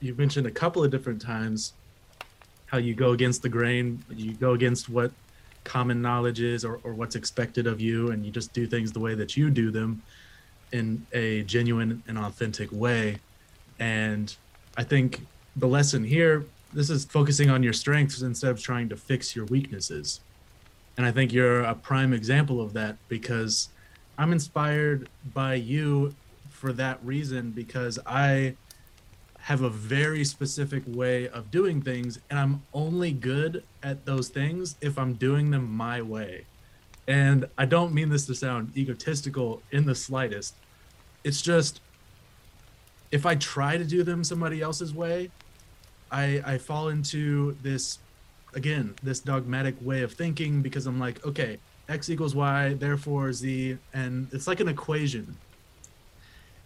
You've 0.00 0.18
mentioned 0.18 0.46
a 0.46 0.50
couple 0.50 0.82
of 0.82 0.90
different 0.90 1.20
times 1.20 1.74
how 2.66 2.78
you 2.78 2.94
go 2.94 3.12
against 3.12 3.42
the 3.42 3.48
grain, 3.48 4.02
you 4.10 4.32
go 4.32 4.52
against 4.52 4.88
what 4.88 5.12
common 5.64 6.02
knowledge 6.02 6.40
is 6.40 6.64
or, 6.64 6.80
or 6.82 6.92
what's 6.92 7.14
expected 7.14 7.66
of 7.66 7.80
you, 7.80 8.10
and 8.10 8.24
you 8.24 8.32
just 8.32 8.52
do 8.52 8.66
things 8.66 8.90
the 8.90 8.98
way 8.98 9.14
that 9.14 9.36
you 9.36 9.50
do 9.50 9.70
them 9.70 10.02
in 10.72 11.06
a 11.12 11.42
genuine 11.42 12.02
and 12.08 12.18
authentic 12.18 12.70
way. 12.72 13.18
And 13.78 14.34
I 14.76 14.84
think 14.84 15.26
the 15.56 15.68
lesson 15.68 16.04
here 16.04 16.44
this 16.72 16.88
is 16.88 17.04
focusing 17.04 17.50
on 17.50 17.62
your 17.62 17.74
strengths 17.74 18.22
instead 18.22 18.50
of 18.50 18.60
trying 18.60 18.88
to 18.88 18.96
fix 18.96 19.36
your 19.36 19.44
weaknesses. 19.46 20.20
And 20.96 21.04
I 21.04 21.12
think 21.12 21.32
you're 21.32 21.62
a 21.62 21.74
prime 21.74 22.12
example 22.12 22.60
of 22.60 22.72
that 22.72 22.96
because 23.08 23.68
I'm 24.16 24.32
inspired 24.32 25.08
by 25.34 25.54
you 25.54 26.14
for 26.48 26.72
that 26.74 26.98
reason 27.04 27.50
because 27.50 27.98
I 28.06 28.56
have 29.38 29.62
a 29.62 29.70
very 29.70 30.24
specific 30.24 30.82
way 30.86 31.28
of 31.28 31.50
doing 31.50 31.82
things 31.82 32.18
and 32.30 32.38
I'm 32.38 32.62
only 32.72 33.12
good 33.12 33.64
at 33.82 34.06
those 34.06 34.28
things 34.28 34.76
if 34.80 34.98
I'm 34.98 35.14
doing 35.14 35.50
them 35.50 35.70
my 35.70 36.00
way. 36.00 36.46
And 37.08 37.46
I 37.58 37.66
don't 37.66 37.92
mean 37.92 38.08
this 38.08 38.26
to 38.26 38.34
sound 38.34 38.76
egotistical 38.76 39.60
in 39.72 39.84
the 39.84 39.94
slightest. 39.94 40.54
It's 41.24 41.42
just 41.42 41.80
if 43.12 43.26
I 43.26 43.34
try 43.34 43.76
to 43.76 43.84
do 43.84 44.02
them 44.02 44.24
somebody 44.24 44.60
else's 44.60 44.94
way, 44.94 45.30
I 46.10 46.42
I 46.44 46.58
fall 46.58 46.88
into 46.88 47.56
this 47.62 47.98
again 48.54 48.94
this 49.02 49.20
dogmatic 49.20 49.74
way 49.80 50.02
of 50.02 50.12
thinking 50.12 50.60
because 50.60 50.86
I'm 50.86 50.98
like 50.98 51.24
okay 51.24 51.58
x 51.88 52.10
equals 52.10 52.34
y 52.34 52.74
therefore 52.74 53.32
z 53.32 53.78
and 53.94 54.28
it's 54.32 54.46
like 54.46 54.60
an 54.60 54.68
equation. 54.68 55.36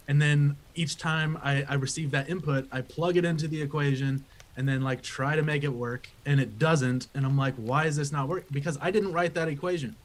And 0.09 0.21
then 0.21 0.55
each 0.73 0.97
time 0.97 1.37
I, 1.43 1.65
I 1.67 1.73
receive 1.75 2.11
that 2.11 2.29
input 2.29 2.67
I 2.71 2.81
plug 2.81 3.17
it 3.17 3.25
into 3.25 3.47
the 3.47 3.61
equation 3.61 4.23
and 4.55 4.67
then 4.67 4.81
like 4.81 5.01
try 5.01 5.35
to 5.35 5.43
make 5.43 5.63
it 5.63 5.73
work 5.73 6.09
and 6.25 6.39
it 6.39 6.59
doesn't. 6.59 7.07
And 7.13 7.25
I'm 7.25 7.37
like 7.37 7.55
why 7.55 7.85
is 7.85 7.95
this 7.95 8.11
not 8.11 8.27
working 8.27 8.47
because 8.51 8.77
I 8.81 8.91
didn't 8.91 9.13
write 9.13 9.33
that 9.35 9.47
equation. 9.47 9.95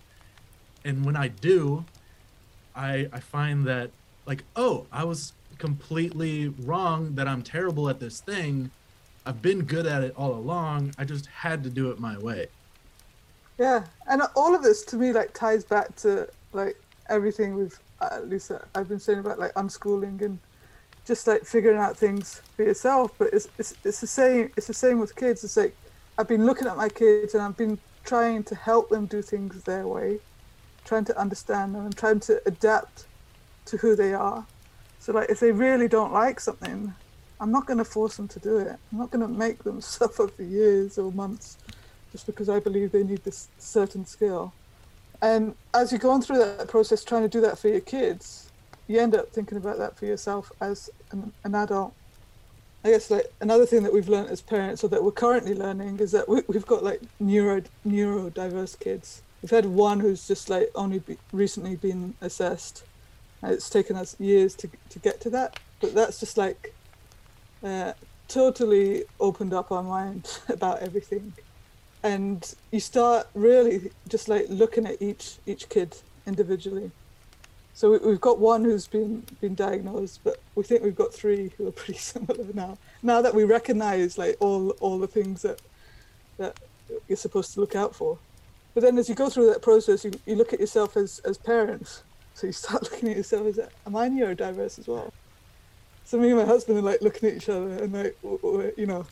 And 0.85 1.05
when 1.05 1.17
I 1.17 1.29
do 1.29 1.85
I 2.75 3.09
I 3.13 3.21
find 3.21 3.65
that 3.67 3.91
like 4.27 4.45
oh 4.57 4.87
I 4.93 5.05
was 5.05 5.33
completely 5.59 6.49
wrong 6.49 7.15
that 7.15 7.29
I'm 7.29 7.43
terrible 7.43 7.89
at 7.89 8.01
this 8.01 8.21
thing 8.21 8.71
I've 9.25 9.41
been 9.41 9.63
good 9.63 9.87
at 9.87 10.03
it 10.03 10.15
all 10.17 10.35
along. 10.35 10.95
I 10.99 11.05
just 11.05 11.27
had 11.27 11.63
to 11.65 11.71
do 11.71 11.91
it 11.91 12.01
my 12.01 12.19
way. 12.19 12.49
Yeah, 13.59 13.85
and 14.09 14.23
all 14.35 14.55
of 14.55 14.63
this 14.63 14.85
to 14.87 14.97
me 14.97 15.13
like 15.13 15.33
ties 15.33 15.65
back 15.65 15.95
to 15.97 16.29
like 16.53 16.77
everything 17.09 17.55
we've 17.55 17.79
uh, 18.01 18.09
at 18.13 18.29
least 18.29 18.51
I've 18.75 18.89
been 18.89 18.99
saying 18.99 19.21
about 19.21 19.39
like 19.39 19.55
unschooling 19.55 20.21
and 20.23 20.39
just 21.05 21.27
like 21.27 21.45
figuring 21.45 21.79
out 21.79 21.97
things 21.97 22.43
for 22.57 22.65
yourself. 22.65 23.13
But 23.19 23.33
it's 23.33 23.49
it's 23.59 23.75
it's 23.85 24.01
the 24.01 24.07
same. 24.07 24.51
It's 24.57 24.67
the 24.67 24.75
same 24.75 24.99
with 24.99 25.15
kids. 25.15 25.45
It's 25.45 25.57
like 25.57 25.77
I've 26.19 26.29
been 26.29 26.45
looking 26.45 26.67
at 26.67 26.77
my 26.77 26.89
kids 26.89 27.35
and 27.35 27.43
I've 27.43 27.57
been 27.57 27.79
trying 28.05 28.43
to 28.45 28.55
help 28.57 28.89
them 28.89 29.07
do 29.07 29.23
things 29.23 29.63
their 29.63 29.87
way, 29.87 30.19
trying 30.85 31.05
to 31.05 31.17
understand 31.17 31.75
them 31.77 31.85
and 31.85 31.97
trying 31.97 32.19
to 32.21 32.43
adapt 32.47 33.07
to 33.67 33.77
who 33.77 33.97
they 33.97 34.15
are. 34.15 34.47
So 34.99 35.13
like 35.13 35.31
if 35.31 35.41
they 35.41 35.53
really 35.53 35.89
don't 35.89 36.13
like 36.13 36.41
something, 36.41 36.95
I'm 37.41 37.51
not 37.51 37.67
going 37.67 37.79
to 37.79 37.85
force 37.85 38.17
them 38.17 38.29
to 38.29 38.39
do 38.39 38.59
it. 38.59 38.77
I'm 38.93 38.99
not 38.99 39.11
going 39.11 39.27
to 39.27 39.33
make 39.33 39.65
them 39.65 39.81
suffer 39.97 40.29
for 40.29 40.43
years 40.43 40.99
or 40.99 41.11
months 41.13 41.59
just 42.13 42.27
because 42.27 42.49
I 42.49 42.61
believe 42.61 42.93
they 42.93 43.03
need 43.03 43.25
this 43.25 43.49
certain 43.59 44.07
skill. 44.07 44.53
And 45.23 45.55
as 45.73 45.93
you're 45.93 45.99
going 45.99 46.23
through 46.23 46.39
that 46.39 46.69
process, 46.69 47.05
trying 47.05 47.23
to 47.23 47.29
do 47.29 47.41
that 47.41 47.59
for 47.59 47.69
your 47.69 47.81
kids, 47.81 48.51
you 48.89 49.01
end 49.01 49.15
up 49.15 49.31
thinking 49.31 49.57
about 49.57 49.79
that 49.79 49.97
for 49.97 50.07
yourself 50.07 50.53
as 50.61 50.91
an, 51.11 51.33
an 51.45 51.55
adult. 51.55 51.95
I 52.85 52.91
guess 52.91 53.11
like 53.11 53.33
another 53.41 53.65
thing 53.65 53.85
that 53.85 53.93
we've 53.93 54.09
learned 54.09 54.31
as 54.31 54.41
parents, 54.41 54.83
or 54.83 54.89
that 54.89 55.03
we're 55.03 55.13
currently 55.13 55.55
learning, 55.55 56.01
is 56.01 56.11
that 56.13 56.29
we, 56.29 56.43
we've 56.49 56.67
got 56.67 56.83
like 56.83 57.01
neuro 57.21 57.63
neurodiverse 57.87 58.79
kids. 58.79 59.23
We've 59.41 59.51
had 59.51 59.67
one 59.67 60.01
who's 60.01 60.27
just 60.27 60.51
like 60.51 60.71
only 60.75 60.99
be, 60.99 61.17
recently 61.33 61.77
been 61.77 62.15
assessed. 62.21 62.85
It's 63.43 63.69
taken 63.69 63.97
us 63.97 64.17
years 64.21 64.55
to 64.57 64.69
to 64.91 64.99
get 64.99 65.21
to 65.23 65.31
that, 65.31 65.59
but 65.81 65.95
that's 65.95 66.21
just 66.21 66.37
like 66.37 66.75
uh, 67.63 67.93
totally 68.29 69.05
opened 69.19 69.53
up 69.53 69.73
our 69.73 69.83
mind 69.83 70.39
about 70.49 70.81
everything, 70.81 71.33
and 72.03 72.55
you 72.71 72.81
start 72.81 73.29
really 73.35 73.91
just 74.09 74.29
like 74.29 74.47
looking 74.49 74.87
at 74.87 75.01
each 75.03 75.37
each 75.47 75.69
kid 75.69 75.97
individually 76.27 76.93
so 77.75 77.99
we, 77.99 78.11
have 78.11 78.21
got 78.21 78.39
one 78.39 78.65
who's 78.65 78.87
been 78.87 79.25
been 79.41 79.55
diagnosed, 79.55 80.21
but 80.23 80.39
we 80.55 80.63
think 80.63 80.83
we've 80.83 80.97
got 80.97 81.13
three 81.13 81.53
who 81.57 81.69
are 81.69 81.73
pretty 81.83 81.99
similar 81.99 82.45
now. 82.55 82.79
Now 83.03 83.23
that 83.23 83.35
we 83.35 83.45
recognise 83.45 84.19
like 84.19 84.37
all 84.41 84.71
all 84.81 84.99
the 84.99 85.07
things 85.07 85.43
that 85.43 85.61
that 86.39 86.59
you're 87.09 87.17
supposed 87.17 87.55
to 87.55 87.61
look 87.61 87.75
out 87.75 87.95
for, 87.95 88.19
but 88.75 88.83
then 88.83 88.99
as 88.99 89.09
you 89.09 89.15
go 89.15 89.31
through 89.31 89.47
that 89.47 89.63
process, 89.63 90.05
you, 90.05 90.13
you 90.27 90.37
look 90.37 90.53
at 90.53 90.61
yourself 90.61 90.97
as 90.97 91.21
as 91.21 91.39
parents. 91.39 92.03
So 92.35 92.47
you 92.47 92.53
start 92.53 92.83
looking 92.91 93.11
at 93.11 93.17
yourself 93.17 93.47
as, 93.47 93.61
am 93.87 93.97
I 93.97 94.09
neurodiverse 94.09 94.79
as 94.79 94.89
well? 94.89 95.13
So 96.05 96.19
me 96.19 96.31
and 96.31 96.39
my 96.39 96.45
husband 96.45 96.79
are 96.79 96.83
like 96.83 97.01
looking 97.01 97.29
at 97.29 97.37
each 97.37 97.49
other 97.49 97.69
and 97.83 97.93
like 97.93 98.17
you 98.77 98.87
know, 98.87 99.07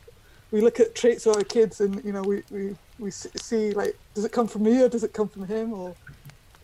we 0.51 0.61
look 0.61 0.81
at 0.81 0.95
traits 0.95 1.27
of 1.27 1.37
our 1.37 1.45
kids 1.45 1.81
and 1.81 2.05
you 2.05 2.13
know 2.13 2.23
we 2.23 2.43
we 2.51 2.77
we 2.99 3.11
see 3.11 3.71
like 3.73 3.97
does 4.15 4.25
it 4.25 4.33
come 4.33 4.49
from 4.49 4.65
me 4.65 4.83
or 4.83 4.89
does 4.89 5.05
it 5.05 5.13
come 5.13 5.29
from 5.29 5.47
him 5.47 5.73
or 5.73 5.95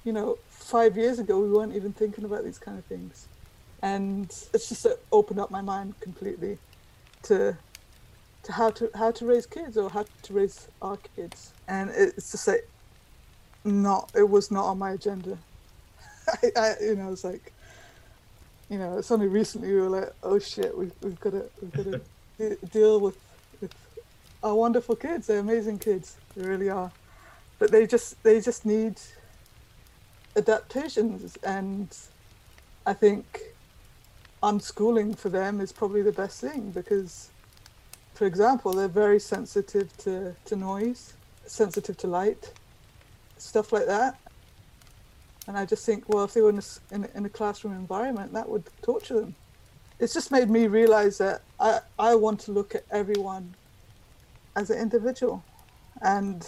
you 0.05 0.13
know 0.13 0.37
five 0.67 0.97
years 0.97 1.21
ago, 1.21 1.39
we 1.39 1.49
weren't 1.49 1.75
even 1.75 1.93
thinking 1.93 2.25
about 2.25 2.45
these 2.45 2.59
kind 2.59 2.77
of 2.77 2.85
things. 2.87 3.29
And 3.83 4.25
it's 4.53 4.69
just 4.69 4.85
uh, 4.85 4.97
opened 5.13 5.39
up 5.39 5.51
my 5.51 5.61
mind 5.61 5.99
completely 6.01 6.59
to 7.25 7.57
to 8.43 8.53
how 8.53 8.71
to 8.71 8.91
how 8.95 9.11
to 9.11 9.27
raise 9.27 9.47
kids 9.47 9.77
or 9.77 9.89
how 9.91 10.05
to 10.23 10.33
raise 10.33 10.69
our 10.83 10.99
kids. 11.15 11.53
And 11.69 11.91
it's 11.91 12.33
just 12.33 12.49
like 12.49 12.69
not 13.65 14.11
it 14.15 14.29
was 14.29 14.51
not 14.51 14.65
on 14.65 14.79
my 14.79 14.93
agenda. 14.93 15.39
I, 16.43 16.51
I 16.57 16.75
you 16.83 16.97
know, 16.97 17.13
it's 17.13 17.25
like 17.25 17.53
you 18.69 18.79
know, 18.79 18.99
it's 18.99 19.11
only 19.11 19.29
recently 19.29 19.69
we 19.73 19.81
were 19.81 19.89
like, 19.89 20.13
oh 20.23 20.39
shit, 20.39 20.77
we've 20.77 20.93
we've 21.03 21.21
got 21.21 21.31
to 21.31 21.45
we've 21.61 21.73
got 21.73 21.85
to 21.85 22.01
de- 22.39 22.67
deal 22.67 23.01
with 23.01 23.19
with 23.61 23.73
our 24.43 24.55
wonderful 24.55 24.97
kids. 24.97 25.27
They're 25.27 25.39
amazing 25.39 25.79
kids. 25.79 26.17
They 26.37 26.47
really 26.47 26.69
are. 26.69 26.91
But 27.59 27.71
they 27.71 27.87
just 27.87 28.23
they 28.23 28.41
just 28.41 28.67
need 28.67 29.01
adaptations 30.37 31.39
and 31.43 31.89
I 32.85 32.93
think 32.93 33.55
unschooling 34.43 35.17
for 35.17 35.31
them 35.31 35.61
is 35.61 35.73
probably 35.73 36.03
the 36.03 36.13
best 36.13 36.41
thing 36.41 36.71
because 36.71 37.31
for 38.15 38.27
example 38.27 38.73
they're 38.73 38.87
very 38.87 39.19
sensitive 39.19 39.97
to, 39.99 40.37
to 40.45 40.57
noise 40.57 41.15
sensitive 41.47 41.97
to 41.97 42.07
light 42.07 42.53
stuff 43.39 43.73
like 43.73 43.87
that 43.87 44.19
and 45.47 45.57
I 45.57 45.65
just 45.65 45.87
think 45.87 46.09
well 46.09 46.25
if 46.25 46.35
they 46.35 46.43
were 46.43 46.51
in 46.51 46.59
a, 46.59 46.95
in, 46.95 47.09
in 47.15 47.27
a 47.27 47.29
classroom 47.29 47.75
environment 47.75 48.33
that 48.33 48.49
would 48.49 48.69
torture 48.83 49.21
them. 49.21 49.37
It's 49.99 50.13
just 50.13 50.31
made 50.31 50.51
me 50.51 50.67
realize 50.67 51.19
that 51.19 51.43
I, 51.59 51.81
I 51.99 52.15
want 52.17 52.41
to 52.41 52.53
look 52.53 52.75
at 52.75 52.85
everyone 52.91 53.55
as 54.55 54.69
an 54.71 54.79
individual. 54.79 55.43
And 56.03 56.47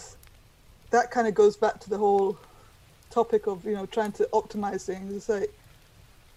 that 0.91 1.09
kind 1.09 1.27
of 1.27 1.33
goes 1.33 1.57
back 1.57 1.79
to 1.81 1.89
the 1.89 1.97
whole 1.97 2.37
topic 3.09 3.47
of 3.47 3.65
you 3.65 3.73
know 3.73 3.85
trying 3.85 4.11
to 4.13 4.29
optimize 4.33 4.85
things. 4.85 5.15
It's 5.15 5.29
like 5.29 5.51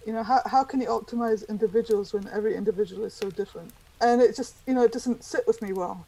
you 0.07 0.13
know 0.13 0.23
how, 0.23 0.41
how 0.45 0.63
can 0.63 0.81
you 0.81 0.87
optimize 0.87 1.47
individuals 1.49 2.13
when 2.13 2.27
every 2.29 2.55
individual 2.55 3.05
is 3.05 3.13
so 3.13 3.29
different? 3.29 3.73
And 4.01 4.21
it 4.21 4.35
just 4.35 4.57
you 4.65 4.73
know 4.73 4.83
it 4.83 4.91
doesn't 4.91 5.23
sit 5.23 5.45
with 5.45 5.61
me 5.61 5.73
well 5.73 6.07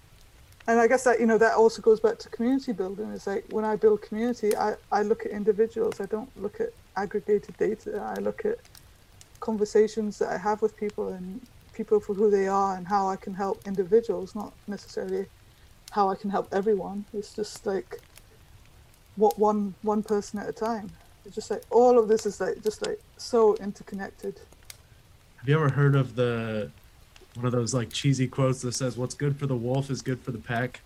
and 0.68 0.80
i 0.80 0.88
guess 0.88 1.03
that 1.03 1.20
you 1.20 1.26
know 1.26 1.38
that 1.38 1.53
also 1.53 1.82
goes 1.82 1.99
back 1.99 2.18
to 2.20 2.30
community 2.30 2.72
building 2.72 3.09
it's 3.11 3.28
like 3.28 3.45
when 3.49 3.66
i 3.66 3.76
build 3.76 4.01
community 4.01 4.55
i, 4.57 4.76
I 4.91 5.01
look 5.03 5.26
at 5.26 5.32
individuals 5.32 5.99
i 5.99 6.05
don't 6.05 6.30
look 6.41 6.59
at 6.59 6.70
aggregated 6.95 7.57
data 7.57 8.13
i 8.16 8.20
look 8.20 8.45
at 8.45 8.57
conversations 9.39 10.18
that 10.20 10.30
i 10.30 10.38
have 10.38 10.61
with 10.61 10.76
people 10.78 11.09
and 11.09 11.41
people 11.74 11.99
for 11.99 12.13
who 12.13 12.32
they 12.32 12.47
are 12.47 12.78
and 12.78 12.88
how 12.88 13.09
i 13.09 13.16
can 13.16 13.34
help 13.34 13.61
individuals 13.68 14.34
not 14.34 14.53
necessarily 14.68 15.26
how 15.91 16.09
i 16.09 16.16
can 16.16 16.30
help 16.30 16.47
everyone 16.53 17.05
it's 17.13 17.34
just 17.34 17.66
like 17.66 17.99
what 19.16 19.38
one 19.39 19.74
one 19.82 20.03
person 20.03 20.39
at 20.39 20.47
a 20.49 20.53
time. 20.53 20.91
It's 21.26 21.36
just 21.36 21.49
like 21.49 21.63
all 21.70 21.97
of 21.97 22.07
this 22.07 22.26
is 22.26 22.39
like 22.39 22.61
just 22.63 22.86
like 22.86 22.99
so 23.18 23.55
interconnected. 23.55 24.39
Have 25.38 25.49
you 25.49 25.55
ever 25.55 25.70
heard 25.70 25.95
of 25.95 26.16
the 26.16 26.72
one 27.36 27.45
of 27.45 27.51
those 27.51 27.73
like 27.73 27.91
cheesy 27.91 28.27
quotes 28.27 28.61
that 28.61 28.73
says 28.73 28.97
what's 28.97 29.15
good 29.15 29.38
for 29.38 29.47
the 29.47 29.55
wolf 29.55 29.89
is 29.89 30.01
good 30.01 30.19
for 30.19 30.31
the 30.31 30.38
pack? 30.39 30.81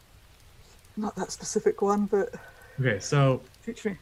Not 0.98 1.16
that 1.16 1.32
specific 1.32 1.82
one, 1.82 2.06
but 2.06 2.34
Okay, 2.80 3.00
so 3.00 3.42
teach 3.66 3.84
me. 3.86 3.98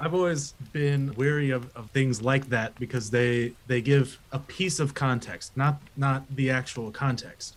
I've 0.00 0.14
always 0.14 0.52
been 0.72 1.14
weary 1.14 1.50
of, 1.50 1.74
of 1.76 1.90
things 1.90 2.20
like 2.20 2.48
that 2.48 2.74
because 2.78 3.10
they 3.10 3.52
they 3.66 3.80
give 3.80 4.18
a 4.32 4.38
piece 4.38 4.80
of 4.80 4.94
context, 4.94 5.56
not 5.56 5.80
not 5.96 6.24
the 6.34 6.50
actual 6.50 6.90
context. 6.90 7.56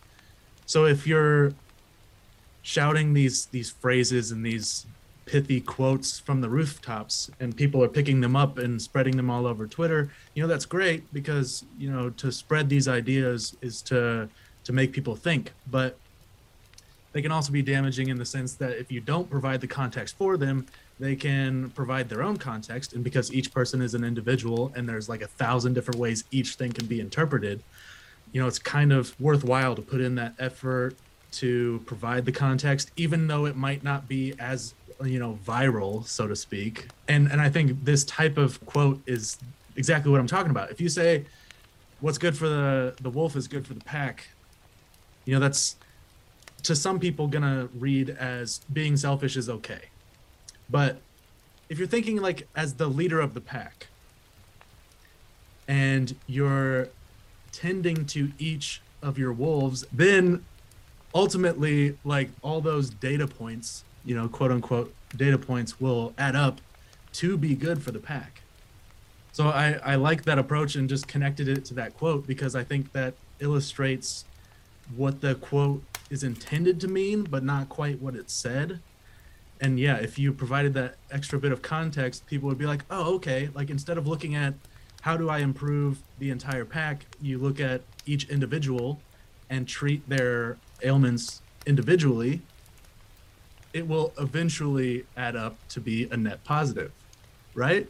So 0.65 0.85
if 0.85 1.07
you're 1.07 1.53
shouting 2.61 3.13
these 3.13 3.47
these 3.47 3.71
phrases 3.71 4.31
and 4.31 4.45
these 4.45 4.85
pithy 5.25 5.59
quotes 5.59 6.19
from 6.19 6.41
the 6.41 6.49
rooftops 6.49 7.31
and 7.39 7.55
people 7.55 7.83
are 7.83 7.87
picking 7.87 8.21
them 8.21 8.35
up 8.35 8.57
and 8.57 8.81
spreading 8.81 9.17
them 9.17 9.29
all 9.29 9.47
over 9.47 9.65
Twitter, 9.65 10.11
you 10.33 10.41
know, 10.41 10.47
that's 10.47 10.65
great 10.65 11.11
because, 11.13 11.65
you 11.77 11.91
know, 11.91 12.09
to 12.11 12.31
spread 12.31 12.69
these 12.69 12.87
ideas 12.87 13.55
is 13.61 13.81
to 13.83 14.29
to 14.63 14.73
make 14.73 14.91
people 14.91 15.15
think, 15.15 15.53
but 15.69 15.97
they 17.13 17.21
can 17.21 17.31
also 17.31 17.51
be 17.51 17.61
damaging 17.61 18.09
in 18.09 18.17
the 18.17 18.25
sense 18.25 18.55
that 18.55 18.77
if 18.79 18.91
you 18.91 18.99
don't 18.99 19.29
provide 19.29 19.61
the 19.61 19.67
context 19.67 20.17
for 20.17 20.37
them, 20.37 20.65
they 20.99 21.15
can 21.15 21.69
provide 21.71 22.09
their 22.09 22.23
own 22.23 22.37
context 22.37 22.93
and 22.93 23.03
because 23.03 23.31
each 23.31 23.53
person 23.53 23.81
is 23.81 23.93
an 23.93 24.03
individual 24.03 24.71
and 24.75 24.87
there's 24.87 25.07
like 25.07 25.21
a 25.21 25.27
thousand 25.27 25.73
different 25.73 25.99
ways 25.99 26.23
each 26.31 26.55
thing 26.55 26.71
can 26.71 26.85
be 26.87 26.99
interpreted, 26.99 27.61
you 28.31 28.41
know, 28.41 28.47
it's 28.47 28.59
kind 28.59 28.91
of 28.91 29.19
worthwhile 29.19 29.75
to 29.75 29.81
put 29.81 30.01
in 30.01 30.15
that 30.15 30.33
effort 30.39 30.95
to 31.31 31.81
provide 31.85 32.25
the 32.25 32.31
context 32.31 32.91
even 32.95 33.27
though 33.27 33.45
it 33.45 33.55
might 33.55 33.83
not 33.83 34.07
be 34.07 34.33
as 34.39 34.73
you 35.03 35.19
know 35.19 35.37
viral 35.45 36.05
so 36.05 36.27
to 36.27 36.35
speak. 36.35 36.87
And 37.07 37.31
and 37.31 37.41
i 37.41 37.49
think 37.49 37.83
this 37.83 38.03
type 38.05 38.37
of 38.37 38.63
quote 38.65 39.01
is 39.05 39.37
exactly 39.75 40.11
what 40.11 40.19
i'm 40.19 40.27
talking 40.27 40.51
about. 40.51 40.71
If 40.71 40.79
you 40.79 40.89
say 40.89 41.25
what's 41.99 42.17
good 42.17 42.37
for 42.37 42.47
the 42.47 42.95
the 43.01 43.09
wolf 43.09 43.35
is 43.35 43.47
good 43.47 43.65
for 43.65 43.73
the 43.73 43.83
pack 43.83 44.27
you 45.25 45.33
know 45.33 45.39
that's 45.39 45.75
to 46.63 46.75
some 46.75 46.99
people 46.99 47.27
gonna 47.27 47.69
read 47.77 48.09
as 48.09 48.59
being 48.73 48.97
selfish 48.97 49.37
is 49.37 49.49
okay. 49.49 49.81
But 50.69 50.97
if 51.69 51.77
you're 51.77 51.87
thinking 51.87 52.21
like 52.21 52.47
as 52.55 52.75
the 52.75 52.87
leader 52.87 53.19
of 53.19 53.33
the 53.33 53.41
pack 53.41 53.87
and 55.67 56.15
you're 56.27 56.89
tending 57.51 58.05
to 58.05 58.31
each 58.39 58.81
of 59.01 59.17
your 59.17 59.31
wolves 59.31 59.85
then 59.91 60.43
ultimately 61.13 61.97
like 62.03 62.29
all 62.41 62.61
those 62.61 62.89
data 62.89 63.27
points 63.27 63.83
you 64.05 64.15
know, 64.15 64.27
quote 64.27 64.51
unquote 64.51 64.93
data 65.15 65.37
points 65.37 65.79
will 65.79 66.13
add 66.17 66.35
up 66.35 66.61
to 67.13 67.37
be 67.37 67.55
good 67.55 67.81
for 67.81 67.91
the 67.91 67.99
pack. 67.99 68.41
So 69.31 69.47
I, 69.47 69.79
I 69.83 69.95
like 69.95 70.23
that 70.23 70.37
approach 70.39 70.75
and 70.75 70.87
just 70.87 71.07
connected 71.07 71.47
it 71.47 71.65
to 71.65 71.73
that 71.75 71.97
quote 71.97 72.25
because 72.25 72.55
I 72.55 72.63
think 72.63 72.91
that 72.93 73.15
illustrates 73.39 74.25
what 74.95 75.21
the 75.21 75.35
quote 75.35 75.83
is 76.09 76.23
intended 76.23 76.79
to 76.81 76.87
mean, 76.87 77.23
but 77.23 77.43
not 77.43 77.67
quite 77.67 78.01
what 78.01 78.15
it 78.15 78.29
said. 78.29 78.79
And 79.59 79.79
yeah, 79.79 79.95
if 79.97 80.19
you 80.19 80.31
provided 80.33 80.73
that 80.75 80.95
extra 81.11 81.39
bit 81.39 81.51
of 81.51 81.61
context, 81.61 82.25
people 82.27 82.47
would 82.49 82.57
be 82.57 82.65
like, 82.65 82.83
oh, 82.89 83.15
okay. 83.15 83.49
Like 83.53 83.69
instead 83.69 83.97
of 83.97 84.07
looking 84.07 84.35
at 84.35 84.53
how 85.01 85.17
do 85.17 85.29
I 85.29 85.39
improve 85.39 86.01
the 86.19 86.29
entire 86.29 86.65
pack, 86.65 87.05
you 87.21 87.37
look 87.37 87.59
at 87.59 87.81
each 88.05 88.29
individual 88.29 88.99
and 89.49 89.67
treat 89.67 90.07
their 90.09 90.57
ailments 90.83 91.41
individually 91.65 92.41
it 93.75 93.85
will 93.85 94.11
eventually 94.17 95.05
add 95.17 95.35
up 95.35 95.57
to 95.67 95.81
be 95.81 96.07
a 96.09 96.15
net 96.15 96.41
positive, 96.45 96.93
right? 97.53 97.85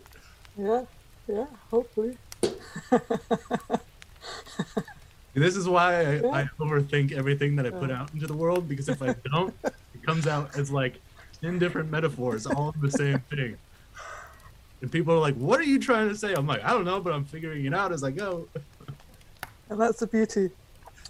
Yeah, 0.58 0.84
yeah, 1.28 1.46
hopefully. 1.70 2.18
this 5.36 5.56
is 5.56 5.70
why 5.70 6.02
I, 6.02 6.42
I, 6.42 6.50
overthink 6.60 7.12
everything 7.12 7.56
that 7.58 7.68
I 7.68 7.70
put 7.70 7.92
out 7.92 8.12
into 8.16 8.26
the 8.26 8.34
world 8.34 8.68
because 8.68 8.90
if 8.90 9.00
I 9.04 9.16
don't, 9.32 9.54
it 9.64 10.04
comes 10.04 10.26
out 10.26 10.58
as 10.58 10.72
like 10.72 11.00
10 11.42 11.60
different 11.60 11.92
metaphors, 11.92 12.48
all 12.48 12.74
the 12.82 12.90
same 12.90 13.20
thing. 13.30 13.56
And 14.82 14.92
people 14.92 15.14
are 15.14 15.20
like, 15.20 15.36
what 15.36 15.60
are 15.60 15.66
you 15.66 15.78
trying 15.78 16.10
to 16.10 16.16
say? 16.16 16.34
I'm 16.34 16.48
like, 16.48 16.64
I 16.64 16.70
don't 16.70 16.86
know, 16.86 17.00
but 17.00 17.14
I'm 17.14 17.26
figuring 17.26 17.64
it 17.66 17.76
out 17.76 17.92
as 17.92 18.04
I 18.04 18.10
go. 18.10 18.48
And 19.70 19.80
that's 19.80 20.00
the 20.00 20.08
beauty. 20.08 20.50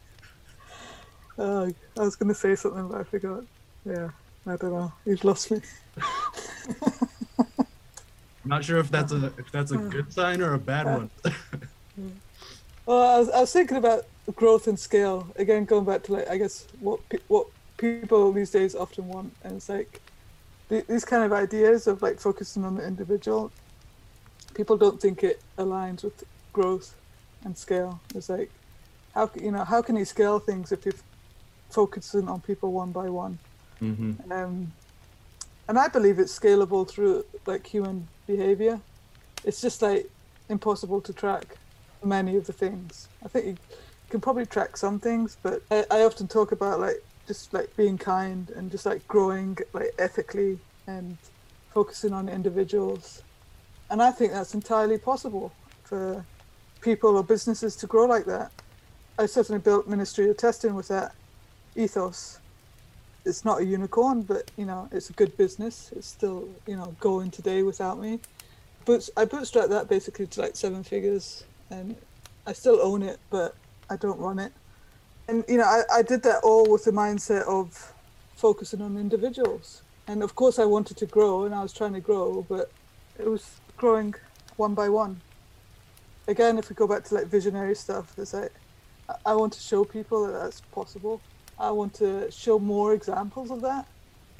uh, 1.37 1.67
I 1.97 2.01
was 2.01 2.15
going 2.15 2.29
to 2.29 2.35
say 2.35 2.55
something, 2.55 2.87
but 2.87 3.01
I 3.01 3.03
forgot. 3.03 3.43
Yeah, 3.85 4.09
I 4.47 4.55
don't 4.55 4.73
know. 4.73 4.93
You've 5.05 5.23
lost 5.23 5.51
me. 5.51 5.61
I'm 8.43 8.49
not 8.49 8.63
sure 8.63 8.77
if 8.77 8.89
that's 8.91 9.11
a 9.11 9.33
if 9.37 9.51
that's 9.51 9.71
a 9.71 9.77
good 9.77 10.13
sign 10.13 10.41
or 10.41 10.53
a 10.53 10.59
bad 10.59 10.85
one. 10.85 11.09
Well, 12.85 13.15
I 13.15 13.17
was, 13.19 13.29
I 13.29 13.39
was 13.41 13.51
thinking 13.51 13.77
about 13.77 14.03
growth 14.35 14.67
and 14.67 14.79
scale 14.79 15.25
again, 15.37 15.65
going 15.65 15.85
back 15.85 16.03
to 16.03 16.13
like 16.13 16.29
I 16.29 16.37
guess 16.37 16.67
what 16.79 16.99
pe- 17.09 17.25
what 17.29 17.47
people 17.77 18.31
these 18.31 18.51
days 18.51 18.75
often 18.75 19.07
want, 19.07 19.33
and 19.43 19.55
it's 19.55 19.69
like 19.69 20.01
th- 20.69 20.85
these 20.85 21.03
kind 21.03 21.23
of 21.23 21.33
ideas 21.33 21.87
of 21.87 22.03
like 22.03 22.19
focusing 22.19 22.63
on 22.63 22.75
the 22.75 22.85
individual. 22.85 23.51
People 24.53 24.77
don't 24.77 25.01
think 25.01 25.23
it 25.23 25.41
aligns 25.57 26.03
with 26.03 26.23
growth 26.53 26.93
and 27.43 27.57
scale. 27.57 27.99
It's 28.13 28.29
like 28.29 28.51
how 29.15 29.31
you 29.41 29.51
know 29.51 29.63
how 29.63 29.81
can 29.81 29.95
you 29.95 30.05
scale 30.05 30.37
things 30.37 30.71
if 30.71 30.85
you're 30.85 30.93
f- 30.93 31.03
focusing 31.79 32.27
on 32.27 32.39
people 32.41 32.71
one 32.71 32.91
by 32.91 33.07
one? 33.09 33.37
hmm 33.79 34.11
um, 34.31 34.71
and 35.67 35.79
I 35.79 35.87
believe 35.87 36.19
it's 36.19 36.37
scalable 36.37 36.87
through 36.87 37.25
like 37.45 37.65
human 37.65 38.07
behavior. 38.27 38.79
It's 39.43 39.61
just 39.61 39.81
like 39.81 40.07
impossible 40.49 41.01
to 41.01 41.13
track 41.13 41.57
many 42.03 42.35
of 42.37 42.45
the 42.45 42.53
things. 42.53 43.09
I 43.25 43.27
think 43.29 43.45
you 43.45 43.57
can 44.09 44.21
probably 44.21 44.45
track 44.45 44.77
some 44.77 44.99
things, 44.99 45.37
but 45.41 45.61
I, 45.71 45.85
I 45.89 46.03
often 46.03 46.27
talk 46.27 46.51
about 46.51 46.79
like 46.79 47.01
just 47.27 47.53
like 47.53 47.75
being 47.75 47.97
kind 47.97 48.51
and 48.55 48.69
just 48.69 48.85
like 48.85 49.07
growing 49.07 49.57
like 49.73 49.91
ethically 49.97 50.59
and 50.87 51.17
focusing 51.73 52.13
on 52.13 52.29
individuals. 52.29 53.23
And 53.89 54.01
I 54.01 54.11
think 54.11 54.33
that's 54.33 54.53
entirely 54.53 54.99
possible 54.99 55.51
for 55.83 56.23
people 56.81 57.17
or 57.17 57.23
businesses 57.23 57.75
to 57.77 57.87
grow 57.87 58.05
like 58.05 58.25
that. 58.25 58.51
I 59.17 59.25
certainly 59.25 59.61
built 59.61 59.87
Ministry 59.87 60.29
of 60.29 60.37
Testing 60.37 60.75
with 60.75 60.89
that 60.89 61.13
ethos 61.75 62.39
it's 63.25 63.43
not 63.43 63.59
a 63.59 63.65
unicorn, 63.65 64.21
but 64.21 64.51
you 64.55 64.65
know, 64.65 64.87
it's 64.91 65.09
a 65.09 65.13
good 65.13 65.35
business. 65.35 65.91
It's 65.95 66.07
still, 66.07 66.47
you 66.67 66.75
know, 66.77 66.95
going 66.99 67.31
today 67.31 67.63
without 67.63 67.99
me. 67.99 68.19
But 68.85 69.09
I 69.17 69.25
bootstrapped 69.25 69.69
that 69.69 69.89
basically 69.89 70.27
to 70.27 70.41
like 70.41 70.55
seven 70.55 70.83
figures, 70.83 71.43
and 71.71 71.95
I 72.45 72.53
still 72.53 72.79
own 72.81 73.01
it, 73.01 73.19
but 73.31 73.55
I 73.89 73.97
don't 73.97 74.19
run 74.19 74.37
it. 74.39 74.53
And 75.27 75.43
you 75.47 75.57
know, 75.57 75.63
I, 75.63 75.81
I 75.91 76.01
did 76.03 76.21
that 76.23 76.41
all 76.43 76.69
with 76.71 76.83
the 76.85 76.91
mindset 76.91 77.47
of 77.47 77.93
focusing 78.35 78.81
on 78.81 78.97
individuals. 78.97 79.81
And 80.07 80.21
of 80.21 80.35
course, 80.35 80.59
I 80.59 80.65
wanted 80.65 80.97
to 80.97 81.07
grow, 81.07 81.45
and 81.45 81.55
I 81.55 81.63
was 81.63 81.73
trying 81.73 81.93
to 81.93 81.99
grow, 81.99 82.45
but 82.47 82.71
it 83.17 83.27
was 83.27 83.59
growing 83.75 84.13
one 84.55 84.75
by 84.75 84.87
one. 84.89 85.21
Again, 86.27 86.59
if 86.59 86.69
we 86.69 86.75
go 86.75 86.87
back 86.87 87.03
to 87.05 87.15
like 87.15 87.25
visionary 87.25 87.75
stuff, 87.75 88.13
it's 88.17 88.33
like 88.33 88.53
I- 89.09 89.31
I 89.31 89.35
want 89.35 89.53
to 89.53 89.59
show 89.59 89.83
people 89.83 90.27
that 90.27 90.33
that's 90.33 90.61
possible. 90.61 91.21
I 91.57 91.71
want 91.71 91.93
to 91.95 92.29
show 92.31 92.59
more 92.59 92.93
examples 92.93 93.51
of 93.51 93.61
that, 93.61 93.85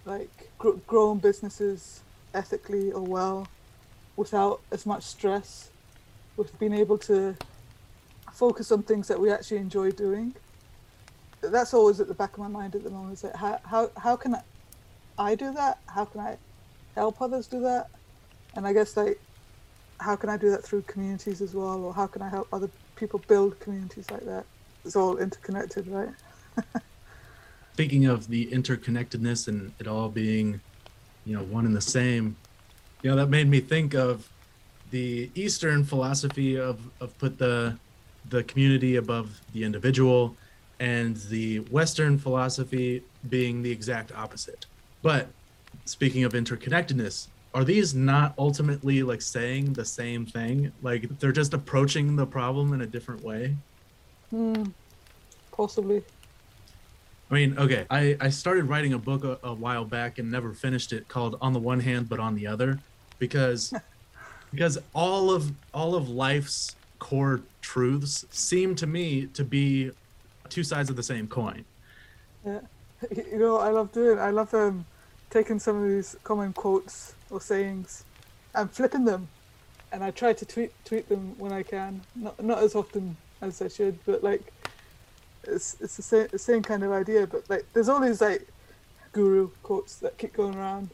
like 0.06 0.52
gr- 0.58 0.80
growing 0.86 1.20
businesses 1.20 2.04
ethically 2.34 2.92
or 2.92 3.04
well, 3.04 3.50
without 4.18 4.62
as 4.72 4.86
much 4.86 5.04
stress, 5.04 5.72
with 6.38 6.58
being 6.60 6.74
able 6.74 6.98
to 7.00 7.36
focus 8.34 8.72
on 8.72 8.84
things 8.84 9.08
that 9.08 9.20
we 9.20 9.32
actually 9.32 9.58
enjoy 9.58 9.92
doing. 9.92 10.34
That's 11.42 11.74
always 11.74 12.00
at 12.00 12.08
the 12.08 12.16
back 12.16 12.34
of 12.34 12.40
my 12.40 12.48
mind 12.48 12.76
at 12.76 12.84
the 12.84 12.90
moment. 12.90 13.14
Is 13.14 13.24
like 13.24 13.36
how 13.36 13.60
how 13.66 13.90
how 13.98 14.16
can 14.18 14.36
I, 15.18 15.36
do 15.36 15.54
that? 15.54 15.78
How 15.88 16.06
can 16.06 16.22
I 16.22 16.38
help 16.96 17.22
others 17.22 17.48
do 17.48 17.62
that? 17.62 17.88
And 18.56 18.68
I 18.68 18.74
guess 18.74 18.98
like 18.98 19.20
how 20.02 20.16
can 20.16 20.30
I 20.30 20.38
do 20.38 20.52
that 20.52 20.66
through 20.66 20.84
communities 20.84 21.42
as 21.42 21.56
well, 21.56 21.84
or 21.84 21.94
how 21.94 22.08
can 22.08 22.22
I 22.22 22.30
help 22.30 22.50
other 22.52 22.72
people 22.96 23.24
build 23.28 23.60
communities 23.60 24.12
like 24.12 24.26
that? 24.26 24.46
It's 24.84 24.96
all 24.96 25.18
interconnected, 25.18 25.88
right? 25.88 26.10
Speaking 27.76 28.06
of 28.06 28.30
the 28.30 28.46
interconnectedness 28.48 29.50
and 29.50 29.74
it 29.82 29.86
all 29.86 30.08
being, 30.08 30.62
you 31.26 31.36
know, 31.36 31.44
one 31.44 31.66
and 31.66 31.76
the 31.76 31.82
same, 31.82 32.38
you 33.02 33.10
know, 33.10 33.18
that 33.18 33.28
made 33.28 33.50
me 33.50 33.60
think 33.60 33.94
of 33.94 34.30
the 34.92 35.30
Eastern 35.36 35.84
philosophy 35.84 36.58
of, 36.58 36.80
of 37.02 37.18
put 37.18 37.38
the 37.38 37.78
the 38.30 38.44
community 38.44 38.96
above 38.96 39.42
the 39.52 39.66
individual 39.66 40.38
and 40.80 41.18
the 41.30 41.60
Western 41.70 42.18
philosophy 42.18 43.04
being 43.28 43.62
the 43.62 43.70
exact 43.70 44.14
opposite. 44.16 44.68
But 45.02 45.28
speaking 45.84 46.24
of 46.24 46.32
interconnectedness, 46.32 47.28
are 47.54 47.66
these 47.66 47.94
not 47.94 48.36
ultimately 48.38 49.04
like 49.04 49.22
saying 49.22 49.74
the 49.74 49.84
same 49.84 50.26
thing? 50.26 50.72
Like 50.82 51.10
they're 51.20 51.34
just 51.34 51.54
approaching 51.54 52.16
the 52.16 52.26
problem 52.26 52.72
in 52.72 52.80
a 52.84 52.88
different 52.88 53.22
way? 53.22 53.54
Hmm. 54.30 54.64
Possibly. 55.52 56.04
I 57.36 57.38
mean, 57.38 57.58
okay, 57.58 57.86
I, 57.90 58.16
I 58.22 58.30
started 58.30 58.70
writing 58.70 58.94
a 58.94 58.98
book 58.98 59.26
a, 59.26 59.38
a 59.44 59.54
while 59.54 59.84
back 59.84 60.20
and 60.20 60.32
never 60.32 60.54
finished 60.54 60.94
it 60.94 61.10
called 61.10 61.38
On 61.42 61.52
the 61.52 61.60
One 61.60 61.82
Hand 61.82 62.08
but 62.08 62.18
on 62.18 62.34
the 62.34 62.48
Other 62.48 62.80
because 63.20 63.74
because 64.52 64.78
all 64.94 65.32
of 65.32 65.52
all 65.74 65.96
of 65.96 66.08
life's 66.08 66.78
core 67.00 67.42
truths 67.60 68.26
seem 68.30 68.74
to 68.76 68.88
me 68.88 69.26
to 69.34 69.44
be 69.44 69.92
two 70.48 70.64
sides 70.64 70.90
of 70.90 70.96
the 70.96 71.04
same 71.04 71.28
coin. 71.28 71.66
Yeah. 72.46 72.62
You 73.14 73.38
know, 73.38 73.58
I 73.58 73.70
love 73.70 73.92
doing. 73.92 74.18
I 74.18 74.30
love 74.30 74.54
um, 74.54 74.86
taking 75.30 75.60
some 75.60 75.84
of 75.84 75.90
these 75.90 76.16
common 76.24 76.54
quotes 76.54 77.16
or 77.30 77.42
sayings 77.42 78.06
and 78.54 78.72
flipping 78.72 79.04
them, 79.04 79.28
and 79.92 80.06
I 80.06 80.12
try 80.12 80.32
to 80.32 80.46
tweet 80.46 80.72
tweet 80.86 81.10
them 81.10 81.38
when 81.38 81.52
I 81.52 81.64
can. 81.64 82.00
Not 82.16 82.42
not 82.42 82.60
as 82.60 82.76
often 82.76 83.18
as 83.42 83.62
I 83.62 83.68
should, 83.68 84.00
but 84.06 84.24
like 84.24 84.54
it's 85.48 85.78
it's 85.80 85.98
the 85.98 86.04
same 86.04 86.28
the 86.32 86.40
same 86.40 86.62
kind 86.62 86.84
of 86.84 86.92
idea. 86.92 87.28
But 87.28 87.50
like, 87.50 87.66
there's 87.74 87.90
all 87.90 88.00
these 88.00 88.22
like 88.22 88.48
guru 89.12 89.50
quotes 89.64 89.96
that 89.98 90.18
keep 90.18 90.34
going 90.34 90.56
around, 90.56 90.90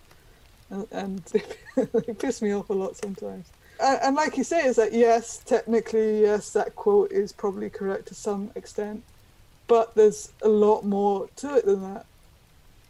and, 0.70 0.88
and 0.92 1.20
they, 1.76 2.14
piss 2.14 2.42
me 2.42 2.54
off 2.54 2.70
a 2.70 2.74
lot 2.74 2.96
sometimes. 2.98 3.48
And, 3.80 4.00
and 4.04 4.16
like 4.16 4.38
you 4.38 4.44
say, 4.44 4.66
it's 4.66 4.78
like 4.78 4.94
yes, 4.94 5.42
technically 5.46 6.22
yes, 6.22 6.52
that 6.54 6.76
quote 6.76 7.12
is 7.12 7.32
probably 7.32 7.70
correct 7.70 8.08
to 8.08 8.16
some 8.16 8.52
extent, 8.56 9.04
but 9.68 9.96
there's 9.96 10.32
a 10.42 10.50
lot 10.50 10.86
more 10.86 11.28
to 11.38 11.56
it 11.56 11.66
than 11.66 11.82
that. 11.94 12.06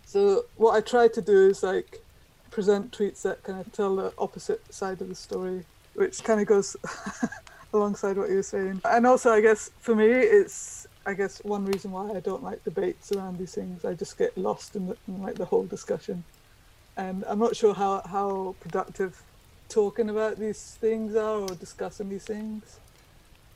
So 0.05 0.45
what 0.57 0.75
I 0.75 0.81
try 0.81 1.07
to 1.07 1.21
do 1.21 1.47
is 1.47 1.63
like 1.63 2.01
present 2.51 2.91
tweets 2.91 3.21
that 3.21 3.41
kind 3.43 3.59
of 3.59 3.71
tell 3.71 3.95
the 3.95 4.13
opposite 4.17 4.61
side 4.73 5.01
of 5.01 5.07
the 5.07 5.15
story, 5.15 5.63
which 5.95 6.23
kind 6.23 6.41
of 6.41 6.47
goes 6.47 6.75
alongside 7.73 8.17
what 8.17 8.29
you 8.29 8.35
were 8.35 8.43
saying. 8.43 8.81
And 8.83 9.07
also, 9.07 9.31
I 9.31 9.41
guess 9.41 9.71
for 9.79 9.95
me, 9.95 10.07
it's 10.07 10.85
I 11.05 11.13
guess 11.13 11.43
one 11.43 11.65
reason 11.65 11.91
why 11.91 12.11
I 12.11 12.19
don't 12.19 12.43
like 12.43 12.63
debates 12.63 13.11
around 13.11 13.37
these 13.39 13.55
things. 13.55 13.83
I 13.85 13.93
just 13.93 14.17
get 14.17 14.37
lost 14.37 14.75
in, 14.75 14.87
the, 14.87 14.97
in 15.07 15.21
like 15.21 15.35
the 15.35 15.45
whole 15.45 15.65
discussion, 15.65 16.23
and 16.95 17.23
I'm 17.27 17.39
not 17.39 17.55
sure 17.55 17.73
how 17.73 18.01
how 18.01 18.55
productive 18.59 19.21
talking 19.67 20.09
about 20.09 20.37
these 20.37 20.77
things 20.79 21.15
are 21.15 21.39
or 21.39 21.55
discussing 21.55 22.09
these 22.09 22.25
things. 22.25 22.79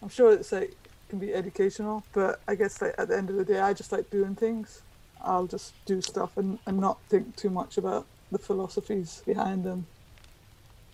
I'm 0.01 0.09
sure 0.09 0.33
it's 0.33 0.51
like 0.51 0.75
can 1.09 1.19
be 1.19 1.33
educational, 1.33 2.03
but 2.13 2.39
I 2.47 2.55
guess 2.55 2.81
like 2.81 2.95
at 2.97 3.09
the 3.09 3.17
end 3.17 3.29
of 3.29 3.35
the 3.35 3.45
day, 3.45 3.59
I 3.59 3.73
just 3.73 3.91
like 3.91 4.09
doing 4.09 4.35
things. 4.35 4.81
I'll 5.21 5.47
just 5.47 5.73
do 5.85 6.01
stuff 6.01 6.37
and, 6.37 6.59
and 6.65 6.79
not 6.79 6.99
think 7.09 7.35
too 7.35 7.49
much 7.49 7.77
about 7.77 8.05
the 8.31 8.37
philosophies 8.37 9.21
behind 9.25 9.63
them. 9.63 9.85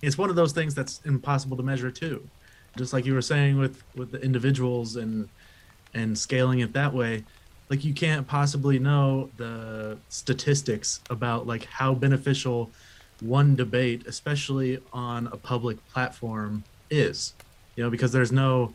It's 0.02 0.18
one 0.18 0.30
of 0.30 0.36
those 0.36 0.52
things 0.52 0.74
that's 0.74 1.02
impossible 1.06 1.58
to 1.58 1.64
measure 1.64 1.92
too. 1.92 2.28
Just 2.78 2.94
like 2.94 3.06
you 3.06 3.14
were 3.14 3.22
saying 3.22 3.58
with 3.58 3.84
with 3.96 4.12
the 4.12 4.22
individuals 4.22 4.96
and 4.96 5.30
and 5.94 6.18
scaling 6.18 6.60
it 6.60 6.74
that 6.74 6.94
way, 6.94 7.24
like 7.70 7.86
you 7.86 7.94
can't 7.94 8.28
possibly 8.28 8.80
know 8.80 9.30
the 9.38 9.98
statistics 10.10 11.00
about 11.10 11.48
like 11.48 11.66
how 11.66 11.94
beneficial 11.94 12.70
one 13.22 13.56
debate, 13.56 14.06
especially 14.08 14.80
on 14.92 15.28
a 15.28 15.38
public 15.38 15.78
platform, 15.90 16.64
is. 16.90 17.34
You 17.76 17.84
know, 17.84 17.90
because 17.90 18.12
there's 18.12 18.32
no 18.32 18.74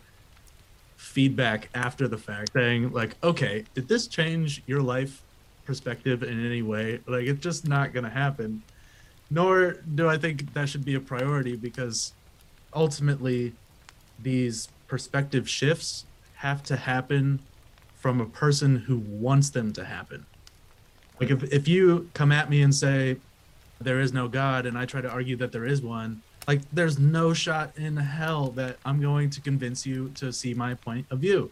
feedback 0.97 1.69
after 1.75 2.09
the 2.09 2.17
fact 2.19 2.53
saying 2.53 2.91
like, 2.93 3.17
okay, 3.23 3.65
did 3.75 3.87
this 3.87 4.07
change 4.07 4.63
your 4.67 4.81
life 4.81 5.23
perspective 5.65 6.23
in 6.23 6.45
any 6.45 6.63
way? 6.63 7.01
Like 7.07 7.27
it's 7.27 7.41
just 7.41 7.69
not 7.69 7.93
gonna 7.93 8.11
happen. 8.11 8.63
Nor 9.31 9.73
do 9.95 10.09
I 10.09 10.17
think 10.17 10.53
that 10.55 10.69
should 10.69 10.85
be 10.85 10.95
a 10.95 11.01
priority 11.01 11.57
because 11.57 12.13
ultimately 12.73 13.53
these 14.23 14.69
perspective 14.89 15.49
shifts 15.49 16.07
have 16.37 16.63
to 16.65 16.77
happen 16.77 17.41
from 17.97 18.21
a 18.21 18.27
person 18.27 18.77
who 18.77 18.99
wants 18.99 19.51
them 19.51 19.73
to 19.73 19.85
happen. 19.85 20.27
Like 21.21 21.31
if, 21.31 21.43
if 21.45 21.67
you 21.67 22.11
come 22.15 22.31
at 22.31 22.51
me 22.51 22.63
and 22.63 22.75
say 22.75 23.17
there 23.81 24.01
is 24.01 24.13
no 24.13 24.29
God 24.29 24.67
and 24.67 24.77
I 24.77 24.85
try 24.85 25.01
to 25.01 25.11
argue 25.11 25.37
that 25.37 25.53
there 25.53 25.65
is 25.65 25.83
one, 25.83 26.23
like 26.47 26.61
there's 26.73 26.99
no 26.99 27.33
shot 27.33 27.73
in 27.77 27.97
hell 27.97 28.51
that 28.51 28.77
I'm 28.85 29.01
going 29.01 29.31
to 29.31 29.41
convince 29.41 29.85
you 29.87 30.11
to 30.17 30.33
see 30.33 30.55
my 30.55 30.75
point 30.75 31.07
of 31.11 31.19
view. 31.19 31.51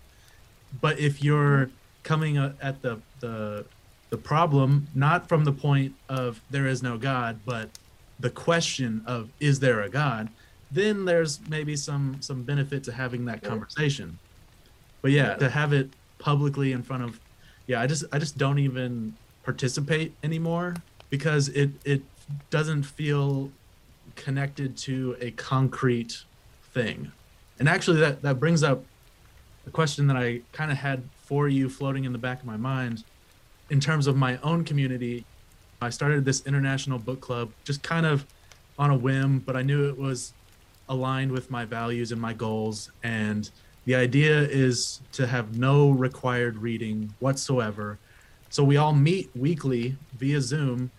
But 0.81 0.99
if 0.99 1.23
you're 1.23 1.71
coming 2.05 2.37
at 2.37 2.83
the 2.83 3.01
the 3.21 3.65
the 4.11 4.19
problem 4.19 4.87
not 4.95 5.27
from 5.29 5.45
the 5.45 5.51
point 5.51 5.93
of 6.09 6.41
there 6.51 6.67
is 6.69 6.83
no 6.83 6.97
god 6.97 7.41
but 7.45 7.69
the 8.21 8.31
question 8.31 9.03
of 9.07 9.29
is 9.41 9.59
there 9.59 9.81
a 9.81 9.89
god 9.89 10.29
then 10.71 11.05
there's 11.05 11.41
maybe 11.49 11.75
some 11.75 12.19
some 12.21 12.43
benefit 12.43 12.85
to 12.85 12.93
having 12.93 13.25
that 13.25 13.43
conversation 13.43 14.19
but 15.05 15.13
yeah 15.13 15.35
to 15.35 15.51
have 15.51 15.75
it 15.75 15.91
publicly 16.19 16.73
in 16.73 16.83
front 16.83 17.03
of 17.03 17.21
yeah 17.67 17.79
i 17.79 17.87
just 17.87 18.05
i 18.11 18.19
just 18.19 18.39
don't 18.39 18.59
even 18.59 19.15
participate 19.43 20.15
anymore 20.23 20.75
because 21.11 21.49
it 21.51 21.71
it 21.85 22.03
doesn't 22.49 22.85
feel 22.85 23.51
connected 24.17 24.77
to 24.79 25.17
a 25.21 25.31
concrete 25.33 26.25
thing. 26.73 27.13
And 27.59 27.69
actually 27.69 28.01
that 28.01 28.23
that 28.23 28.41
brings 28.41 28.63
up 28.63 28.83
a 29.67 29.71
question 29.71 30.07
that 30.07 30.17
i 30.17 30.41
kind 30.53 30.71
of 30.73 30.79
had 30.79 31.03
for 31.23 31.49
you 31.49 31.69
floating 31.69 32.05
in 32.05 32.13
the 32.13 32.19
back 32.19 32.41
of 32.41 32.47
my 32.47 32.57
mind. 32.57 33.05
In 33.69 33.81
terms 33.81 34.07
of 34.07 34.17
my 34.17 34.39
own 34.39 34.65
community 34.65 35.27
i 35.83 35.91
started 35.91 36.25
this 36.25 36.47
international 36.47 36.99
book 36.99 37.21
club 37.21 37.51
just 37.65 37.83
kind 37.83 38.07
of 38.07 38.25
on 38.79 38.91
a 38.91 38.97
whim 38.97 39.39
but 39.41 39.55
i 39.55 39.63
knew 39.63 39.87
it 39.87 39.99
was 39.99 40.33
aligned 40.89 41.31
with 41.31 41.51
my 41.51 41.65
values 41.65 42.13
and 42.13 42.21
my 42.21 42.33
goals. 42.33 42.91
And 43.03 43.51
the 43.85 43.95
idea 43.95 44.41
is 44.43 45.01
to 45.13 45.27
have 45.27 45.57
no 45.59 45.91
required 45.91 46.59
reading 46.59 47.13
whatsoever 47.21 47.99
so 48.51 48.63
we 48.63 48.77
all 48.77 48.93
meet 48.93 49.31
weekly 49.35 49.97
via 50.19 50.41
zoom 50.41 50.91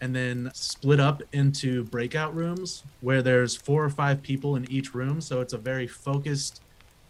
and 0.00 0.14
then 0.14 0.50
split 0.54 1.00
up 1.00 1.22
into 1.32 1.84
breakout 1.84 2.34
rooms 2.34 2.82
where 3.00 3.22
there's 3.22 3.56
four 3.56 3.84
or 3.84 3.90
five 3.90 4.22
people 4.22 4.56
in 4.56 4.70
each 4.70 4.94
room 4.94 5.20
so 5.20 5.40
it's 5.40 5.52
a 5.52 5.58
very 5.58 5.86
focused 5.86 6.60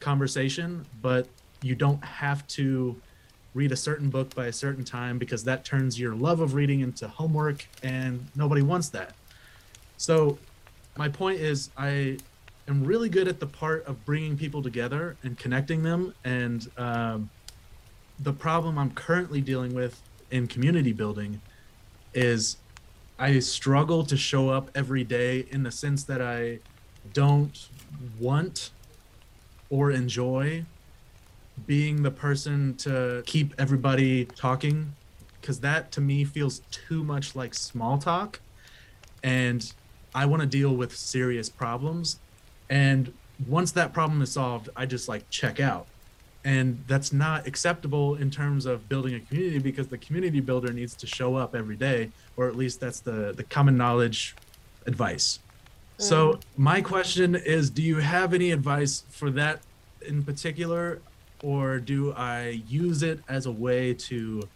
conversation 0.01 0.85
but 1.01 1.27
you 1.63 1.75
don't 1.75 2.05
have 2.05 2.47
to 2.47 2.95
read 3.55 3.71
a 3.71 3.77
certain 3.77 4.11
book 4.11 4.35
by 4.35 4.47
a 4.47 4.53
certain 4.53 4.85
time 4.85 5.17
because 5.17 5.45
that 5.45 5.65
turns 5.65 5.99
your 5.99 6.15
love 6.15 6.41
of 6.41 6.55
reading 6.55 6.81
into 6.81 7.09
homework 7.09 7.67
and 7.83 8.27
nobody 8.35 8.63
wants 8.63 8.89
that. 8.91 9.15
So, 9.97 10.39
my 10.97 11.09
point 11.09 11.41
is, 11.41 11.71
I 11.77 12.19
am 12.69 12.85
really 12.85 13.09
good 13.09 13.29
at 13.29 13.41
the 13.41 13.47
part 13.47 13.85
of 13.87 14.05
bringing 14.05 14.37
people 14.37 14.63
together 14.63 15.17
and 15.23 15.39
connecting 15.39 15.83
them. 15.83 16.15
And 16.25 16.71
um, 16.77 17.31
the 18.21 18.33
problem 18.33 18.79
I'm 18.79 18.91
currently 18.93 19.41
dealing 19.41 19.75
with 19.75 20.01
in 20.31 20.47
community 20.47 20.93
building 20.93 21.41
is 22.15 22.57
I 23.19 23.39
struggle 23.41 24.05
to 24.07 24.17
show 24.17 24.49
up 24.49 24.71
every 24.75 25.05
day 25.05 25.47
in 25.51 25.63
the 25.63 25.71
sense 25.71 26.05
that 26.05 26.21
I 26.21 26.59
don't 27.13 27.69
want 28.19 28.71
or 29.71 29.91
enjoy 29.91 30.65
being 31.67 32.03
the 32.03 32.11
person 32.11 32.75
to 32.77 33.23
keep 33.27 33.55
everybody 33.59 34.25
talking 34.25 34.93
because 35.41 35.61
that 35.61 35.93
to 35.93 36.01
me 36.01 36.25
feels 36.25 36.61
too 36.71 37.05
much 37.05 37.37
like 37.37 37.55
small 37.55 37.97
talk 37.97 38.41
and 39.23 39.73
i 40.15 40.27
want 40.27 40.41
to 40.41 40.47
deal 40.47 40.75
with 40.75 40.95
serious 40.97 41.49
problems 41.49 42.19
and 42.75 43.13
once 43.49 43.73
that 43.73 43.93
problem 43.93 44.21
is 44.23 44.33
solved 44.33 44.69
i 44.77 44.85
just 44.85 45.09
like 45.09 45.29
check 45.31 45.61
out 45.61 45.87
and 46.45 46.83
that's 46.87 47.11
not 47.13 47.47
acceptable 47.47 48.17
in 48.17 48.31
terms 48.31 48.67
of 48.67 48.87
building 48.89 49.15
a 49.15 49.21
community 49.21 49.59
because 49.59 49.89
the 49.89 49.99
community 49.99 50.41
builder 50.41 50.73
needs 50.73 50.95
to 50.95 51.07
show 51.07 51.37
up 51.37 51.55
every 51.55 51.77
day 51.77 52.11
or 52.37 52.49
at 52.49 52.57
least 52.57 52.81
that's 52.81 53.01
the 53.01 53.33
the 53.37 53.45
common 53.45 53.77
knowledge 53.77 54.35
advice 54.87 55.39
so 55.97 56.39
my 56.57 56.81
question 56.81 57.37
is 57.37 57.71
do 57.71 57.83
you 57.83 57.97
have 57.97 58.35
any 58.35 58.51
advice 58.51 59.05
for 59.11 59.31
that 59.31 59.61
in 60.07 60.23
particular 60.23 61.01
or 61.45 61.79
do 61.79 62.13
I 62.13 62.63
use 62.67 63.03
it 63.03 63.21
as 63.29 63.45
a 63.45 63.53
way 63.53 63.93
to 63.95 64.49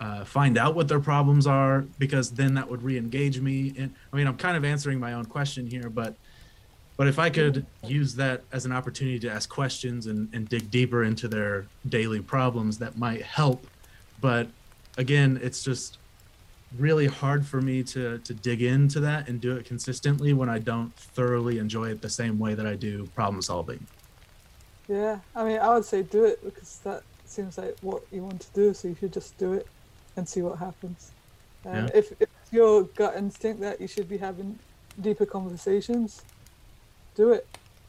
uh, 0.00 0.24
find 0.24 0.58
out 0.58 0.74
what 0.74 0.88
their 0.88 1.00
problems 1.00 1.46
are? 1.46 1.82
Because 1.98 2.32
then 2.32 2.54
that 2.54 2.68
would 2.68 2.82
re-engage 2.82 3.40
me. 3.40 3.72
And 3.78 3.94
I 4.12 4.16
mean, 4.16 4.26
I'm 4.26 4.36
kind 4.36 4.56
of 4.56 4.64
answering 4.64 4.98
my 4.98 5.12
own 5.12 5.26
question 5.26 5.70
here, 5.70 5.88
but 5.88 6.16
but 6.96 7.08
if 7.08 7.18
I 7.18 7.30
could 7.30 7.66
use 7.84 8.14
that 8.16 8.42
as 8.52 8.66
an 8.66 8.72
opportunity 8.72 9.18
to 9.20 9.30
ask 9.30 9.48
questions 9.48 10.06
and, 10.06 10.32
and 10.32 10.48
dig 10.48 10.70
deeper 10.70 11.04
into 11.04 11.26
their 11.26 11.66
daily 11.88 12.20
problems, 12.20 12.78
that 12.78 12.96
might 12.96 13.22
help. 13.22 13.66
But 14.20 14.48
again, 14.96 15.40
it's 15.42 15.64
just 15.64 15.98
really 16.78 17.06
hard 17.06 17.46
for 17.46 17.60
me 17.60 17.84
to 17.84 18.18
to 18.18 18.34
dig 18.34 18.60
into 18.60 18.98
that 19.00 19.28
and 19.28 19.40
do 19.40 19.56
it 19.56 19.64
consistently 19.64 20.32
when 20.32 20.48
I 20.48 20.58
don't 20.58 20.94
thoroughly 20.96 21.58
enjoy 21.58 21.90
it 21.90 22.02
the 22.02 22.10
same 22.10 22.38
way 22.38 22.54
that 22.54 22.66
I 22.66 22.74
do 22.74 23.06
problem 23.14 23.42
solving. 23.42 23.86
Yeah, 24.88 25.18
I 25.34 25.44
mean, 25.44 25.58
I 25.58 25.72
would 25.74 25.84
say 25.84 26.02
do 26.02 26.24
it 26.24 26.44
because 26.44 26.78
that 26.84 27.02
seems 27.24 27.58
like 27.58 27.76
what 27.80 28.02
you 28.12 28.22
want 28.22 28.40
to 28.40 28.52
do. 28.54 28.74
So 28.74 28.88
you 28.88 28.96
should 28.98 29.12
just 29.12 29.36
do 29.38 29.54
it 29.54 29.66
and 30.16 30.28
see 30.28 30.42
what 30.42 30.58
happens. 30.58 31.12
Um, 31.64 31.74
yeah. 31.74 31.88
if, 31.94 32.12
if 32.20 32.28
your 32.50 32.84
gut 32.84 33.16
instinct 33.16 33.60
that 33.60 33.80
you 33.80 33.88
should 33.88 34.08
be 34.08 34.18
having 34.18 34.58
deeper 35.00 35.26
conversations, 35.26 36.22
do 37.14 37.32
it 37.32 37.46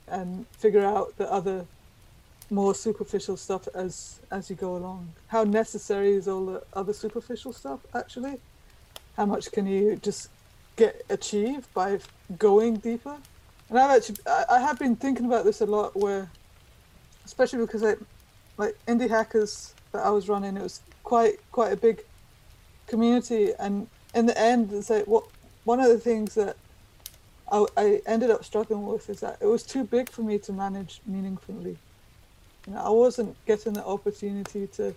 and 0.07 0.45
figure 0.51 0.85
out 0.85 1.17
the 1.17 1.31
other 1.31 1.65
more 2.49 2.75
superficial 2.75 3.37
stuff 3.37 3.67
as 3.73 4.19
as 4.31 4.49
you 4.49 4.55
go 4.55 4.75
along. 4.75 5.11
How 5.27 5.43
necessary 5.43 6.13
is 6.13 6.27
all 6.27 6.45
the 6.45 6.63
other 6.73 6.93
superficial 6.93 7.53
stuff 7.53 7.79
actually? 7.93 8.39
How 9.17 9.25
much 9.25 9.51
can 9.51 9.65
you 9.65 9.95
just 9.95 10.29
get 10.75 11.03
achieved 11.09 11.73
by 11.73 11.99
going 12.37 12.77
deeper? 12.77 13.17
And 13.69 13.79
I've 13.79 13.97
actually 13.97 14.17
I, 14.27 14.45
I 14.51 14.59
have 14.59 14.77
been 14.77 14.95
thinking 14.95 15.25
about 15.25 15.43
this 15.43 15.61
a 15.61 15.65
lot 15.65 15.95
where 15.95 16.29
especially 17.25 17.59
because 17.59 17.81
like 17.81 17.99
like 18.57 18.77
indie 18.87 19.09
hackers 19.09 19.73
that 19.91 20.05
I 20.05 20.09
was 20.09 20.29
running, 20.29 20.55
it 20.57 20.63
was 20.63 20.81
quite 21.03 21.39
quite 21.51 21.71
a 21.71 21.77
big 21.77 22.03
community, 22.87 23.53
and 23.59 23.87
in 24.13 24.25
the 24.25 24.39
end, 24.39 24.71
it's 24.71 24.89
like 24.89 25.07
what 25.07 25.25
one 25.63 25.79
of 25.79 25.89
the 25.89 25.99
things 25.99 26.35
that 26.35 26.57
I, 27.51 27.65
I 27.77 28.01
ended 28.05 28.31
up 28.31 28.43
struggling 28.43 28.85
with 28.85 29.09
is 29.09 29.19
that 29.19 29.37
it 29.41 29.45
was 29.45 29.63
too 29.63 29.83
big 29.83 30.09
for 30.09 30.21
me 30.21 30.39
to 30.39 30.53
manage 30.53 31.01
meaningfully. 31.05 31.77
You 32.67 32.73
know, 32.73 32.79
I 32.79 32.89
wasn't 32.89 33.35
getting 33.45 33.73
the 33.73 33.85
opportunity 33.85 34.67
to 34.67 34.95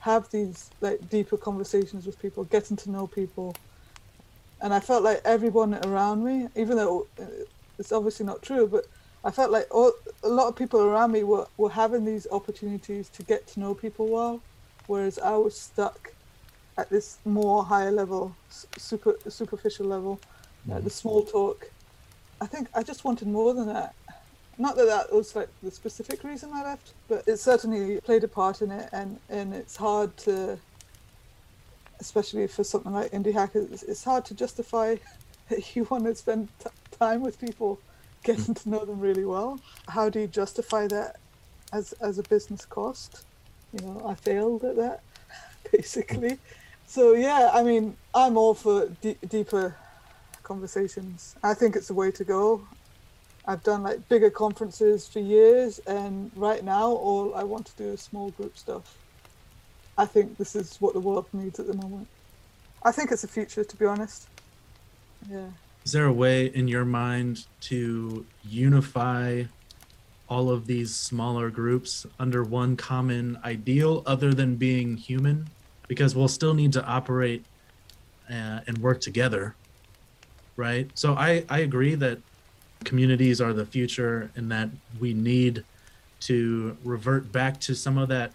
have 0.00 0.30
these 0.30 0.70
like 0.80 1.08
deeper 1.08 1.36
conversations 1.36 2.06
with 2.06 2.20
people, 2.20 2.44
getting 2.44 2.76
to 2.78 2.90
know 2.90 3.06
people, 3.06 3.54
and 4.60 4.74
I 4.74 4.80
felt 4.80 5.02
like 5.02 5.22
everyone 5.24 5.74
around 5.86 6.24
me, 6.24 6.48
even 6.54 6.76
though 6.76 7.06
uh, 7.18 7.24
it's 7.78 7.92
obviously 7.92 8.26
not 8.26 8.42
true, 8.42 8.66
but 8.66 8.86
I 9.24 9.30
felt 9.30 9.50
like 9.50 9.66
all, 9.70 9.92
a 10.22 10.28
lot 10.28 10.48
of 10.48 10.56
people 10.56 10.80
around 10.82 11.12
me 11.12 11.22
were, 11.24 11.46
were 11.56 11.70
having 11.70 12.04
these 12.04 12.26
opportunities 12.30 13.08
to 13.10 13.22
get 13.22 13.46
to 13.48 13.60
know 13.60 13.74
people 13.74 14.06
well, 14.08 14.40
whereas 14.86 15.18
I 15.18 15.36
was 15.36 15.58
stuck 15.58 16.12
at 16.76 16.90
this 16.90 17.18
more 17.24 17.64
higher 17.64 17.90
level, 17.90 18.34
super 18.76 19.16
superficial 19.28 19.86
level, 19.86 20.20
the 20.66 20.90
small 20.90 21.22
talk. 21.22 21.70
I 22.40 22.46
think 22.46 22.68
I 22.74 22.82
just 22.82 23.04
wanted 23.04 23.28
more 23.28 23.54
than 23.54 23.66
that. 23.66 23.94
Not 24.58 24.76
that 24.76 24.86
that 24.86 25.12
was 25.12 25.34
like 25.34 25.48
the 25.62 25.70
specific 25.70 26.22
reason 26.22 26.50
I 26.52 26.62
left, 26.62 26.92
but 27.08 27.26
it 27.26 27.38
certainly 27.38 28.00
played 28.00 28.24
a 28.24 28.28
part 28.28 28.60
in 28.62 28.70
it, 28.70 28.88
and 28.92 29.18
and 29.28 29.54
it's 29.54 29.76
hard 29.76 30.16
to, 30.18 30.58
especially 31.98 32.46
for 32.46 32.64
something 32.64 32.92
like 32.92 33.10
indie 33.12 33.32
hackers, 33.32 33.82
it's 33.82 34.04
hard 34.04 34.24
to 34.26 34.34
justify 34.34 34.96
that 35.48 35.74
you 35.74 35.86
want 35.90 36.04
to 36.04 36.14
spend 36.14 36.48
t- 36.62 36.70
time 36.98 37.22
with 37.22 37.40
people 37.40 37.78
getting 38.22 38.54
to 38.54 38.68
know 38.68 38.84
them 38.84 39.00
really 39.00 39.24
well. 39.24 39.58
How 39.88 40.10
do 40.10 40.20
you 40.20 40.26
justify 40.26 40.86
that 40.88 41.16
as 41.72 41.92
as 41.94 42.18
a 42.18 42.22
business 42.24 42.64
cost? 42.66 43.24
You 43.72 43.86
know, 43.86 44.02
I 44.06 44.14
failed 44.14 44.64
at 44.64 44.76
that 44.76 45.00
basically. 45.72 46.38
So 46.86 47.14
yeah, 47.14 47.50
I 47.54 47.62
mean, 47.62 47.96
I'm 48.14 48.36
all 48.36 48.54
for 48.54 48.88
d- 49.00 49.16
deeper 49.28 49.76
conversations. 50.52 51.36
I 51.50 51.54
think 51.54 51.70
it's 51.76 51.88
the 51.92 51.98
way 52.02 52.10
to 52.20 52.24
go. 52.24 52.44
I've 53.46 53.62
done 53.62 53.82
like 53.88 53.98
bigger 54.08 54.30
conferences 54.30 55.08
for 55.12 55.20
years, 55.20 55.72
and 55.86 56.30
right 56.34 56.62
now, 56.76 56.86
all 57.06 57.34
I 57.34 57.44
want 57.52 57.64
to 57.70 57.74
do 57.82 57.88
is 57.94 58.00
small 58.00 58.30
group 58.30 58.54
stuff. 58.58 58.84
I 59.96 60.06
think 60.12 60.26
this 60.36 60.52
is 60.60 60.76
what 60.82 60.92
the 60.94 61.00
world 61.00 61.26
needs 61.32 61.58
at 61.62 61.66
the 61.66 61.78
moment. 61.84 62.06
I 62.82 62.90
think 62.92 63.12
it's 63.12 63.22
the 63.22 63.32
future, 63.38 63.64
to 63.64 63.76
be 63.76 63.86
honest. 63.86 64.28
Yeah 65.28 65.50
is 65.84 65.92
there 65.92 66.06
a 66.06 66.12
way 66.12 66.46
in 66.46 66.68
your 66.68 66.84
mind 66.84 67.46
to 67.60 68.24
unify 68.44 69.44
all 70.28 70.50
of 70.50 70.66
these 70.66 70.94
smaller 70.94 71.50
groups 71.50 72.06
under 72.18 72.44
one 72.44 72.76
common 72.76 73.38
ideal 73.44 74.02
other 74.06 74.32
than 74.32 74.56
being 74.56 74.96
human 74.96 75.48
because 75.88 76.14
we'll 76.14 76.28
still 76.28 76.54
need 76.54 76.72
to 76.72 76.84
operate 76.84 77.44
uh, 78.30 78.60
and 78.66 78.78
work 78.78 79.00
together 79.00 79.56
right? 80.60 80.86
So 80.94 81.14
i 81.14 81.44
i 81.48 81.60
agree 81.60 81.94
that 81.96 82.18
communities 82.84 83.40
are 83.40 83.52
the 83.52 83.66
future 83.66 84.30
and 84.36 84.50
that 84.52 84.68
we 85.00 85.12
need 85.14 85.64
to 86.20 86.76
revert 86.84 87.32
back 87.32 87.58
to 87.60 87.74
some 87.74 87.96
of 87.98 88.08
that 88.08 88.32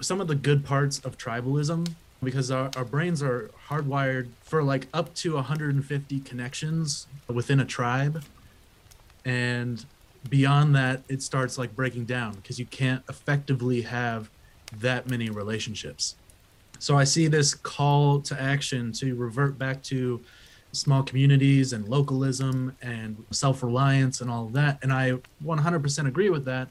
some 0.00 0.20
of 0.20 0.28
the 0.28 0.34
good 0.34 0.64
parts 0.64 0.98
of 1.00 1.18
tribalism 1.18 1.86
because 2.22 2.50
our, 2.50 2.70
our 2.76 2.84
brains 2.84 3.22
are 3.22 3.50
hardwired 3.68 4.28
for 4.42 4.62
like 4.62 4.86
up 4.94 5.14
to 5.14 5.34
150 5.34 6.20
connections 6.20 7.06
within 7.28 7.60
a 7.60 7.64
tribe. 7.66 8.24
And 9.26 9.84
beyond 10.30 10.74
that 10.74 11.02
it 11.08 11.20
starts 11.22 11.58
like 11.58 11.76
breaking 11.76 12.06
down 12.06 12.34
because 12.36 12.58
you 12.58 12.64
can't 12.64 13.02
effectively 13.10 13.82
have 13.82 14.30
that 14.80 15.08
many 15.08 15.28
relationships. 15.28 16.16
So 16.78 16.96
I 16.96 17.04
see 17.04 17.26
this 17.26 17.54
call 17.54 18.20
to 18.22 18.40
action 18.40 18.92
to 18.92 19.14
revert 19.14 19.58
back 19.58 19.82
to 19.84 20.20
small 20.74 21.02
communities 21.02 21.72
and 21.72 21.88
localism 21.88 22.76
and 22.82 23.24
self-reliance 23.30 24.20
and 24.20 24.30
all 24.30 24.46
of 24.46 24.52
that 24.52 24.78
and 24.82 24.92
i 24.92 25.12
100% 25.44 26.06
agree 26.06 26.30
with 26.30 26.44
that. 26.44 26.68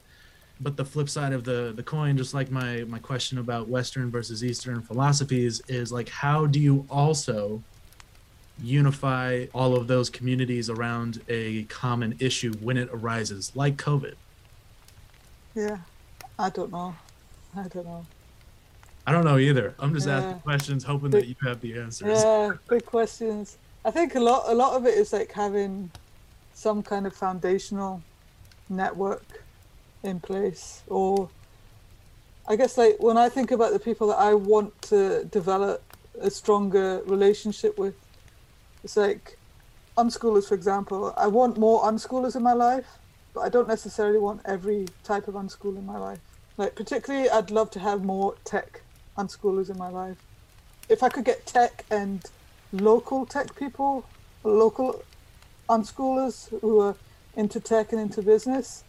But 0.60 0.76
the 0.76 0.84
flip 0.84 1.08
side 1.08 1.32
of 1.32 1.42
the 1.44 1.72
the 1.74 1.82
coin 1.82 2.16
just 2.16 2.32
like 2.32 2.50
my 2.50 2.84
my 2.84 3.00
question 3.00 3.38
about 3.38 3.68
western 3.68 4.10
versus 4.10 4.44
eastern 4.44 4.82
philosophies 4.82 5.60
is 5.68 5.90
like 5.90 6.08
how 6.08 6.46
do 6.46 6.60
you 6.60 6.86
also 6.88 7.62
unify 8.62 9.46
all 9.52 9.74
of 9.74 9.88
those 9.88 10.08
communities 10.08 10.70
around 10.70 11.20
a 11.28 11.64
common 11.64 12.14
issue 12.20 12.52
when 12.60 12.76
it 12.76 12.88
arises 12.92 13.50
like 13.56 13.76
covid? 13.76 14.14
Yeah 15.54 15.78
i 16.38 16.48
don't 16.50 16.70
know. 16.70 16.94
I 17.56 17.68
don't 17.68 17.84
know. 17.84 18.06
I 19.06 19.12
don't 19.12 19.24
know 19.24 19.38
either. 19.38 19.74
I'm 19.78 19.92
just 19.92 20.06
yeah. 20.06 20.18
asking 20.18 20.40
questions 20.40 20.84
hoping 20.84 21.10
big, 21.10 21.22
that 21.22 21.28
you 21.28 21.36
have 21.42 21.60
the 21.60 21.78
answers. 21.78 22.22
Yeah 22.22 22.52
big 22.68 22.84
questions 22.86 23.58
i 23.84 23.90
think 23.90 24.14
a 24.14 24.20
lot 24.20 24.44
a 24.46 24.54
lot 24.54 24.74
of 24.76 24.86
it 24.86 24.94
is 24.94 25.12
like 25.12 25.32
having 25.32 25.90
some 26.52 26.82
kind 26.82 27.06
of 27.06 27.14
foundational 27.14 28.02
network 28.68 29.42
in 30.02 30.20
place 30.20 30.82
or 30.88 31.28
i 32.48 32.56
guess 32.56 32.78
like 32.78 32.96
when 33.00 33.16
i 33.16 33.28
think 33.28 33.50
about 33.50 33.72
the 33.72 33.78
people 33.78 34.06
that 34.08 34.18
i 34.18 34.32
want 34.34 34.70
to 34.82 35.24
develop 35.24 35.82
a 36.20 36.30
stronger 36.30 37.02
relationship 37.06 37.78
with 37.78 37.94
it's 38.82 38.96
like 38.96 39.38
unschoolers 39.96 40.48
for 40.48 40.54
example. 40.54 41.14
I 41.16 41.26
want 41.28 41.56
more 41.56 41.82
unschoolers 41.84 42.36
in 42.36 42.42
my 42.42 42.52
life 42.52 42.86
but 43.32 43.40
i 43.40 43.48
don't 43.48 43.68
necessarily 43.68 44.18
want 44.18 44.40
every 44.44 44.86
type 45.02 45.26
of 45.26 45.34
unschool 45.34 45.76
in 45.76 45.86
my 45.86 45.98
life. 45.98 46.20
Like 46.56 46.74
particularly 46.74 47.28
i'd 47.30 47.50
love 47.50 47.70
to 47.72 47.80
have 47.80 48.04
more 48.04 48.34
tech 48.44 48.82
unschoolers 49.16 49.70
in 49.70 49.78
my 49.78 49.88
life. 49.88 50.18
If 50.88 51.02
i 51.02 51.08
could 51.08 51.24
get 51.24 51.46
tech 51.46 51.84
and 51.90 52.22
local 52.74 53.24
tech 53.26 53.54
people 53.54 54.04
local 54.44 55.02
unschoolers 55.68 56.48
who 56.60 56.80
are 56.80 56.94
into 57.36 57.58
tech 57.60 57.92
and 57.92 58.00
into 58.00 58.22
business. 58.22 58.84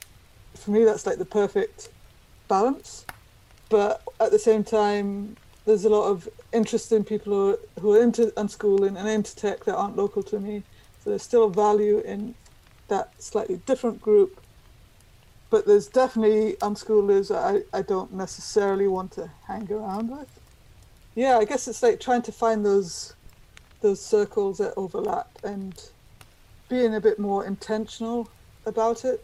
For 0.56 0.72
me 0.72 0.84
that's 0.84 1.06
like 1.06 1.18
the 1.18 1.26
perfect 1.26 1.90
balance. 2.48 3.06
But 3.70 4.02
at 4.20 4.32
the 4.32 4.40
same 4.40 4.64
time 4.64 5.38
there's 5.66 5.86
a 5.86 5.90
lot 5.90 6.10
of 6.10 6.30
interesting 6.54 7.04
people 7.04 7.34
who 7.34 7.50
are, 7.52 7.60
who 7.80 7.94
are 7.94 8.04
into 8.04 8.28
unschooling 8.38 8.98
and 8.98 9.08
into 9.08 9.36
tech 9.36 9.64
that 9.66 9.76
aren't 9.76 9.98
local 9.98 10.22
to 10.24 10.40
me. 10.40 10.64
So 11.04 11.10
there's 11.12 11.24
still 11.24 11.46
a 11.46 11.50
value 11.50 12.00
in 12.00 12.36
that 12.88 13.12
slightly 13.22 13.58
different 13.66 14.02
group. 14.02 14.40
But 15.50 15.66
there's 15.66 15.88
definitely 15.88 16.54
unschoolers 16.62 17.34
I, 17.34 17.64
I 17.76 17.82
don't 17.82 18.14
necessarily 18.14 18.88
want 18.88 19.12
to 19.14 19.32
hang 19.48 19.72
around 19.72 20.10
with. 20.12 20.40
Yeah 21.16 21.38
i 21.38 21.46
guess 21.46 21.68
it's 21.68 21.82
like 21.82 22.00
trying 22.00 22.22
to 22.24 22.32
find 22.32 22.66
those 22.66 23.15
those 23.82 24.04
circles 24.04 24.58
that 24.58 24.74
overlap 24.78 25.30
and 25.44 25.90
being 26.70 26.96
a 26.96 27.02
bit 27.02 27.20
more 27.20 27.46
intentional 27.46 28.28
about 28.66 29.06
it 29.06 29.24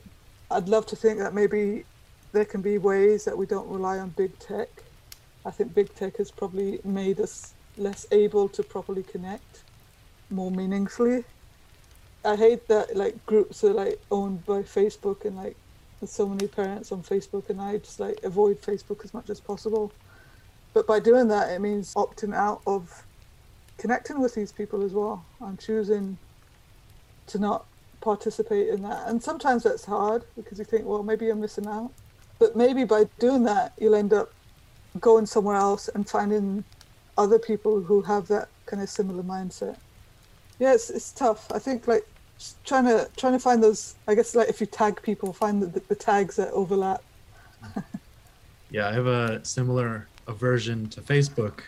I'd 0.52 0.68
love 0.68 0.86
to 0.88 0.98
think 0.98 1.20
that 1.20 1.34
maybe 1.34 1.86
there 2.34 2.44
can 2.44 2.62
be 2.62 2.78
ways 2.78 3.24
that 3.24 3.38
we 3.38 3.46
don't 3.46 3.70
rely 3.70 4.00
on 4.00 4.10
big 4.10 4.38
tech. 4.38 4.68
I 5.46 5.52
think 5.52 5.74
big 5.74 5.96
tech 5.96 6.18
has 6.18 6.30
probably 6.30 6.82
made 6.84 7.22
us 7.22 7.54
less 7.78 8.06
able 8.12 8.50
to 8.50 8.62
properly 8.62 9.04
connect 9.04 9.64
more 10.30 10.52
meaningfully. 10.52 11.24
I 12.26 12.36
hate 12.36 12.68
that 12.68 12.98
like 12.98 13.26
groups 13.26 13.64
are 13.64 13.74
like 13.74 14.02
owned 14.12 14.46
by 14.46 14.62
Facebook 14.62 15.24
and 15.24 15.38
like 15.38 15.56
there's 16.00 16.12
so 16.12 16.28
many 16.28 16.48
parents 16.48 16.92
on 16.92 17.02
Facebook 17.02 17.50
and 17.50 17.62
I 17.62 17.78
just 17.78 18.00
like 18.02 18.20
avoid 18.24 18.62
Facebook 18.62 19.06
as 19.06 19.14
much 19.14 19.30
as 19.30 19.40
possible. 19.40 19.94
But 20.74 20.86
by 20.86 21.00
doing 21.00 21.30
that 21.30 21.50
it 21.50 21.62
means 21.62 21.94
opting 21.94 22.36
out 22.36 22.62
of 22.68 23.06
connecting 23.82 24.22
with 24.22 24.36
these 24.36 24.52
people 24.52 24.84
as 24.84 24.94
well. 24.94 25.26
I'm 25.42 25.58
choosing 25.58 26.16
to 27.26 27.40
not 27.40 27.66
participate 28.00 28.70
in 28.70 28.84
that. 28.84 29.08
And 29.08 29.22
sometimes 29.22 29.64
that's 29.64 29.84
hard 29.84 30.24
because 30.36 30.60
you 30.60 30.66
think, 30.66 30.86
well, 30.86 31.02
maybe 31.02 31.26
you're 31.26 31.36
missing 31.36 31.66
out. 31.66 31.92
But 32.38 32.56
maybe 32.56 32.84
by 32.84 33.06
doing 33.18 33.44
that, 33.46 33.74
you'll 33.80 33.96
end 33.96 34.14
up 34.14 34.32
going 35.00 35.26
somewhere 35.26 35.56
else 35.56 35.90
and 35.90 36.08
finding 36.08 36.64
other 37.18 37.40
people 37.40 37.82
who 37.82 38.02
have 38.04 38.28
that 38.28 38.50
kind 38.68 38.84
of 38.84 38.90
similar 38.90 39.24
mindset. 39.24 39.78
Yeah, 40.60 40.76
it's, 40.76 40.92
it's 40.92 41.12
tough. 41.12 41.52
I 41.52 41.58
think 41.58 41.88
like 41.88 42.06
trying 42.64 42.86
to 42.86 43.10
trying 43.18 43.34
to 43.34 43.40
find 43.40 43.64
those. 43.64 43.96
I 44.08 44.14
guess 44.14 44.36
like 44.36 44.50
if 44.50 44.62
you 44.62 44.68
tag 44.68 45.02
people, 45.02 45.34
find 45.34 45.60
the, 45.60 45.68
the, 45.68 45.80
the 45.88 45.96
tags 45.96 46.36
that 46.36 46.52
overlap. 46.52 47.04
yeah, 48.70 48.90
I 48.90 48.94
have 48.94 49.08
a 49.08 49.44
similar 49.44 50.08
aversion 50.28 50.88
to 50.90 51.02
Facebook, 51.02 51.62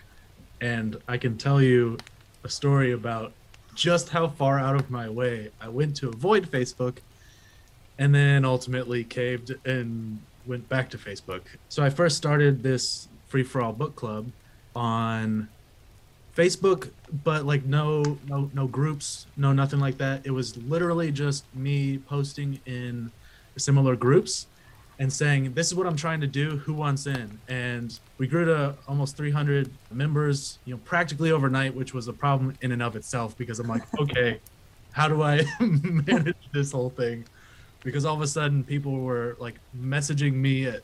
and 0.63 0.97
I 1.09 1.17
can 1.17 1.37
tell 1.37 1.61
you 1.61 1.97
a 2.45 2.49
story 2.49 2.93
about 2.93 3.33
just 3.75 4.09
how 4.09 4.29
far 4.29 4.57
out 4.57 4.75
of 4.75 4.89
my 4.89 5.09
way 5.09 5.49
I 5.59 5.67
went 5.67 5.97
to 5.97 6.07
avoid 6.07 6.49
Facebook 6.49 6.99
and 7.99 8.15
then 8.15 8.45
ultimately 8.45 9.03
caved 9.03 9.53
and 9.65 10.21
went 10.45 10.69
back 10.69 10.89
to 10.91 10.97
Facebook. 10.97 11.41
So 11.67 11.83
I 11.83 11.89
first 11.89 12.15
started 12.15 12.63
this 12.63 13.09
free 13.27 13.43
for 13.43 13.61
all 13.61 13.73
book 13.73 13.97
club 13.97 14.31
on 14.73 15.49
Facebook, 16.33 16.91
but 17.25 17.45
like 17.45 17.65
no 17.65 18.17
no 18.29 18.49
no 18.53 18.65
groups, 18.67 19.27
no 19.35 19.51
nothing 19.51 19.81
like 19.81 19.97
that. 19.97 20.25
It 20.25 20.31
was 20.31 20.55
literally 20.55 21.11
just 21.11 21.43
me 21.53 21.97
posting 21.97 22.61
in 22.65 23.11
similar 23.57 23.97
groups 23.97 24.47
and 24.99 25.11
saying, 25.11 25.53
"This 25.53 25.67
is 25.67 25.75
what 25.75 25.87
I'm 25.87 25.95
trying 25.95 26.21
to 26.21 26.27
do. 26.27 26.57
Who 26.57 26.73
wants 26.73 27.07
in?" 27.07 27.39
And 27.47 27.97
we 28.17 28.27
grew 28.27 28.45
to 28.45 28.75
almost 28.87 29.17
300 29.17 29.69
members, 29.91 30.59
you 30.65 30.73
know, 30.73 30.79
practically 30.85 31.31
overnight, 31.31 31.75
which 31.75 31.93
was 31.93 32.07
a 32.07 32.13
problem 32.13 32.57
in 32.61 32.71
and 32.71 32.81
of 32.81 32.95
itself 32.95 33.37
because 33.37 33.59
I'm 33.59 33.67
like, 33.67 33.83
okay, 33.99 34.39
how 34.91 35.07
do 35.07 35.23
I 35.23 35.45
manage 35.59 36.35
this 36.51 36.71
whole 36.71 36.89
thing? 36.89 37.25
Because 37.83 38.05
all 38.05 38.15
of 38.15 38.21
a 38.21 38.27
sudden, 38.27 38.63
people 38.63 38.93
were 38.93 39.35
like 39.39 39.55
messaging 39.77 40.33
me 40.33 40.67
at 40.67 40.83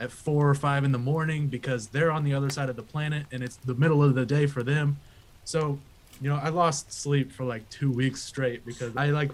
at 0.00 0.10
four 0.10 0.48
or 0.48 0.54
five 0.54 0.82
in 0.82 0.92
the 0.92 0.98
morning 0.98 1.46
because 1.46 1.88
they're 1.88 2.10
on 2.10 2.24
the 2.24 2.32
other 2.32 2.48
side 2.48 2.70
of 2.70 2.76
the 2.76 2.82
planet 2.82 3.26
and 3.32 3.42
it's 3.42 3.56
the 3.56 3.74
middle 3.74 4.02
of 4.02 4.14
the 4.14 4.24
day 4.24 4.46
for 4.46 4.62
them. 4.62 4.98
So, 5.44 5.78
you 6.22 6.30
know, 6.30 6.36
I 6.42 6.48
lost 6.48 6.92
sleep 6.92 7.30
for 7.30 7.44
like 7.44 7.68
two 7.68 7.92
weeks 7.92 8.22
straight 8.22 8.64
because 8.64 8.96
I 8.96 9.10
like 9.10 9.30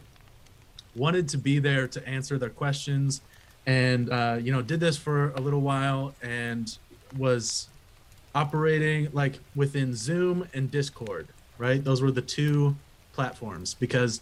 wanted 0.97 1.29
to 1.29 1.39
be 1.39 1.61
there 1.61 1.87
to 1.87 2.09
answer 2.09 2.37
their 2.37 2.51
questions 2.51 3.21
and 3.67 4.11
uh, 4.11 4.39
you 4.41 4.53
know 4.53 4.63
did 4.63 4.81
this 4.81 4.97
for 4.97 5.31
a 5.33 5.41
little 5.41 5.61
while 5.61 6.15
and 6.23 6.79
was 7.19 7.69
operating 8.35 9.09
like 9.13 9.39
within 9.55 9.95
zoom 9.95 10.49
and 10.55 10.71
discord 10.71 11.27
right 11.59 11.85
those 11.85 12.01
were 12.01 12.11
the 12.11 12.23
two 12.23 12.77
platforms 13.13 13.75
because 13.75 14.21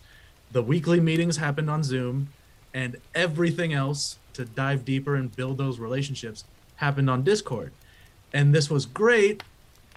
the 0.53 0.63
weekly 0.63 1.01
meetings 1.01 1.37
happened 1.37 1.69
on 1.69 1.83
zoom 1.83 2.29
and 2.73 2.97
everything 3.15 3.73
else 3.73 4.19
to 4.33 4.45
dive 4.45 4.85
deeper 4.85 5.15
and 5.15 5.35
build 5.37 5.59
those 5.59 5.79
relationships 5.79 6.45
happened 6.77 7.11
on 7.11 7.23
discord 7.23 7.73
and 8.33 8.55
this 8.55 8.71
was 8.71 8.87
great 8.87 9.43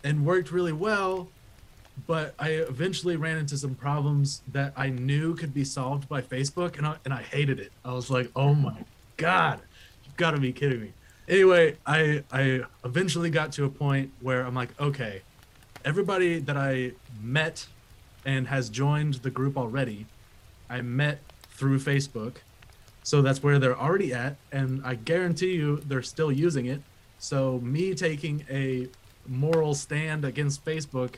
and 0.03 0.25
worked 0.25 0.51
really 0.51 0.73
well 0.73 1.27
but 2.05 2.35
I 2.37 2.49
eventually 2.49 3.15
ran 3.15 3.37
into 3.37 3.57
some 3.57 3.73
problems 3.73 4.43
that 4.51 4.71
I 4.77 4.89
knew 4.89 5.35
could 5.35 5.51
be 5.51 5.63
solved 5.63 6.07
by 6.07 6.21
Facebook, 6.21 6.77
and 6.77 6.85
I, 6.85 6.95
and 7.05 7.11
I 7.11 7.23
hated 7.23 7.59
it. 7.59 7.71
I 7.83 7.91
was 7.91 8.11
like, 8.11 8.29
oh 8.35 8.53
my 8.53 8.85
God, 9.17 9.59
you've 10.05 10.17
got 10.17 10.31
to 10.31 10.39
be 10.39 10.53
kidding 10.53 10.79
me. 10.79 10.93
Anyway, 11.27 11.75
I 11.85 12.23
I 12.31 12.61
eventually 12.85 13.29
got 13.29 13.51
to 13.53 13.65
a 13.65 13.69
point 13.69 14.11
where 14.21 14.45
I'm 14.45 14.55
like, 14.55 14.79
okay, 14.79 15.21
everybody 15.83 16.39
that 16.39 16.55
I 16.55 16.91
met 17.21 17.67
and 18.25 18.47
has 18.47 18.69
joined 18.69 19.15
the 19.15 19.29
group 19.29 19.57
already, 19.57 20.05
I 20.69 20.81
met 20.81 21.19
through 21.49 21.79
Facebook. 21.79 22.35
So 23.03 23.21
that's 23.21 23.41
where 23.41 23.57
they're 23.57 23.77
already 23.77 24.13
at, 24.13 24.35
and 24.51 24.81
I 24.85 24.95
guarantee 24.95 25.53
you 25.53 25.77
they're 25.77 26.01
still 26.01 26.31
using 26.31 26.65
it. 26.65 26.81
So 27.19 27.59
me 27.59 27.93
taking 27.95 28.45
a 28.49 28.87
moral 29.25 29.73
stand 29.73 30.25
against 30.25 30.63
Facebook 30.63 31.15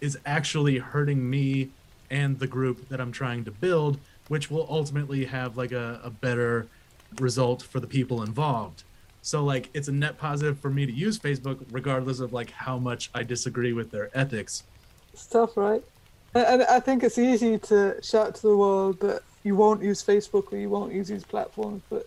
is 0.00 0.18
actually 0.24 0.78
hurting 0.78 1.28
me 1.28 1.70
and 2.10 2.38
the 2.38 2.46
group 2.46 2.88
that 2.88 3.00
I'm 3.00 3.12
trying 3.12 3.44
to 3.44 3.50
build, 3.50 3.98
which 4.28 4.50
will 4.50 4.66
ultimately 4.68 5.24
have 5.24 5.56
like 5.56 5.72
a, 5.72 6.00
a 6.04 6.10
better 6.10 6.66
result 7.18 7.62
for 7.62 7.80
the 7.80 7.86
people 7.86 8.22
involved. 8.22 8.84
So 9.22 9.44
like 9.44 9.68
it's 9.74 9.88
a 9.88 9.92
net 9.92 10.18
positive 10.18 10.58
for 10.58 10.70
me 10.70 10.86
to 10.86 10.92
use 10.92 11.18
Facebook 11.18 11.64
regardless 11.70 12.20
of 12.20 12.32
like 12.32 12.50
how 12.50 12.78
much 12.78 13.10
I 13.14 13.22
disagree 13.22 13.72
with 13.72 13.90
their 13.90 14.10
ethics. 14.14 14.64
It's 15.12 15.26
tough, 15.26 15.56
right? 15.56 15.82
And 16.34 16.62
I 16.62 16.78
think 16.78 17.02
it's 17.02 17.18
easy 17.18 17.58
to 17.58 17.96
shout 18.02 18.36
to 18.36 18.42
the 18.42 18.56
world 18.56 19.00
that 19.00 19.22
you 19.42 19.56
won't 19.56 19.82
use 19.82 20.02
Facebook 20.02 20.52
or 20.52 20.56
you 20.56 20.68
won't 20.68 20.92
use 20.92 21.08
these 21.08 21.24
platforms, 21.24 21.82
but 21.90 22.06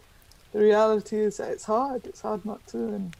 the 0.53 0.59
reality 0.59 1.17
is 1.17 1.37
that 1.37 1.49
it's 1.49 1.65
hard. 1.65 2.05
It's 2.05 2.21
hard 2.21 2.45
not 2.45 2.65
to. 2.67 2.77
And 2.77 3.15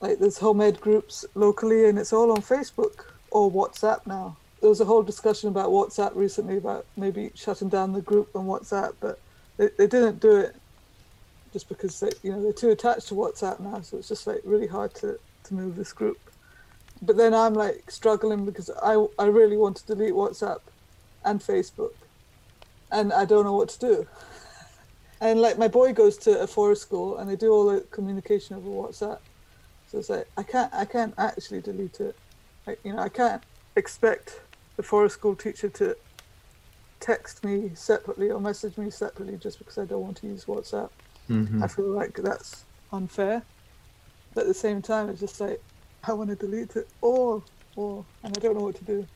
like 0.00 0.18
there's 0.18 0.38
home 0.38 0.60
ed 0.60 0.80
groups 0.80 1.24
locally, 1.34 1.88
and 1.88 1.98
it's 1.98 2.12
all 2.12 2.30
on 2.32 2.42
Facebook 2.42 3.06
or 3.30 3.50
WhatsApp 3.50 4.06
now. 4.06 4.36
There 4.60 4.68
was 4.68 4.80
a 4.80 4.84
whole 4.84 5.02
discussion 5.02 5.48
about 5.48 5.70
WhatsApp 5.70 6.14
recently 6.14 6.56
about 6.56 6.84
maybe 6.96 7.30
shutting 7.34 7.68
down 7.68 7.92
the 7.92 8.02
group 8.02 8.34
on 8.34 8.46
WhatsApp, 8.46 8.94
but 9.00 9.20
they, 9.58 9.68
they 9.76 9.86
didn't 9.86 10.20
do 10.20 10.36
it 10.36 10.56
just 11.52 11.68
because 11.68 12.00
they, 12.00 12.10
you 12.22 12.32
know 12.32 12.42
they're 12.42 12.52
too 12.52 12.70
attached 12.70 13.08
to 13.08 13.14
WhatsApp 13.14 13.60
now, 13.60 13.80
so 13.82 13.98
it's 13.98 14.08
just 14.08 14.26
like 14.26 14.40
really 14.44 14.66
hard 14.66 14.94
to, 14.96 15.18
to 15.44 15.54
move 15.54 15.76
this 15.76 15.92
group. 15.92 16.18
but 17.02 17.16
then 17.16 17.34
I'm 17.34 17.54
like 17.54 17.90
struggling 17.90 18.44
because 18.46 18.70
I 18.82 19.06
I 19.18 19.26
really 19.26 19.56
want 19.56 19.76
to 19.78 19.86
delete 19.86 20.14
WhatsApp 20.14 20.60
and 21.24 21.40
Facebook, 21.40 21.94
and 22.90 23.12
I 23.12 23.24
don't 23.24 23.44
know 23.44 23.54
what 23.54 23.68
to 23.70 23.78
do. 23.78 24.06
And 25.20 25.40
like 25.40 25.58
my 25.58 25.66
boy 25.66 25.92
goes 25.92 26.16
to 26.18 26.40
a 26.42 26.46
forest 26.46 26.82
school 26.82 27.18
and 27.18 27.28
they 27.28 27.34
do 27.34 27.50
all 27.52 27.66
the 27.66 27.80
communication 27.90 28.54
over 28.54 28.68
WhatsApp, 28.68 29.18
so 29.88 29.98
it's 29.98 30.08
like 30.10 30.28
I 30.36 30.44
can't 30.44 30.72
I 30.72 30.84
can't 30.84 31.12
actually 31.18 31.60
delete 31.60 31.98
it. 31.98 32.14
You 32.84 32.92
know 32.92 33.02
I 33.02 33.08
can't 33.08 33.42
expect 33.74 34.40
the 34.76 34.84
forest 34.84 35.16
school 35.16 35.34
teacher 35.34 35.70
to 35.70 35.96
text 37.00 37.44
me 37.44 37.70
separately 37.74 38.30
or 38.30 38.40
message 38.40 38.76
me 38.76 38.90
separately 38.90 39.36
just 39.36 39.58
because 39.58 39.78
I 39.78 39.84
don't 39.84 40.02
want 40.02 40.16
to 40.18 40.26
use 40.26 40.44
WhatsApp. 40.46 40.90
Mhm. 41.28 41.62
I 41.62 41.68
feel 41.68 41.88
like 41.90 42.14
that's 42.16 42.64
unfair. 42.92 43.42
But 44.34 44.42
at 44.42 44.46
the 44.48 44.54
same 44.54 44.82
time, 44.82 45.08
it's 45.08 45.20
just 45.20 45.40
like 45.40 45.62
I 46.04 46.12
want 46.12 46.30
to 46.30 46.36
delete 46.36 46.76
it 46.76 46.88
all, 47.00 47.44
all, 47.76 48.06
and 48.22 48.36
I 48.36 48.40
don't 48.40 48.56
know 48.56 48.64
what 48.64 48.76
to 48.76 48.84
do. 48.84 49.06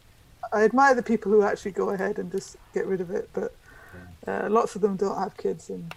I 0.53 0.65
admire 0.65 0.95
the 0.95 1.03
people 1.03 1.31
who 1.33 1.43
actually 1.43 1.71
go 1.73 1.91
ahead 1.91 2.19
and 2.19 2.31
just 2.31 2.57
get 2.75 2.87
rid 2.87 3.01
of 3.01 3.11
it, 3.11 3.31
but 3.33 3.55
uh, 4.27 4.49
lots 4.51 4.75
of 4.75 4.83
them 4.83 4.97
don't 4.97 5.19
have 5.19 5.37
kids 5.37 5.71
and 5.71 5.95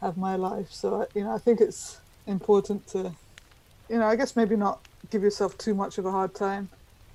have 0.00 0.16
my 0.16 0.36
life. 0.36 0.70
So 0.72 1.02
I- 1.02 1.06
you 1.14 1.24
know, 1.24 1.32
I 1.34 1.38
think 1.38 1.60
it's 1.60 2.00
important 2.26 2.86
to, 2.88 3.12
you 3.88 3.98
know, 3.98 4.06
I 4.06 4.16
guess 4.16 4.36
maybe 4.36 4.56
not 4.56 4.80
give 5.10 5.22
yourself 5.22 5.56
too 5.58 5.74
much 5.74 5.98
of 5.98 6.06
a 6.06 6.10
hard 6.10 6.34
time 6.34 6.68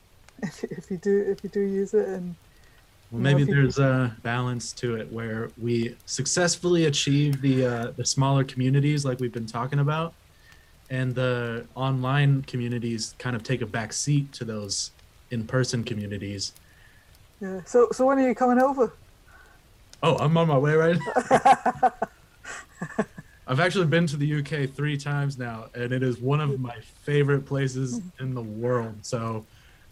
if 0.44 0.64
you- 0.64 0.70
if 0.72 0.90
you 0.92 0.98
do 0.98 1.20
if 1.28 1.44
you 1.44 1.50
do 1.50 1.60
use 1.62 1.94
it 1.94 2.08
and 2.08 2.36
Well, 3.12 3.20
maybe 3.22 3.44
there's 3.44 3.78
a 3.78 4.16
balance 4.24 4.72
to 4.74 4.96
it 4.96 5.12
where 5.12 5.50
we 5.62 5.98
successfully 6.06 6.86
achieve 6.86 7.42
the 7.42 7.66
uh, 7.66 7.92
the 7.98 8.06
smaller 8.06 8.46
communities 8.46 9.04
like 9.04 9.20
we've 9.20 9.34
been 9.34 9.46
talking 9.46 9.80
about, 9.80 10.14
and 10.90 11.14
the 11.14 11.66
online 11.76 12.44
communities 12.44 13.14
kind 13.20 13.36
of 13.36 13.44
take 13.44 13.62
a 13.62 13.66
back 13.66 13.92
seat 13.92 14.32
to 14.34 14.46
those 14.46 14.92
in-person 15.30 15.84
communities. 15.84 16.54
yeah. 17.42 17.60
So 17.66 17.90
so 17.92 18.06
when 18.06 18.18
are 18.18 18.28
you 18.28 18.36
coming 18.36 18.60
over? 18.60 18.94
Oh, 20.02 20.16
I'm 20.18 20.36
on 20.38 20.48
my 20.48 20.58
way 20.58 20.76
right. 20.76 20.98
now. 21.30 21.94
I've 23.48 23.60
actually 23.60 23.88
been 23.88 24.08
to 24.08 24.16
the 24.16 24.40
UK 24.40 24.70
three 24.74 24.96
times 24.96 25.38
now, 25.38 25.66
and 25.76 25.92
it 25.92 26.02
is 26.02 26.20
one 26.20 26.40
of 26.40 26.62
my 26.62 26.80
favorite 27.04 27.46
places 27.46 28.00
in 28.22 28.34
the 28.34 28.42
world. 28.42 28.96
So 29.02 29.46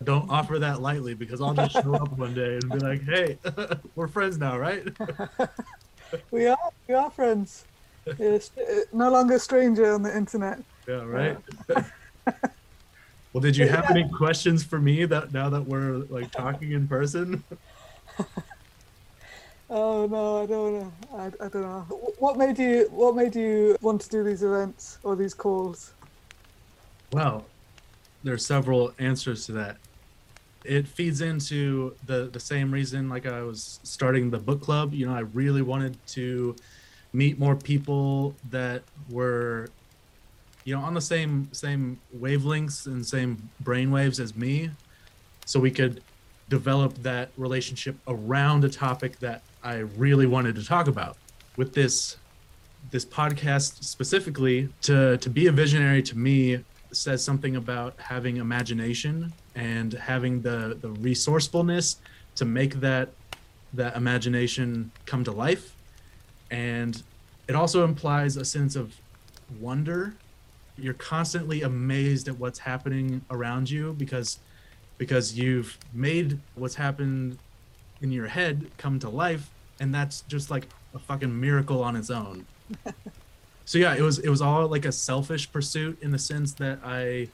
don't 0.04 0.30
offer 0.30 0.60
that 0.60 0.82
lightly 0.82 1.14
because 1.14 1.42
I'll 1.42 1.54
just 1.54 1.74
show 1.74 1.94
up 1.96 2.18
one 2.18 2.34
day 2.34 2.58
and 2.62 2.70
be 2.70 2.80
like, 2.80 3.02
"Hey, 3.04 3.38
we're 3.96 4.08
friends 4.08 4.38
now, 4.38 4.58
right?" 4.58 4.88
We 6.32 6.48
are 6.48 6.58
we 6.88 6.96
are 6.96 7.12
friends. 7.12 7.66
Uh, 8.08 8.40
no 8.94 9.12
longer 9.12 9.36
a 9.36 9.40
stranger 9.40 9.94
on 9.94 10.02
the 10.02 10.16
internet. 10.16 10.60
Yeah, 10.88 11.04
right. 11.04 11.38
well, 12.26 13.42
did 13.42 13.56
you 13.56 13.68
have 13.68 13.92
any 13.92 14.10
questions 14.10 14.64
for 14.64 14.80
me 14.80 15.06
that 15.06 15.32
now 15.32 15.50
that 15.50 15.64
we're 15.66 15.98
like 16.10 16.32
talking 16.32 16.72
in 16.72 16.88
person? 16.88 17.44
Oh 19.70 20.08
no, 20.08 20.42
I 20.42 20.46
don't 20.48 20.80
know. 20.80 20.94
I, 21.16 21.26
I 21.46 21.50
don't 21.50 21.62
know. 21.62 21.86
What 22.18 22.38
made 22.38 22.58
you 22.58 22.88
What 22.90 23.16
made 23.16 23.36
you 23.36 23.78
want 23.82 24.02
to 24.02 24.10
do 24.10 24.24
these 24.24 24.42
events 24.42 24.98
or 25.04 25.16
these 25.16 25.36
calls? 25.36 25.94
Well, 27.12 27.46
there 28.24 28.34
are 28.34 28.40
several 28.40 28.94
answers 28.98 29.46
to 29.46 29.52
that. 29.54 29.78
It 30.64 30.88
feeds 30.88 31.22
into 31.22 31.96
the 32.06 32.30
the 32.32 32.40
same 32.40 32.72
reason 32.72 33.10
like 33.10 33.26
I 33.26 33.42
was 33.42 33.80
starting 33.84 34.30
the 34.30 34.40
book 34.40 34.62
club, 34.62 34.94
you 34.94 35.06
know, 35.06 35.14
I 35.14 35.22
really 35.22 35.62
wanted 35.62 35.98
to 36.08 36.56
meet 37.14 37.40
more 37.40 37.56
people 37.56 38.36
that 38.52 38.84
were 39.10 39.70
you 40.66 40.76
know 40.76 40.82
on 40.82 40.94
the 40.94 41.02
same 41.02 41.50
same 41.52 42.00
wavelengths 42.18 42.86
and 42.86 43.06
same 43.06 43.50
brainwaves 43.64 44.20
as 44.20 44.36
me 44.36 44.70
so 45.46 45.60
we 45.60 45.72
could 45.72 46.04
develop 46.50 46.94
that 47.04 47.30
relationship 47.38 47.96
around 48.08 48.64
a 48.64 48.70
topic 48.70 49.20
that 49.20 49.44
I 49.64 49.78
really 49.78 50.26
wanted 50.26 50.56
to 50.56 50.66
talk 50.66 50.88
about. 50.88 51.18
With 51.58 51.74
this 51.74 52.18
this 52.92 53.06
podcast 53.06 53.84
specifically 53.84 54.70
to 54.82 55.18
to 55.18 55.30
be 55.30 55.48
a 55.48 55.52
visionary 55.52 56.02
to 56.04 56.18
me 56.18 56.64
says 56.92 57.24
something 57.24 57.56
about 57.56 57.94
having 58.00 58.38
imagination 58.38 59.32
and 59.56 59.94
having 59.94 60.42
the 60.42 60.78
the 60.82 60.90
resourcefulness 60.90 61.98
to 62.36 62.46
make 62.46 62.76
that 62.76 63.10
that 63.74 63.96
imagination 63.96 64.92
come 65.06 65.24
to 65.24 65.32
life. 65.32 65.76
And 66.50 67.02
it 67.48 67.56
also 67.56 67.84
implies 67.84 68.38
a 68.38 68.46
sense 68.46 68.76
of 68.76 68.96
wonder. 69.60 70.16
You're 70.78 70.94
constantly 70.94 71.62
amazed 71.62 72.28
at 72.28 72.40
what's 72.40 72.60
happening 72.60 73.22
around 73.30 73.70
you 73.70 73.94
because 73.94 74.40
because 74.98 75.38
you've 75.38 75.78
made 75.94 76.40
what's 76.56 76.76
happened 76.76 77.38
in 78.02 78.12
your 78.12 78.28
head 78.28 78.70
come 78.78 79.00
to 79.00 79.10
life 79.10 79.50
and 79.80 79.94
that's 79.94 80.22
just 80.22 80.50
like 80.50 80.68
a 80.94 81.00
fucking 81.00 81.40
miracle 81.40 81.84
on 81.84 81.96
its 81.96 82.10
own. 82.10 82.46
So 83.70 83.78
yeah 83.78 83.94
it 83.94 84.02
was 84.02 84.18
it 84.18 84.30
was 84.30 84.42
all 84.42 84.68
like 84.68 84.86
a 84.86 84.92
selfish 84.92 85.52
pursuit 85.52 86.02
in 86.02 86.10
the 86.10 86.18
sense 86.18 86.54
that 86.54 86.80
i 86.84 87.30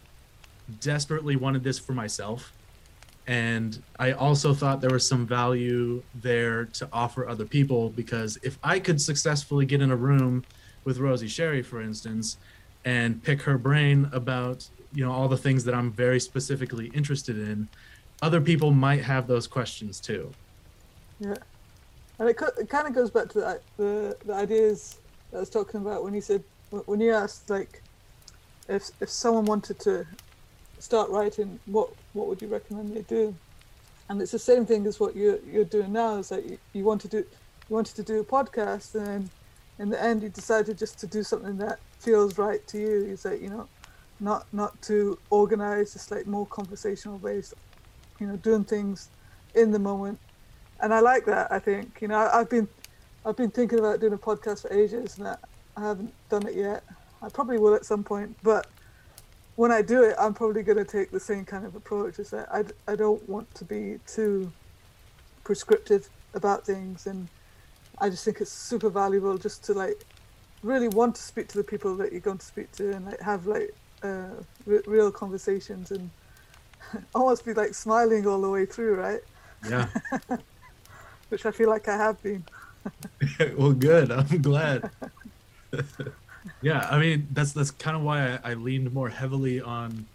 desperately 0.79 1.35
wanted 1.35 1.63
this 1.63 1.79
for 1.79 1.93
myself. 1.93 2.53
And 3.27 3.81
i 3.97 4.11
also 4.11 4.53
thought 4.53 4.81
there 4.81 4.91
was 4.91 5.07
some 5.07 5.25
value 5.25 6.03
there 6.13 6.65
to 6.65 6.87
offer 6.93 7.27
other 7.27 7.45
people 7.45 7.89
because 7.89 8.37
if 8.43 8.59
i 8.63 8.79
could 8.79 9.01
successfully 9.01 9.65
get 9.65 9.81
in 9.81 9.89
a 9.89 9.95
room 9.95 10.43
with 10.83 10.99
rosie 10.99 11.27
sherry 11.27 11.63
for 11.63 11.81
instance 11.81 12.37
and 12.83 13.23
pick 13.23 13.41
her 13.41 13.57
brain 13.57 14.07
about 14.13 14.69
you 14.93 15.03
know 15.03 15.11
all 15.11 15.27
the 15.27 15.37
things 15.37 15.63
that 15.63 15.73
i'm 15.73 15.91
very 15.91 16.19
specifically 16.19 16.91
interested 16.93 17.35
in 17.35 17.67
other 18.21 18.41
people 18.41 18.71
might 18.71 19.03
have 19.03 19.27
those 19.27 19.47
questions 19.47 19.99
too. 19.99 20.31
Yeah, 21.19 21.35
and 22.19 22.29
it, 22.29 22.37
it 22.59 22.69
kind 22.69 22.87
of 22.87 22.93
goes 22.93 23.11
back 23.11 23.29
to 23.29 23.39
the, 23.39 23.61
the 23.77 24.17
the 24.25 24.33
ideas 24.33 24.99
I 25.33 25.39
was 25.39 25.49
talking 25.49 25.81
about 25.81 26.03
when 26.03 26.13
you 26.13 26.21
said 26.21 26.43
when 26.85 26.99
you 26.99 27.13
asked 27.13 27.49
like 27.49 27.81
if 28.67 28.89
if 29.01 29.09
someone 29.09 29.45
wanted 29.45 29.79
to 29.81 30.05
start 30.79 31.09
writing, 31.09 31.59
what 31.65 31.89
what 32.13 32.27
would 32.27 32.41
you 32.41 32.47
recommend 32.47 32.95
they 32.95 33.01
do? 33.01 33.35
And 34.09 34.21
it's 34.21 34.31
the 34.31 34.39
same 34.39 34.65
thing 34.65 34.85
as 34.85 34.99
what 34.99 35.15
you're 35.15 35.39
you're 35.51 35.65
doing 35.65 35.93
now. 35.93 36.17
Is 36.17 36.29
that 36.29 36.45
you, 36.45 36.57
you 36.73 36.97
to 36.97 37.17
you 37.17 37.25
wanted 37.69 37.95
to 37.95 38.03
do 38.03 38.19
a 38.19 38.23
podcast, 38.23 38.95
and 38.95 39.05
then 39.05 39.29
in 39.79 39.89
the 39.89 40.01
end 40.01 40.23
you 40.23 40.29
decided 40.29 40.77
just 40.77 40.99
to 40.99 41.07
do 41.07 41.23
something 41.23 41.57
that 41.57 41.79
feels 41.99 42.37
right 42.37 42.65
to 42.67 42.77
you. 42.77 43.05
Is 43.05 43.23
that 43.23 43.41
you 43.41 43.49
know 43.49 43.67
not 44.19 44.45
not 44.53 44.81
too 44.81 45.17
organized, 45.29 45.93
just 45.93 46.11
like 46.11 46.27
more 46.27 46.45
conversational 46.47 47.17
based. 47.17 47.53
You 48.19 48.27
know, 48.27 48.37
doing 48.37 48.63
things 48.63 49.09
in 49.55 49.71
the 49.71 49.79
moment 49.79 50.19
and 50.79 50.93
I 50.93 50.99
like 50.99 51.25
that. 51.25 51.51
I 51.51 51.59
think 51.59 51.99
you 52.01 52.07
know 52.07 52.15
I, 52.15 52.41
I've 52.41 52.49
been 52.49 52.67
I've 53.25 53.35
been 53.35 53.51
thinking 53.51 53.79
about 53.79 53.99
doing 53.99 54.13
a 54.13 54.17
podcast 54.17 54.61
for 54.63 54.73
ages, 54.73 55.17
and 55.17 55.27
I, 55.27 55.37
I 55.77 55.81
haven't 55.81 56.13
done 56.29 56.47
it 56.47 56.55
yet. 56.55 56.83
I 57.21 57.29
probably 57.29 57.57
will 57.57 57.73
at 57.73 57.85
some 57.85 58.03
point, 58.03 58.35
but 58.43 58.67
when 59.55 59.71
I 59.71 59.81
do 59.81 60.03
it, 60.03 60.15
I'm 60.19 60.33
probably 60.33 60.63
going 60.63 60.77
to 60.77 60.85
take 60.85 61.11
the 61.11 61.19
same 61.19 61.45
kind 61.45 61.65
of 61.65 61.75
approach. 61.75 62.19
Is 62.19 62.29
that 62.31 62.47
I, 62.51 62.63
I 62.91 62.95
don't 62.95 63.27
want 63.29 63.53
to 63.55 63.65
be 63.65 63.97
too 64.05 64.51
prescriptive 65.43 66.09
about 66.33 66.65
things, 66.65 67.07
and 67.07 67.27
I 67.99 68.09
just 68.09 68.25
think 68.25 68.41
it's 68.41 68.51
super 68.51 68.89
valuable 68.89 69.37
just 69.37 69.63
to 69.65 69.73
like 69.73 70.05
really 70.63 70.87
want 70.89 71.15
to 71.15 71.21
speak 71.21 71.47
to 71.49 71.57
the 71.57 71.63
people 71.63 71.95
that 71.97 72.11
you're 72.11 72.21
going 72.21 72.37
to 72.37 72.45
speak 72.45 72.71
to, 72.73 72.91
and 72.93 73.05
like 73.05 73.21
have 73.21 73.47
like 73.47 73.73
uh, 74.03 74.29
re- 74.65 74.81
real 74.87 75.11
conversations, 75.11 75.91
and 75.91 76.09
almost 77.15 77.45
be 77.45 77.53
like 77.53 77.73
smiling 77.73 78.27
all 78.27 78.41
the 78.41 78.49
way 78.49 78.65
through, 78.65 78.95
right? 78.95 79.21
yeah 79.69 79.87
Which 81.29 81.45
I 81.45 81.51
feel 81.51 81.69
like 81.69 81.87
I 81.87 81.97
have 81.97 82.21
been. 82.21 82.43
well 83.57 83.73
good 83.73 84.11
i'm 84.11 84.41
glad 84.41 84.91
yeah 86.61 86.87
i 86.91 86.99
mean 86.99 87.27
that's 87.31 87.53
that's 87.53 87.71
kind 87.71 87.95
of 87.95 88.03
why 88.03 88.39
I, 88.43 88.51
I 88.51 88.53
leaned 88.53 88.93
more 88.93 89.09
heavily 89.09 89.61
on 89.61 90.05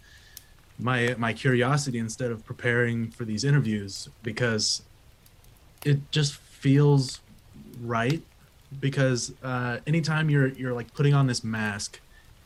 my 0.79 1.15
my 1.17 1.33
curiosity 1.33 1.99
instead 1.99 2.31
of 2.31 2.45
preparing 2.45 3.09
for 3.11 3.25
these 3.25 3.43
interviews 3.43 4.09
because 4.23 4.81
it 5.85 5.99
just 6.11 6.33
feels 6.35 7.19
right 7.81 8.21
because 8.79 9.33
uh, 9.43 9.79
anytime 9.85 10.29
you're 10.29 10.47
you're 10.49 10.73
like 10.73 10.93
putting 10.93 11.13
on 11.13 11.27
this 11.27 11.43
mask 11.43 11.99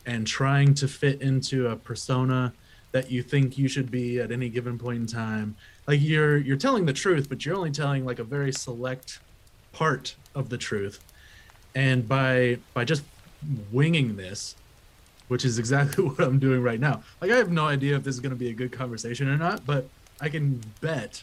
and 0.06 0.26
trying 0.26 0.74
to 0.74 0.88
fit 0.88 1.22
into 1.22 1.68
a 1.68 1.76
persona 1.76 2.52
that 2.92 3.10
you 3.10 3.22
think 3.22 3.58
you 3.58 3.68
should 3.68 3.90
be 3.90 4.18
at 4.18 4.32
any 4.32 4.48
given 4.48 4.78
point 4.78 4.98
in 4.98 5.06
time 5.06 5.54
like 5.86 6.00
you're 6.02 6.36
you're 6.38 6.56
telling 6.56 6.84
the 6.84 6.92
truth 6.92 7.28
but 7.28 7.44
you're 7.44 7.54
only 7.54 7.70
telling 7.70 8.04
like 8.04 8.18
a 8.18 8.24
very 8.24 8.52
select 8.52 9.20
part 9.76 10.14
of 10.34 10.48
the 10.48 10.58
truth. 10.58 11.00
And 11.74 12.08
by 12.08 12.58
by 12.72 12.84
just 12.84 13.02
winging 13.70 14.16
this 14.16 14.54
which 15.28 15.44
is 15.44 15.58
exactly 15.58 16.04
what 16.08 16.20
i'm 16.20 16.38
doing 16.38 16.62
right 16.62 16.80
now 16.80 17.02
like 17.20 17.30
i 17.30 17.36
have 17.36 17.50
no 17.50 17.66
idea 17.66 17.96
if 17.96 18.04
this 18.04 18.14
is 18.14 18.20
going 18.20 18.30
to 18.30 18.36
be 18.36 18.50
a 18.50 18.54
good 18.54 18.72
conversation 18.72 19.28
or 19.28 19.36
not 19.36 19.64
but 19.66 19.88
i 20.20 20.28
can 20.28 20.60
bet 20.80 21.22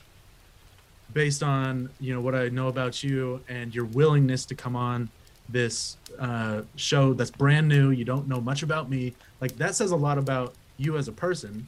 based 1.14 1.44
on 1.44 1.90
you 2.00 2.14
know 2.14 2.22
what 2.22 2.36
i 2.36 2.50
know 2.50 2.68
about 2.68 3.04
you 3.04 3.42
and 3.48 3.74
your 3.74 3.86
willingness 3.86 4.46
to 4.46 4.56
come 4.56 4.76
on 4.76 5.10
this 5.50 5.98
uh, 6.20 6.62
show 6.78 7.14
that's 7.14 7.30
brand 7.30 7.68
new 7.68 7.92
you 7.92 8.06
don't 8.06 8.28
know 8.28 8.40
much 8.40 8.64
about 8.64 8.90
me 8.90 9.14
like 9.42 9.56
that 9.58 9.76
says 9.76 9.92
a 9.92 9.96
lot 9.96 10.18
about 10.18 10.54
you 10.78 10.98
as 10.98 11.08
a 11.08 11.12
person 11.12 11.68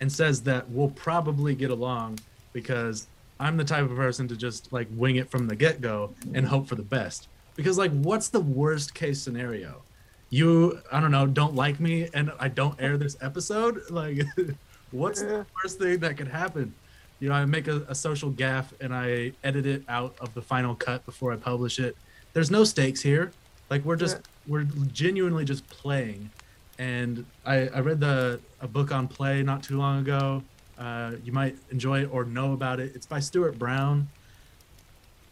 and 0.00 0.10
says 0.10 0.42
that 0.42 0.68
we'll 0.70 0.90
probably 0.90 1.54
get 1.54 1.70
along 1.70 2.18
because 2.52 3.06
I'm 3.38 3.56
the 3.56 3.64
type 3.64 3.84
of 3.84 3.96
person 3.96 4.28
to 4.28 4.36
just 4.36 4.72
like 4.72 4.88
wing 4.92 5.16
it 5.16 5.30
from 5.30 5.46
the 5.46 5.56
get 5.56 5.80
go 5.80 6.14
and 6.34 6.46
hope 6.46 6.68
for 6.68 6.74
the 6.74 6.82
best. 6.82 7.28
Because 7.56 7.78
like, 7.78 7.90
what's 7.92 8.28
the 8.28 8.40
worst 8.40 8.94
case 8.94 9.20
scenario? 9.20 9.82
You, 10.30 10.80
I 10.90 11.00
don't 11.00 11.10
know, 11.10 11.26
don't 11.26 11.54
like 11.54 11.78
me 11.80 12.08
and 12.14 12.32
I 12.38 12.48
don't 12.48 12.80
air 12.80 12.96
this 12.96 13.16
episode. 13.20 13.82
Like, 13.90 14.22
what's 14.90 15.20
the 15.20 15.46
worst 15.62 15.78
thing 15.78 15.98
that 15.98 16.16
could 16.16 16.28
happen? 16.28 16.74
You 17.20 17.28
know, 17.28 17.34
I 17.34 17.44
make 17.44 17.68
a, 17.68 17.84
a 17.88 17.94
social 17.94 18.30
gaff 18.30 18.72
and 18.80 18.94
I 18.94 19.32
edit 19.44 19.66
it 19.66 19.84
out 19.88 20.14
of 20.20 20.34
the 20.34 20.42
final 20.42 20.74
cut 20.74 21.04
before 21.06 21.32
I 21.32 21.36
publish 21.36 21.78
it. 21.78 21.96
There's 22.32 22.50
no 22.50 22.64
stakes 22.64 23.00
here. 23.00 23.32
Like 23.70 23.84
we're 23.84 23.96
just 23.96 24.18
we're 24.46 24.64
genuinely 24.92 25.44
just 25.44 25.66
playing. 25.68 26.30
And 26.78 27.24
I, 27.46 27.68
I 27.68 27.80
read 27.80 28.00
the 28.00 28.40
a 28.60 28.66
book 28.66 28.90
on 28.92 29.06
play 29.08 29.42
not 29.42 29.62
too 29.62 29.78
long 29.78 30.00
ago. 30.00 30.42
Uh, 30.78 31.12
you 31.24 31.32
might 31.32 31.56
enjoy 31.70 32.02
it 32.02 32.10
or 32.12 32.24
know 32.24 32.54
about 32.54 32.80
it. 32.80 32.92
It's 32.94 33.06
by 33.06 33.20
Stuart 33.20 33.58
Brown. 33.58 34.08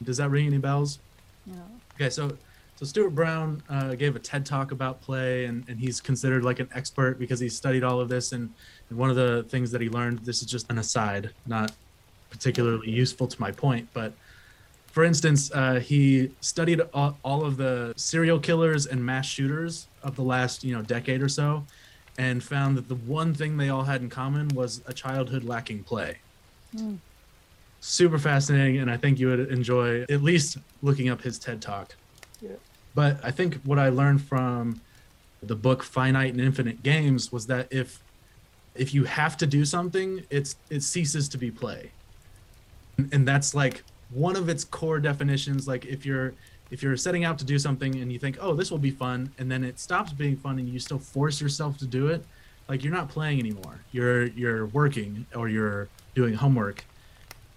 Does 0.02 0.18
that 0.18 0.30
ring 0.30 0.46
any 0.46 0.58
bells? 0.58 1.00
Yeah. 1.46 1.56
Okay, 2.00 2.08
so 2.08 2.34
so 2.76 2.86
Stuart 2.86 3.10
Brown 3.10 3.62
uh, 3.68 3.94
gave 3.94 4.16
a 4.16 4.18
TED 4.18 4.46
talk 4.46 4.72
about 4.72 5.02
play, 5.02 5.44
and, 5.44 5.68
and 5.68 5.78
he's 5.78 6.00
considered 6.00 6.42
like 6.42 6.58
an 6.58 6.68
expert 6.74 7.18
because 7.18 7.38
he 7.38 7.50
studied 7.50 7.84
all 7.84 8.00
of 8.00 8.08
this. 8.08 8.32
And, 8.32 8.48
and 8.88 8.98
one 8.98 9.10
of 9.10 9.16
the 9.16 9.44
things 9.50 9.70
that 9.72 9.82
he 9.82 9.90
learned, 9.90 10.20
this 10.20 10.40
is 10.40 10.48
just 10.48 10.70
an 10.70 10.78
aside, 10.78 11.28
not 11.46 11.72
particularly 12.30 12.90
useful 12.90 13.26
to 13.26 13.38
my 13.38 13.50
point, 13.50 13.86
but 13.92 14.14
for 14.86 15.04
instance, 15.04 15.52
uh, 15.52 15.74
he 15.74 16.32
studied 16.40 16.80
all, 16.94 17.18
all 17.22 17.44
of 17.44 17.58
the 17.58 17.92
serial 17.96 18.40
killers 18.40 18.86
and 18.86 19.04
mass 19.04 19.26
shooters 19.26 19.86
of 20.02 20.16
the 20.16 20.22
last 20.22 20.64
you 20.64 20.74
know 20.74 20.80
decade 20.80 21.20
or 21.20 21.28
so, 21.28 21.64
and 22.16 22.42
found 22.42 22.78
that 22.78 22.88
the 22.88 22.94
one 22.94 23.34
thing 23.34 23.58
they 23.58 23.68
all 23.68 23.84
had 23.84 24.00
in 24.00 24.08
common 24.08 24.48
was 24.48 24.80
a 24.86 24.94
childhood 24.94 25.44
lacking 25.44 25.84
play. 25.84 26.16
Mm. 26.74 26.96
Super 27.80 28.18
fascinating, 28.18 28.78
and 28.78 28.90
I 28.90 28.96
think 28.96 29.18
you 29.18 29.28
would 29.28 29.50
enjoy 29.50 30.02
at 30.02 30.22
least 30.22 30.58
looking 30.82 31.08
up 31.08 31.22
his 31.22 31.38
TED 31.38 31.62
talk. 31.62 31.94
Yeah. 32.40 32.50
But 32.94 33.18
I 33.24 33.30
think 33.30 33.56
what 33.64 33.78
I 33.78 33.88
learned 33.88 34.22
from 34.22 34.80
the 35.42 35.56
book 35.56 35.82
Finite 35.82 36.32
and 36.32 36.40
Infinite 36.40 36.82
Games 36.82 37.32
was 37.32 37.46
that 37.46 37.68
if 37.70 38.02
if 38.74 38.94
you 38.94 39.04
have 39.04 39.36
to 39.38 39.46
do 39.46 39.64
something, 39.64 40.24
it's 40.30 40.56
it 40.68 40.82
ceases 40.82 41.28
to 41.30 41.38
be 41.38 41.50
play. 41.50 41.90
And, 42.98 43.12
and 43.12 43.28
that's 43.28 43.54
like 43.54 43.82
one 44.10 44.36
of 44.36 44.48
its 44.48 44.64
core 44.64 44.98
definitions 44.98 45.66
like 45.66 45.86
if 45.86 46.04
you're 46.04 46.34
if 46.70 46.82
you're 46.82 46.96
setting 46.96 47.24
out 47.24 47.38
to 47.38 47.44
do 47.44 47.58
something 47.58 47.96
and 47.96 48.12
you 48.12 48.18
think, 48.18 48.38
"Oh, 48.40 48.54
this 48.54 48.70
will 48.70 48.78
be 48.78 48.90
fun," 48.90 49.32
and 49.38 49.50
then 49.50 49.64
it 49.64 49.80
stops 49.80 50.12
being 50.12 50.36
fun 50.36 50.58
and 50.58 50.68
you 50.68 50.78
still 50.78 50.98
force 50.98 51.40
yourself 51.40 51.78
to 51.78 51.86
do 51.86 52.08
it, 52.08 52.24
like 52.68 52.84
you're 52.84 52.92
not 52.92 53.08
playing 53.08 53.40
anymore. 53.40 53.80
You're 53.90 54.26
you're 54.26 54.66
working 54.66 55.26
or 55.34 55.48
you're 55.48 55.88
doing 56.14 56.34
homework. 56.34 56.84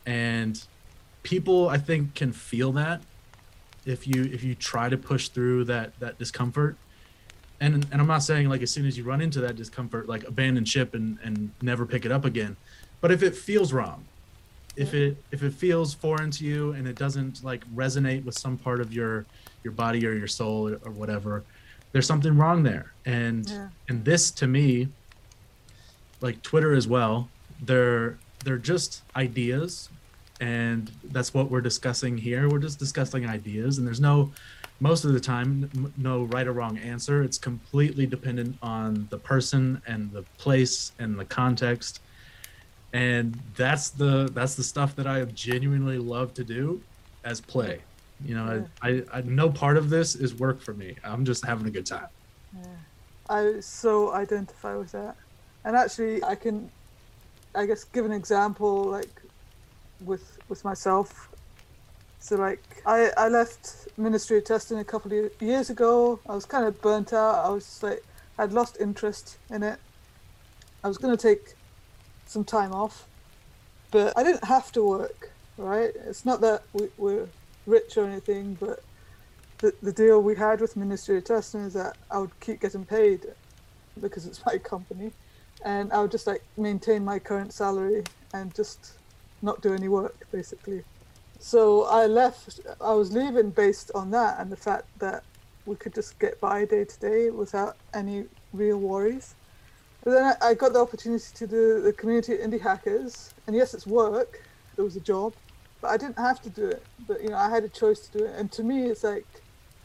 And 0.06 0.62
people 1.24 1.70
I 1.70 1.78
think 1.78 2.16
can 2.16 2.32
feel 2.32 2.72
that 2.74 3.02
if 3.86 4.08
you 4.08 4.24
if 4.24 4.44
you 4.44 4.56
try 4.56 4.90
to 4.90 4.98
push 4.98 5.30
through 5.30 5.66
that 5.66 5.98
that 6.00 6.18
discomfort. 6.20 6.78
And 7.62 7.86
and 7.92 8.02
i'm 8.02 8.08
not 8.08 8.24
saying 8.24 8.50
like 8.50 8.62
as 8.62 8.72
soon 8.72 8.86
as 8.86 8.98
you 8.98 9.04
run 9.04 9.22
into 9.22 9.40
that 9.42 9.56
discomfort 9.56 10.10
like 10.10 10.24
abandon 10.28 10.66
ship 10.66 10.94
and 10.96 11.18
and 11.24 11.52
never 11.62 11.86
pick 11.86 12.06
it 12.06 12.12
up 12.12 12.26
again. 12.26 12.58
But 13.02 13.12
if 13.12 13.24
it 13.24 13.36
feels 13.36 13.72
wrong 13.74 14.06
if 14.76 14.94
it 14.94 15.18
if 15.32 15.44
it 15.44 15.54
feels 15.54 15.94
foreign 15.94 16.32
to 16.32 16.44
you 16.44 16.72
and 16.74 16.88
it 16.88 16.98
doesn't 16.98 17.44
like 17.44 17.64
resonate 17.74 18.26
with 18.26 18.38
some 18.38 18.58
part 18.58 18.82
of 18.82 18.92
your 18.92 19.28
your 19.64 19.72
body 19.74 20.06
or 20.06 20.14
your 20.14 20.28
soul 20.28 20.70
or, 20.70 20.80
or 20.84 20.92
whatever 20.92 21.44
there's 21.92 22.08
something 22.08 22.36
wrong 22.36 22.64
there. 22.64 22.92
And 23.06 23.48
Yeah. 23.48 23.70
and 23.88 24.04
this 24.04 24.32
to 24.32 24.48
me 24.48 24.88
like 26.22 26.42
twitter 26.42 26.74
as 26.74 26.88
well 26.88 27.30
they're 27.62 28.18
they're 28.44 28.58
just 28.58 29.04
ideas 29.16 29.90
and 30.40 30.92
that's 31.06 31.34
what 31.34 31.50
we're 31.50 31.62
discussing 31.62 32.18
here. 32.18 32.50
We're 32.50 32.60
just 32.60 32.80
discussing 32.80 33.28
ideas 33.28 33.78
and 33.78 33.88
there's 33.88 34.00
no 34.00 34.32
most 34.80 35.06
of 35.06 35.14
the 35.14 35.20
time 35.20 35.94
no 35.98 36.24
right 36.24 36.48
or 36.48 36.54
wrong 36.54 36.78
answer. 36.78 37.24
It's 37.24 37.38
completely 37.38 38.06
dependent 38.06 38.58
on 38.62 39.08
the 39.10 39.18
person 39.18 39.82
and 39.88 40.12
the 40.12 40.24
place 40.38 40.92
and 41.00 41.18
the 41.18 41.26
context. 41.26 42.02
And 42.92 43.40
that's 43.56 43.90
the 43.90 44.30
that's 44.34 44.56
the 44.56 44.64
stuff 44.64 44.96
that 44.98 45.08
i 45.08 45.24
genuinely 45.26 45.98
love 45.98 46.34
to 46.36 46.44
do 46.44 46.82
as 47.24 47.40
play. 47.40 47.82
You 48.26 48.36
know 48.36 48.66
I, 48.82 48.90
I 48.90 49.04
i 49.14 49.22
no 49.22 49.50
part 49.50 49.78
of 49.78 49.90
this 49.90 50.16
is 50.16 50.36
work 50.36 50.62
for 50.62 50.74
me. 50.74 50.96
I'm 51.04 51.26
just 51.26 51.46
having 51.46 51.68
a 51.68 51.72
good 51.72 51.86
time. 51.86 52.08
Yeah. 52.56 52.68
I 53.30 53.60
so 53.62 54.12
identify 54.14 54.76
with 54.76 54.92
that. 54.92 55.16
And 55.64 55.76
actually, 55.76 56.24
I 56.24 56.36
can, 56.36 56.70
I 57.56 57.66
guess, 57.66 57.84
give 57.84 58.06
an 58.06 58.12
example 58.12 58.84
like 58.84 59.22
with 60.02 60.38
with 60.50 60.64
myself. 60.64 61.30
So 62.20 62.36
like, 62.36 62.64
I 62.86 63.12
I 63.18 63.28
left 63.28 63.88
Ministry 63.98 64.38
of 64.38 64.46
Testing 64.46 64.80
a 64.80 64.84
couple 64.84 65.12
of 65.12 65.42
years 65.42 65.70
ago. 65.70 66.20
I 66.28 66.36
was 66.36 66.46
kind 66.46 66.66
of 66.66 66.82
burnt 66.82 67.14
out. 67.14 67.46
I 67.46 67.50
was 67.50 67.84
like, 67.84 68.04
I'd 68.38 68.54
lost 68.54 68.78
interest 68.80 69.38
in 69.50 69.64
it. 69.64 69.80
I 70.84 70.88
was 70.88 70.98
going 70.98 71.16
to 71.16 71.22
take 71.22 71.56
some 72.26 72.44
time 72.44 72.74
off, 72.74 73.08
but 73.92 74.14
I 74.18 74.24
didn't 74.24 74.44
have 74.46 74.72
to 74.74 74.84
work. 74.84 75.32
Right? 75.58 75.92
It's 76.08 76.26
not 76.26 76.42
that 76.42 76.64
we, 76.74 76.90
we're 76.98 77.28
rich 77.68 77.98
or 77.98 78.06
anything, 78.06 78.58
but 78.60 78.84
the, 79.60 79.74
the 79.82 79.94
deal 79.94 80.22
we 80.22 80.36
had 80.36 80.60
with 80.60 80.76
Ministry 80.76 81.18
of 81.18 81.24
Testing 81.26 81.62
is 81.62 81.74
that 81.74 81.96
I 82.10 82.18
would 82.18 82.38
keep 82.40 82.60
getting 82.62 82.86
paid 82.86 83.28
because 84.02 84.26
it's 84.26 84.44
my 84.46 84.58
company, 84.58 85.12
and 85.64 85.92
I 85.92 86.02
would 86.02 86.12
just 86.12 86.28
like 86.28 86.44
maintain 86.58 87.04
my 87.04 87.20
current 87.20 87.54
salary 87.54 88.04
and 88.34 88.54
just 88.54 89.00
not 89.42 89.62
do 89.62 89.74
any 89.74 89.88
work 89.88 90.16
basically. 90.32 90.84
So 91.40 91.84
I 91.84 92.06
left. 92.06 92.62
I 92.80 92.94
was 92.94 93.12
leaving 93.12 93.50
based 93.50 93.92
on 93.94 94.12
that 94.12 94.40
and 94.40 94.52
the 94.52 94.56
fact 94.56 94.86
that 95.00 95.24
we 95.66 95.76
could 95.76 95.94
just 95.94 96.18
get 96.20 96.40
by 96.40 96.66
day 96.66 96.86
to 96.86 97.00
day 97.00 97.30
without 97.30 97.78
any 97.94 98.26
real 98.54 98.78
worries. 98.78 99.36
But 100.04 100.12
then 100.12 100.36
I, 100.42 100.50
I 100.50 100.54
got 100.54 100.74
the 100.74 100.80
opportunity 100.80 101.26
to 101.34 101.48
do 101.48 101.82
the 101.82 101.94
community 101.94 102.38
indie 102.38 102.60
hackers, 102.60 103.34
and 103.48 103.56
yes, 103.56 103.74
it's 103.74 103.88
work. 103.88 104.42
It 104.78 104.82
was 104.82 104.96
a 104.96 105.00
job, 105.00 105.34
but 105.82 105.92
I 105.92 105.98
didn't 105.98 106.18
have 106.18 106.42
to 106.42 106.50
do 106.50 106.68
it. 106.68 106.84
But 107.08 107.22
you 107.22 107.30
know, 107.30 107.38
I 107.38 107.50
had 107.50 107.64
a 107.64 107.70
choice 107.70 108.08
to 108.08 108.18
do 108.18 108.26
it, 108.26 108.36
and 108.38 108.52
to 108.54 108.64
me, 108.64 108.88
it's 108.88 109.04
like 109.04 109.28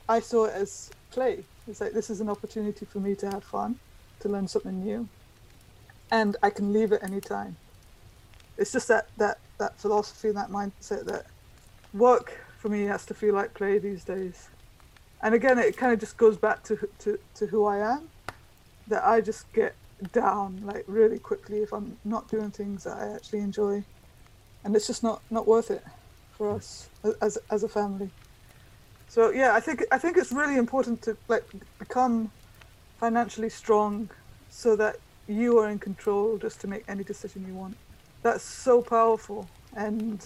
I 0.09 0.20
saw 0.20 0.46
it 0.46 0.55
as 0.55 0.90
play. 1.10 1.44
It's 1.68 1.80
like 1.80 1.92
this 1.92 2.10
is 2.10 2.20
an 2.20 2.28
opportunity 2.28 2.84
for 2.86 2.98
me 2.98 3.14
to 3.16 3.30
have 3.30 3.44
fun, 3.44 3.78
to 4.20 4.28
learn 4.28 4.48
something 4.48 4.80
new, 4.80 5.09
and 6.10 6.36
I 6.43 6.51
can 6.51 6.72
leave 6.72 6.93
at 6.93 7.02
any 7.02 7.20
time. 7.20 7.56
It's 8.56 8.72
just 8.72 8.89
that 8.89 9.09
that 9.18 9.39
that 9.59 9.78
philosophy, 9.78 10.28
and 10.28 10.36
that 10.36 10.51
mindset 10.51 11.05
that 11.06 11.26
work 11.93 12.39
for 12.59 12.68
me 12.68 12.85
has 12.85 13.05
to 13.06 13.14
feel 13.14 13.35
like 13.35 13.55
play 13.55 13.78
these 13.78 14.05
days. 14.05 14.48
And 15.22 15.35
again, 15.35 15.59
it 15.59 15.76
kind 15.76 15.93
of 15.93 16.01
just 16.01 16.16
goes 16.16 16.36
back 16.36 16.62
to 16.64 16.89
to 17.01 17.18
to 17.35 17.47
who 17.47 17.64
I 17.66 17.78
am. 17.78 18.09
That 18.89 19.05
I 19.05 19.20
just 19.20 19.52
get 19.52 19.74
down 20.12 20.60
like 20.64 20.85
really 20.86 21.18
quickly 21.18 21.59
if 21.59 21.72
I'm 21.72 21.97
not 22.05 22.28
doing 22.28 22.51
things 22.51 22.85
that 22.85 22.97
I 22.97 23.14
actually 23.14 23.40
enjoy, 23.40 23.85
and 24.64 24.74
it's 24.74 24.86
just 24.86 25.02
not 25.02 25.22
not 25.30 25.47
worth 25.47 25.70
it 25.70 25.85
for 26.36 26.51
us 26.51 26.89
as 27.20 27.39
as 27.51 27.62
a 27.62 27.68
family. 27.68 28.10
So 29.09 29.30
yeah, 29.30 29.55
I 29.55 29.60
think 29.60 29.85
I 29.90 29.98
think 29.98 30.16
it's 30.16 30.32
really 30.32 30.56
important 30.56 31.02
to 31.02 31.16
like 31.28 31.44
become 31.78 32.30
financially 32.98 33.51
strong, 33.51 34.10
so 34.51 34.76
that 34.76 34.97
you 35.28 35.59
are 35.59 35.68
in 35.70 35.78
control 35.78 36.38
just 36.38 36.60
to 36.62 36.66
make 36.66 36.84
any 36.88 37.05
decision 37.05 37.46
you 37.46 37.55
want. 37.55 37.76
That's 38.22 38.44
so 38.44 38.82
powerful, 38.82 39.48
and 39.76 40.24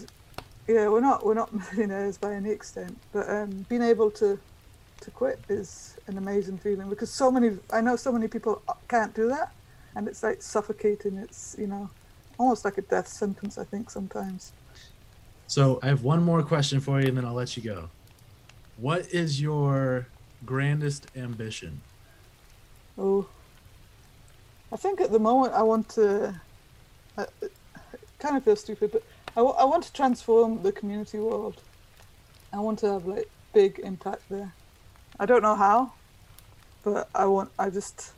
yeah, 0.68 0.88
we're 0.88 1.00
not 1.00 1.26
we're 1.26 1.34
not 1.34 1.52
millionaires 1.72 2.18
by 2.18 2.34
any 2.34 2.50
extent, 2.50 3.00
but 3.12 3.28
um, 3.28 3.66
being 3.68 3.82
able 3.82 4.10
to 4.12 4.40
to 5.00 5.10
quit 5.10 5.44
is 5.48 5.98
an 6.06 6.16
amazing 6.18 6.58
feeling 6.58 6.88
because 6.88 7.12
so 7.12 7.30
many 7.30 7.58
I 7.72 7.80
know 7.80 7.96
so 7.96 8.12
many 8.12 8.28
people 8.28 8.64
can't 8.88 9.14
do 9.14 9.28
that, 9.28 9.48
and 9.94 10.08
it's 10.08 10.22
like 10.22 10.42
suffocating. 10.42 11.18
It's 11.18 11.54
you 11.58 11.66
know 11.66 11.90
almost 12.38 12.64
like 12.64 12.78
a 12.78 12.82
death 12.82 13.08
sentence. 13.08 13.58
I 13.58 13.64
think 13.64 13.90
sometimes. 13.90 14.54
So 15.46 15.80
I 15.82 15.88
have 15.88 16.02
one 16.02 16.22
more 16.22 16.42
question 16.42 16.80
for 16.80 17.00
you, 17.00 17.08
and 17.08 17.16
then 17.16 17.24
I'll 17.26 17.34
let 17.34 17.56
you 17.56 17.62
go. 17.62 17.90
What 18.76 19.06
is 19.12 19.40
your 19.40 20.08
grandest 20.44 21.08
ambition? 21.14 21.82
Oh, 22.96 23.28
I 24.72 24.76
think 24.76 25.00
at 25.00 25.12
the 25.12 25.18
moment 25.18 25.52
I 25.52 25.62
want 25.62 25.88
to. 25.90 26.40
Kind 28.18 28.36
of 28.36 28.44
feels 28.44 28.60
stupid, 28.60 28.92
but 28.92 29.02
I, 29.36 29.40
I 29.40 29.64
want 29.64 29.84
to 29.84 29.92
transform 29.92 30.62
the 30.62 30.72
community 30.72 31.18
world. 31.18 31.60
I 32.52 32.60
want 32.60 32.78
to 32.80 32.92
have 32.92 33.04
like 33.04 33.28
big 33.52 33.80
impact 33.80 34.22
there. 34.30 34.52
I 35.18 35.26
don't 35.26 35.42
know 35.42 35.56
how, 35.56 35.92
but 36.84 37.08
I 37.14 37.26
want. 37.26 37.50
I 37.58 37.68
just 37.68 38.12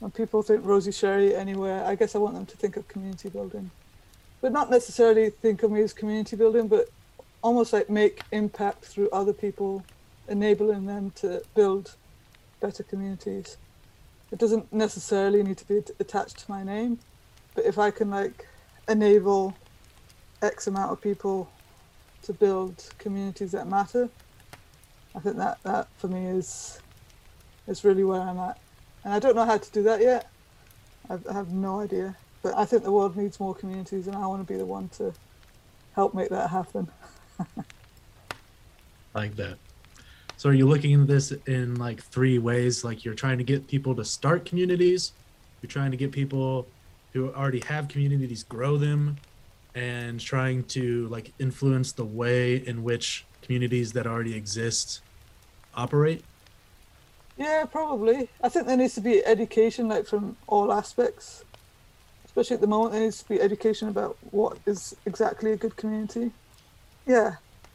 when 0.00 0.10
people 0.10 0.42
think 0.42 0.64
Rosie 0.64 0.92
Sherry 0.92 1.34
anywhere, 1.34 1.84
I 1.84 1.94
guess 1.94 2.14
I 2.14 2.18
want 2.18 2.34
them 2.34 2.46
to 2.46 2.56
think 2.56 2.76
of 2.76 2.88
community 2.88 3.28
building, 3.28 3.70
but 4.40 4.52
not 4.52 4.70
necessarily 4.70 5.30
think 5.30 5.62
of 5.62 5.70
me 5.70 5.82
as 5.82 5.92
community 5.92 6.36
building, 6.36 6.68
but 6.68 6.88
almost 7.42 7.72
like 7.72 7.88
make 7.88 8.22
impact 8.32 8.84
through 8.84 9.08
other 9.10 9.32
people, 9.32 9.84
enabling 10.28 10.86
them 10.86 11.12
to 11.16 11.42
build 11.54 11.94
better 12.60 12.82
communities. 12.82 13.56
It 14.32 14.38
doesn't 14.38 14.72
necessarily 14.72 15.42
need 15.42 15.58
to 15.58 15.66
be 15.66 15.82
attached 15.98 16.38
to 16.38 16.50
my 16.50 16.62
name, 16.62 16.98
But 17.54 17.64
if 17.64 17.78
I 17.78 17.90
can 17.90 18.10
like 18.10 18.46
enable 18.88 19.54
X 20.40 20.66
amount 20.66 20.92
of 20.92 21.00
people 21.00 21.50
to 22.22 22.32
build 22.32 22.88
communities 22.98 23.52
that 23.52 23.66
matter, 23.68 24.08
I 25.14 25.18
think 25.18 25.36
that 25.36 25.62
that 25.64 25.88
for 25.98 26.08
me 26.08 26.26
is 26.26 26.80
is 27.66 27.84
really 27.84 28.04
where 28.04 28.20
I'm 28.20 28.38
at. 28.38 28.58
And 29.04 29.12
I 29.12 29.18
don't 29.18 29.34
know 29.34 29.44
how 29.44 29.58
to 29.58 29.70
do 29.70 29.82
that 29.84 30.00
yet. 30.00 30.30
I've, 31.08 31.26
I 31.26 31.32
have 31.32 31.52
no 31.52 31.80
idea. 31.80 32.16
But 32.42 32.56
I 32.56 32.64
think 32.64 32.84
the 32.84 32.92
world 32.92 33.16
needs 33.16 33.38
more 33.40 33.54
communities, 33.54 34.06
and 34.06 34.16
I 34.16 34.26
want 34.26 34.46
to 34.46 34.50
be 34.50 34.58
the 34.58 34.64
one 34.64 34.88
to 34.90 35.12
help 35.94 36.14
make 36.14 36.30
that 36.30 36.50
happen. 36.50 36.88
like 39.14 39.36
that. 39.36 39.58
So 40.40 40.48
are 40.48 40.54
you 40.54 40.66
looking 40.66 40.98
at 40.98 41.06
this 41.06 41.32
in 41.46 41.74
like 41.74 42.02
three 42.02 42.38
ways? 42.38 42.82
Like 42.82 43.04
you're 43.04 43.12
trying 43.12 43.36
to 43.36 43.44
get 43.44 43.66
people 43.66 43.94
to 43.96 44.06
start 44.06 44.46
communities, 44.46 45.12
you're 45.60 45.68
trying 45.68 45.90
to 45.90 45.98
get 45.98 46.12
people 46.12 46.66
who 47.12 47.30
already 47.34 47.60
have 47.66 47.88
communities 47.88 48.42
grow 48.44 48.78
them, 48.78 49.18
and 49.74 50.18
trying 50.18 50.64
to 50.68 51.08
like 51.08 51.34
influence 51.38 51.92
the 51.92 52.06
way 52.06 52.56
in 52.66 52.82
which 52.82 53.26
communities 53.42 53.92
that 53.92 54.06
already 54.06 54.34
exist 54.34 55.02
operate. 55.74 56.24
Yeah, 57.36 57.66
probably. 57.66 58.30
I 58.42 58.48
think 58.48 58.66
there 58.66 58.78
needs 58.78 58.94
to 58.94 59.02
be 59.02 59.22
education, 59.22 59.88
like 59.88 60.06
from 60.06 60.38
all 60.46 60.72
aspects. 60.72 61.44
Especially 62.24 62.54
at 62.54 62.62
the 62.62 62.66
moment, 62.66 62.92
there 62.92 63.02
needs 63.02 63.22
to 63.22 63.28
be 63.28 63.42
education 63.42 63.88
about 63.88 64.16
what 64.30 64.56
is 64.64 64.96
exactly 65.04 65.52
a 65.52 65.56
good 65.58 65.76
community. 65.76 66.30
Yeah, 67.06 67.34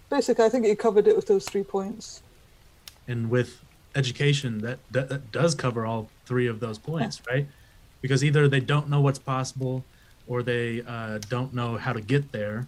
basically, 0.09 0.45
I 0.45 0.49
think 0.49 0.65
you 0.65 0.75
covered 0.75 1.05
it 1.05 1.15
with 1.15 1.27
those 1.27 1.45
three 1.45 1.63
points. 1.63 2.23
And 3.07 3.30
with 3.30 3.64
education, 3.95 4.60
that, 4.60 4.80
that, 4.91 5.10
that 5.10 5.32
does 5.32 5.56
cover 5.56 5.86
all 5.86 6.10
three 6.26 6.48
of 6.48 6.60
those 6.60 6.77
points, 6.77 7.22
right? 7.30 7.48
Because 8.02 8.23
either 8.23 8.48
they 8.48 8.60
don't 8.60 8.90
know 8.90 9.02
what's 9.02 9.19
possible, 9.19 9.84
or 10.27 10.44
they 10.44 10.82
uh, 10.88 11.19
don't 11.30 11.53
know 11.53 11.77
how 11.77 11.94
to 11.94 12.02
get 12.02 12.32
there, 12.32 12.68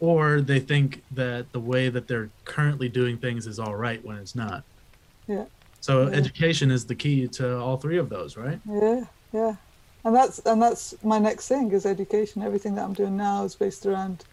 or 0.00 0.40
they 0.40 0.58
think 0.58 1.02
that 1.12 1.52
the 1.52 1.60
way 1.60 1.88
that 1.88 2.08
they're 2.08 2.30
currently 2.44 2.88
doing 2.88 3.16
things 3.18 3.46
is 3.46 3.58
all 3.58 3.76
right 3.76 4.04
when 4.04 4.16
it's 4.16 4.34
not. 4.34 4.64
Yeah. 5.28 5.44
So 5.80 6.08
Yeah. 6.08 6.16
education 6.16 6.70
is 6.70 6.86
the 6.86 6.94
key 6.94 7.28
to 7.28 7.58
all 7.58 7.76
three 7.76 7.98
of 7.98 8.08
those, 8.08 8.36
right? 8.36 8.60
Yeah, 8.68 9.04
yeah, 9.32 9.54
and 10.04 10.14
that's 10.14 10.38
and 10.40 10.60
that's 10.60 10.94
my 11.02 11.18
next 11.18 11.48
thing 11.48 11.70
is 11.72 11.86
education. 11.86 12.42
Everything 12.42 12.74
that 12.74 12.84
I'm 12.84 12.92
doing 12.94 13.16
now 13.16 13.44
is 13.44 13.54
based 13.56 13.86
around 13.86 14.24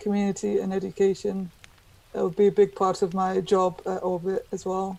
community 0.00 0.58
and 0.58 0.72
education. 0.72 1.50
It 2.14 2.18
will 2.18 2.30
be 2.30 2.46
a 2.46 2.52
big 2.52 2.74
part 2.74 3.02
of 3.02 3.12
my 3.12 3.40
job 3.40 3.82
at 3.86 4.02
Orbit 4.02 4.46
as 4.52 4.64
well, 4.64 4.98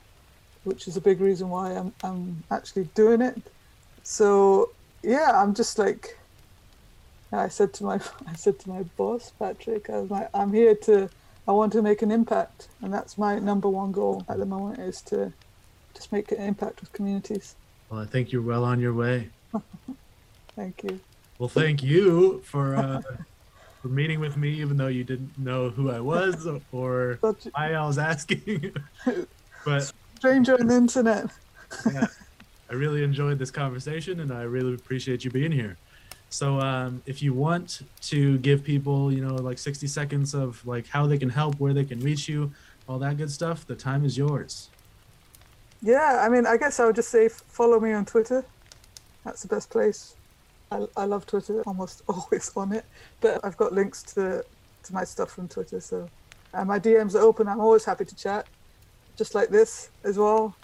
which 0.63 0.87
is 0.87 0.97
a 0.97 1.01
big 1.01 1.21
reason 1.21 1.49
why 1.49 1.71
I'm 1.71 1.93
I'm 2.03 2.43
actually 2.51 2.85
doing 2.95 3.21
it. 3.21 3.41
So 4.03 4.71
yeah, 5.01 5.31
I'm 5.33 5.53
just 5.53 5.79
like 5.79 6.17
I 7.31 7.47
said 7.47 7.73
to 7.75 7.83
my 7.83 7.95
I 8.27 8.35
said 8.35 8.59
to 8.59 8.69
my 8.69 8.83
boss 8.97 9.31
Patrick, 9.39 9.89
I 9.89 9.99
was 9.99 10.11
like, 10.11 10.29
I'm 10.33 10.51
here 10.51 10.75
to 10.75 11.09
I 11.47 11.51
want 11.51 11.71
to 11.73 11.81
make 11.81 12.01
an 12.01 12.11
impact, 12.11 12.69
and 12.81 12.91
that's 12.93 13.17
my 13.17 13.37
number 13.39 13.69
one 13.69 13.91
goal 13.91 14.25
at 14.27 14.39
the 14.39 14.45
moment 14.45 14.79
is 14.79 15.01
to 15.03 15.31
just 15.93 16.11
make 16.11 16.31
an 16.31 16.39
impact 16.41 16.81
with 16.81 16.91
communities. 16.91 17.55
Well, 17.89 18.01
I 18.01 18.05
think 18.05 18.31
you're 18.31 18.41
well 18.41 18.63
on 18.63 18.79
your 18.79 18.93
way. 18.93 19.29
Thank 20.55 20.83
you. 20.83 20.99
Well, 21.37 21.49
thank 21.49 21.83
you 21.83 22.41
for 22.45 22.77
uh, 22.77 23.01
for 23.85 23.91
meeting 23.91 24.19
with 24.19 24.35
me, 24.35 24.49
even 24.49 24.77
though 24.77 24.87
you 24.87 25.03
didn't 25.03 25.37
know 25.37 25.69
who 25.69 25.91
I 25.91 25.99
was 25.99 26.47
or 26.71 27.19
Such 27.21 27.43
why 27.53 27.73
I 27.73 27.85
was 27.85 27.99
asking. 27.99 28.73
but 29.65 29.93
stranger 30.15 30.59
on 30.59 30.65
the 30.65 30.75
internet. 30.75 31.29
yeah, 31.93 32.07
I 32.67 32.73
really 32.73 33.03
enjoyed 33.03 33.37
this 33.37 33.51
conversation, 33.51 34.21
and 34.21 34.33
I 34.33 34.41
really 34.41 34.73
appreciate 34.73 35.23
you 35.23 35.29
being 35.29 35.51
here. 35.51 35.77
So, 36.31 36.59
um, 36.59 37.03
if 37.05 37.21
you 37.21 37.35
want 37.35 37.83
to 38.09 38.39
give 38.39 38.63
people, 38.63 39.13
you 39.13 39.23
know, 39.23 39.35
like 39.35 39.59
60 39.59 39.85
seconds 39.85 40.33
of 40.33 40.65
like 40.65 40.87
how 40.87 41.05
they 41.05 41.19
can 41.19 41.29
help, 41.29 41.59
where 41.59 41.73
they 41.73 41.85
can 41.85 41.99
reach 41.99 42.27
you, 42.27 42.51
all 42.89 42.97
that 42.97 43.17
good 43.17 43.29
stuff, 43.29 43.67
the 43.67 43.75
time 43.75 44.03
is 44.03 44.17
yours. 44.17 44.69
Yeah, 45.83 46.23
I 46.25 46.29
mean, 46.29 46.47
I 46.47 46.57
guess 46.57 46.79
I 46.79 46.87
would 46.87 46.95
just 46.95 47.09
say 47.09 47.27
f- 47.27 47.43
follow 47.47 47.79
me 47.79 47.93
on 47.93 48.05
Twitter. 48.05 48.43
That's 49.23 49.43
the 49.43 49.47
best 49.47 49.69
place. 49.69 50.15
I, 50.71 50.87
I 50.97 51.05
love 51.05 51.25
Twitter, 51.25 51.61
almost 51.63 52.03
always 52.07 52.51
on 52.55 52.73
it. 52.73 52.85
But 53.21 53.43
I've 53.43 53.57
got 53.57 53.73
links 53.73 54.03
to 54.13 54.43
to 54.83 54.93
my 54.93 55.03
stuff 55.03 55.31
from 55.31 55.47
Twitter, 55.47 55.79
so 55.79 56.09
and 56.53 56.67
my 56.67 56.79
DMs 56.79 57.15
are 57.15 57.21
open. 57.21 57.47
I'm 57.47 57.59
always 57.59 57.85
happy 57.85 58.05
to 58.05 58.15
chat, 58.15 58.47
just 59.17 59.35
like 59.35 59.49
this 59.49 59.89
as 60.03 60.17
well. 60.17 60.55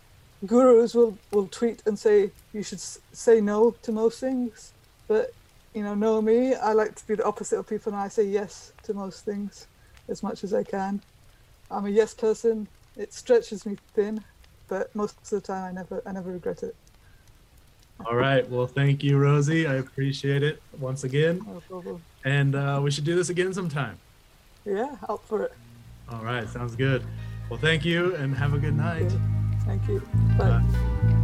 Gurus 0.46 0.96
will 0.96 1.18
will 1.32 1.48
tweet 1.48 1.84
and 1.86 1.98
say 1.98 2.32
you 2.54 2.64
should 2.64 2.80
say 2.80 3.42
no 3.42 3.72
to 3.84 3.92
most 3.92 4.20
things, 4.20 4.74
but 5.08 5.34
you 5.74 5.84
know, 5.84 5.94
know 5.94 6.22
me. 6.22 6.56
I 6.56 6.74
like 6.74 6.96
to 6.96 7.08
be 7.08 7.16
the 7.16 7.26
opposite 7.26 7.58
of 7.58 7.68
people, 7.68 7.94
and 7.94 8.02
I 8.02 8.08
say 8.08 8.24
yes 8.24 8.74
to 8.84 8.94
most 8.94 9.24
things 9.24 9.68
as 10.10 10.24
much 10.24 10.44
as 10.44 10.54
I 10.54 10.64
can. 10.64 11.02
I'm 11.70 11.86
a 11.86 11.90
yes 11.90 12.14
person. 12.14 12.68
It 12.98 13.14
stretches 13.14 13.66
me 13.66 13.78
thin, 13.94 14.24
but 14.68 14.94
most 14.96 15.18
of 15.18 15.30
the 15.30 15.42
time 15.42 15.64
I 15.64 15.72
never 15.72 16.02
I 16.06 16.12
never 16.12 16.32
regret 16.32 16.64
it. 16.64 16.76
All 18.06 18.16
right. 18.16 18.50
Well, 18.50 18.68
thank 18.68 19.04
you, 19.04 19.18
Rosie. 19.18 19.68
I 19.68 19.76
appreciate 19.76 20.44
it 20.44 20.62
once 20.80 21.04
again. 21.04 21.42
No 21.46 21.62
problem. 21.62 22.02
And 22.26 22.56
uh, 22.56 22.80
we 22.84 22.92
should 22.92 23.06
do 23.06 23.16
this 23.16 23.30
again 23.30 23.54
sometime. 23.54 23.98
Yeah, 24.66 24.96
up 25.10 25.24
for 25.26 25.44
it. 25.44 25.54
All 26.10 26.24
right. 26.24 26.48
Sounds 26.50 26.76
good. 26.76 27.04
Well, 27.50 27.60
thank 27.60 27.86
you 27.86 28.16
and 28.16 28.36
have 28.36 28.54
a 28.54 28.58
good 28.58 28.76
night. 28.76 29.12
Thank 29.66 29.88
you. 29.88 30.02
Bye. 30.38 30.62
Bye. 30.62 31.18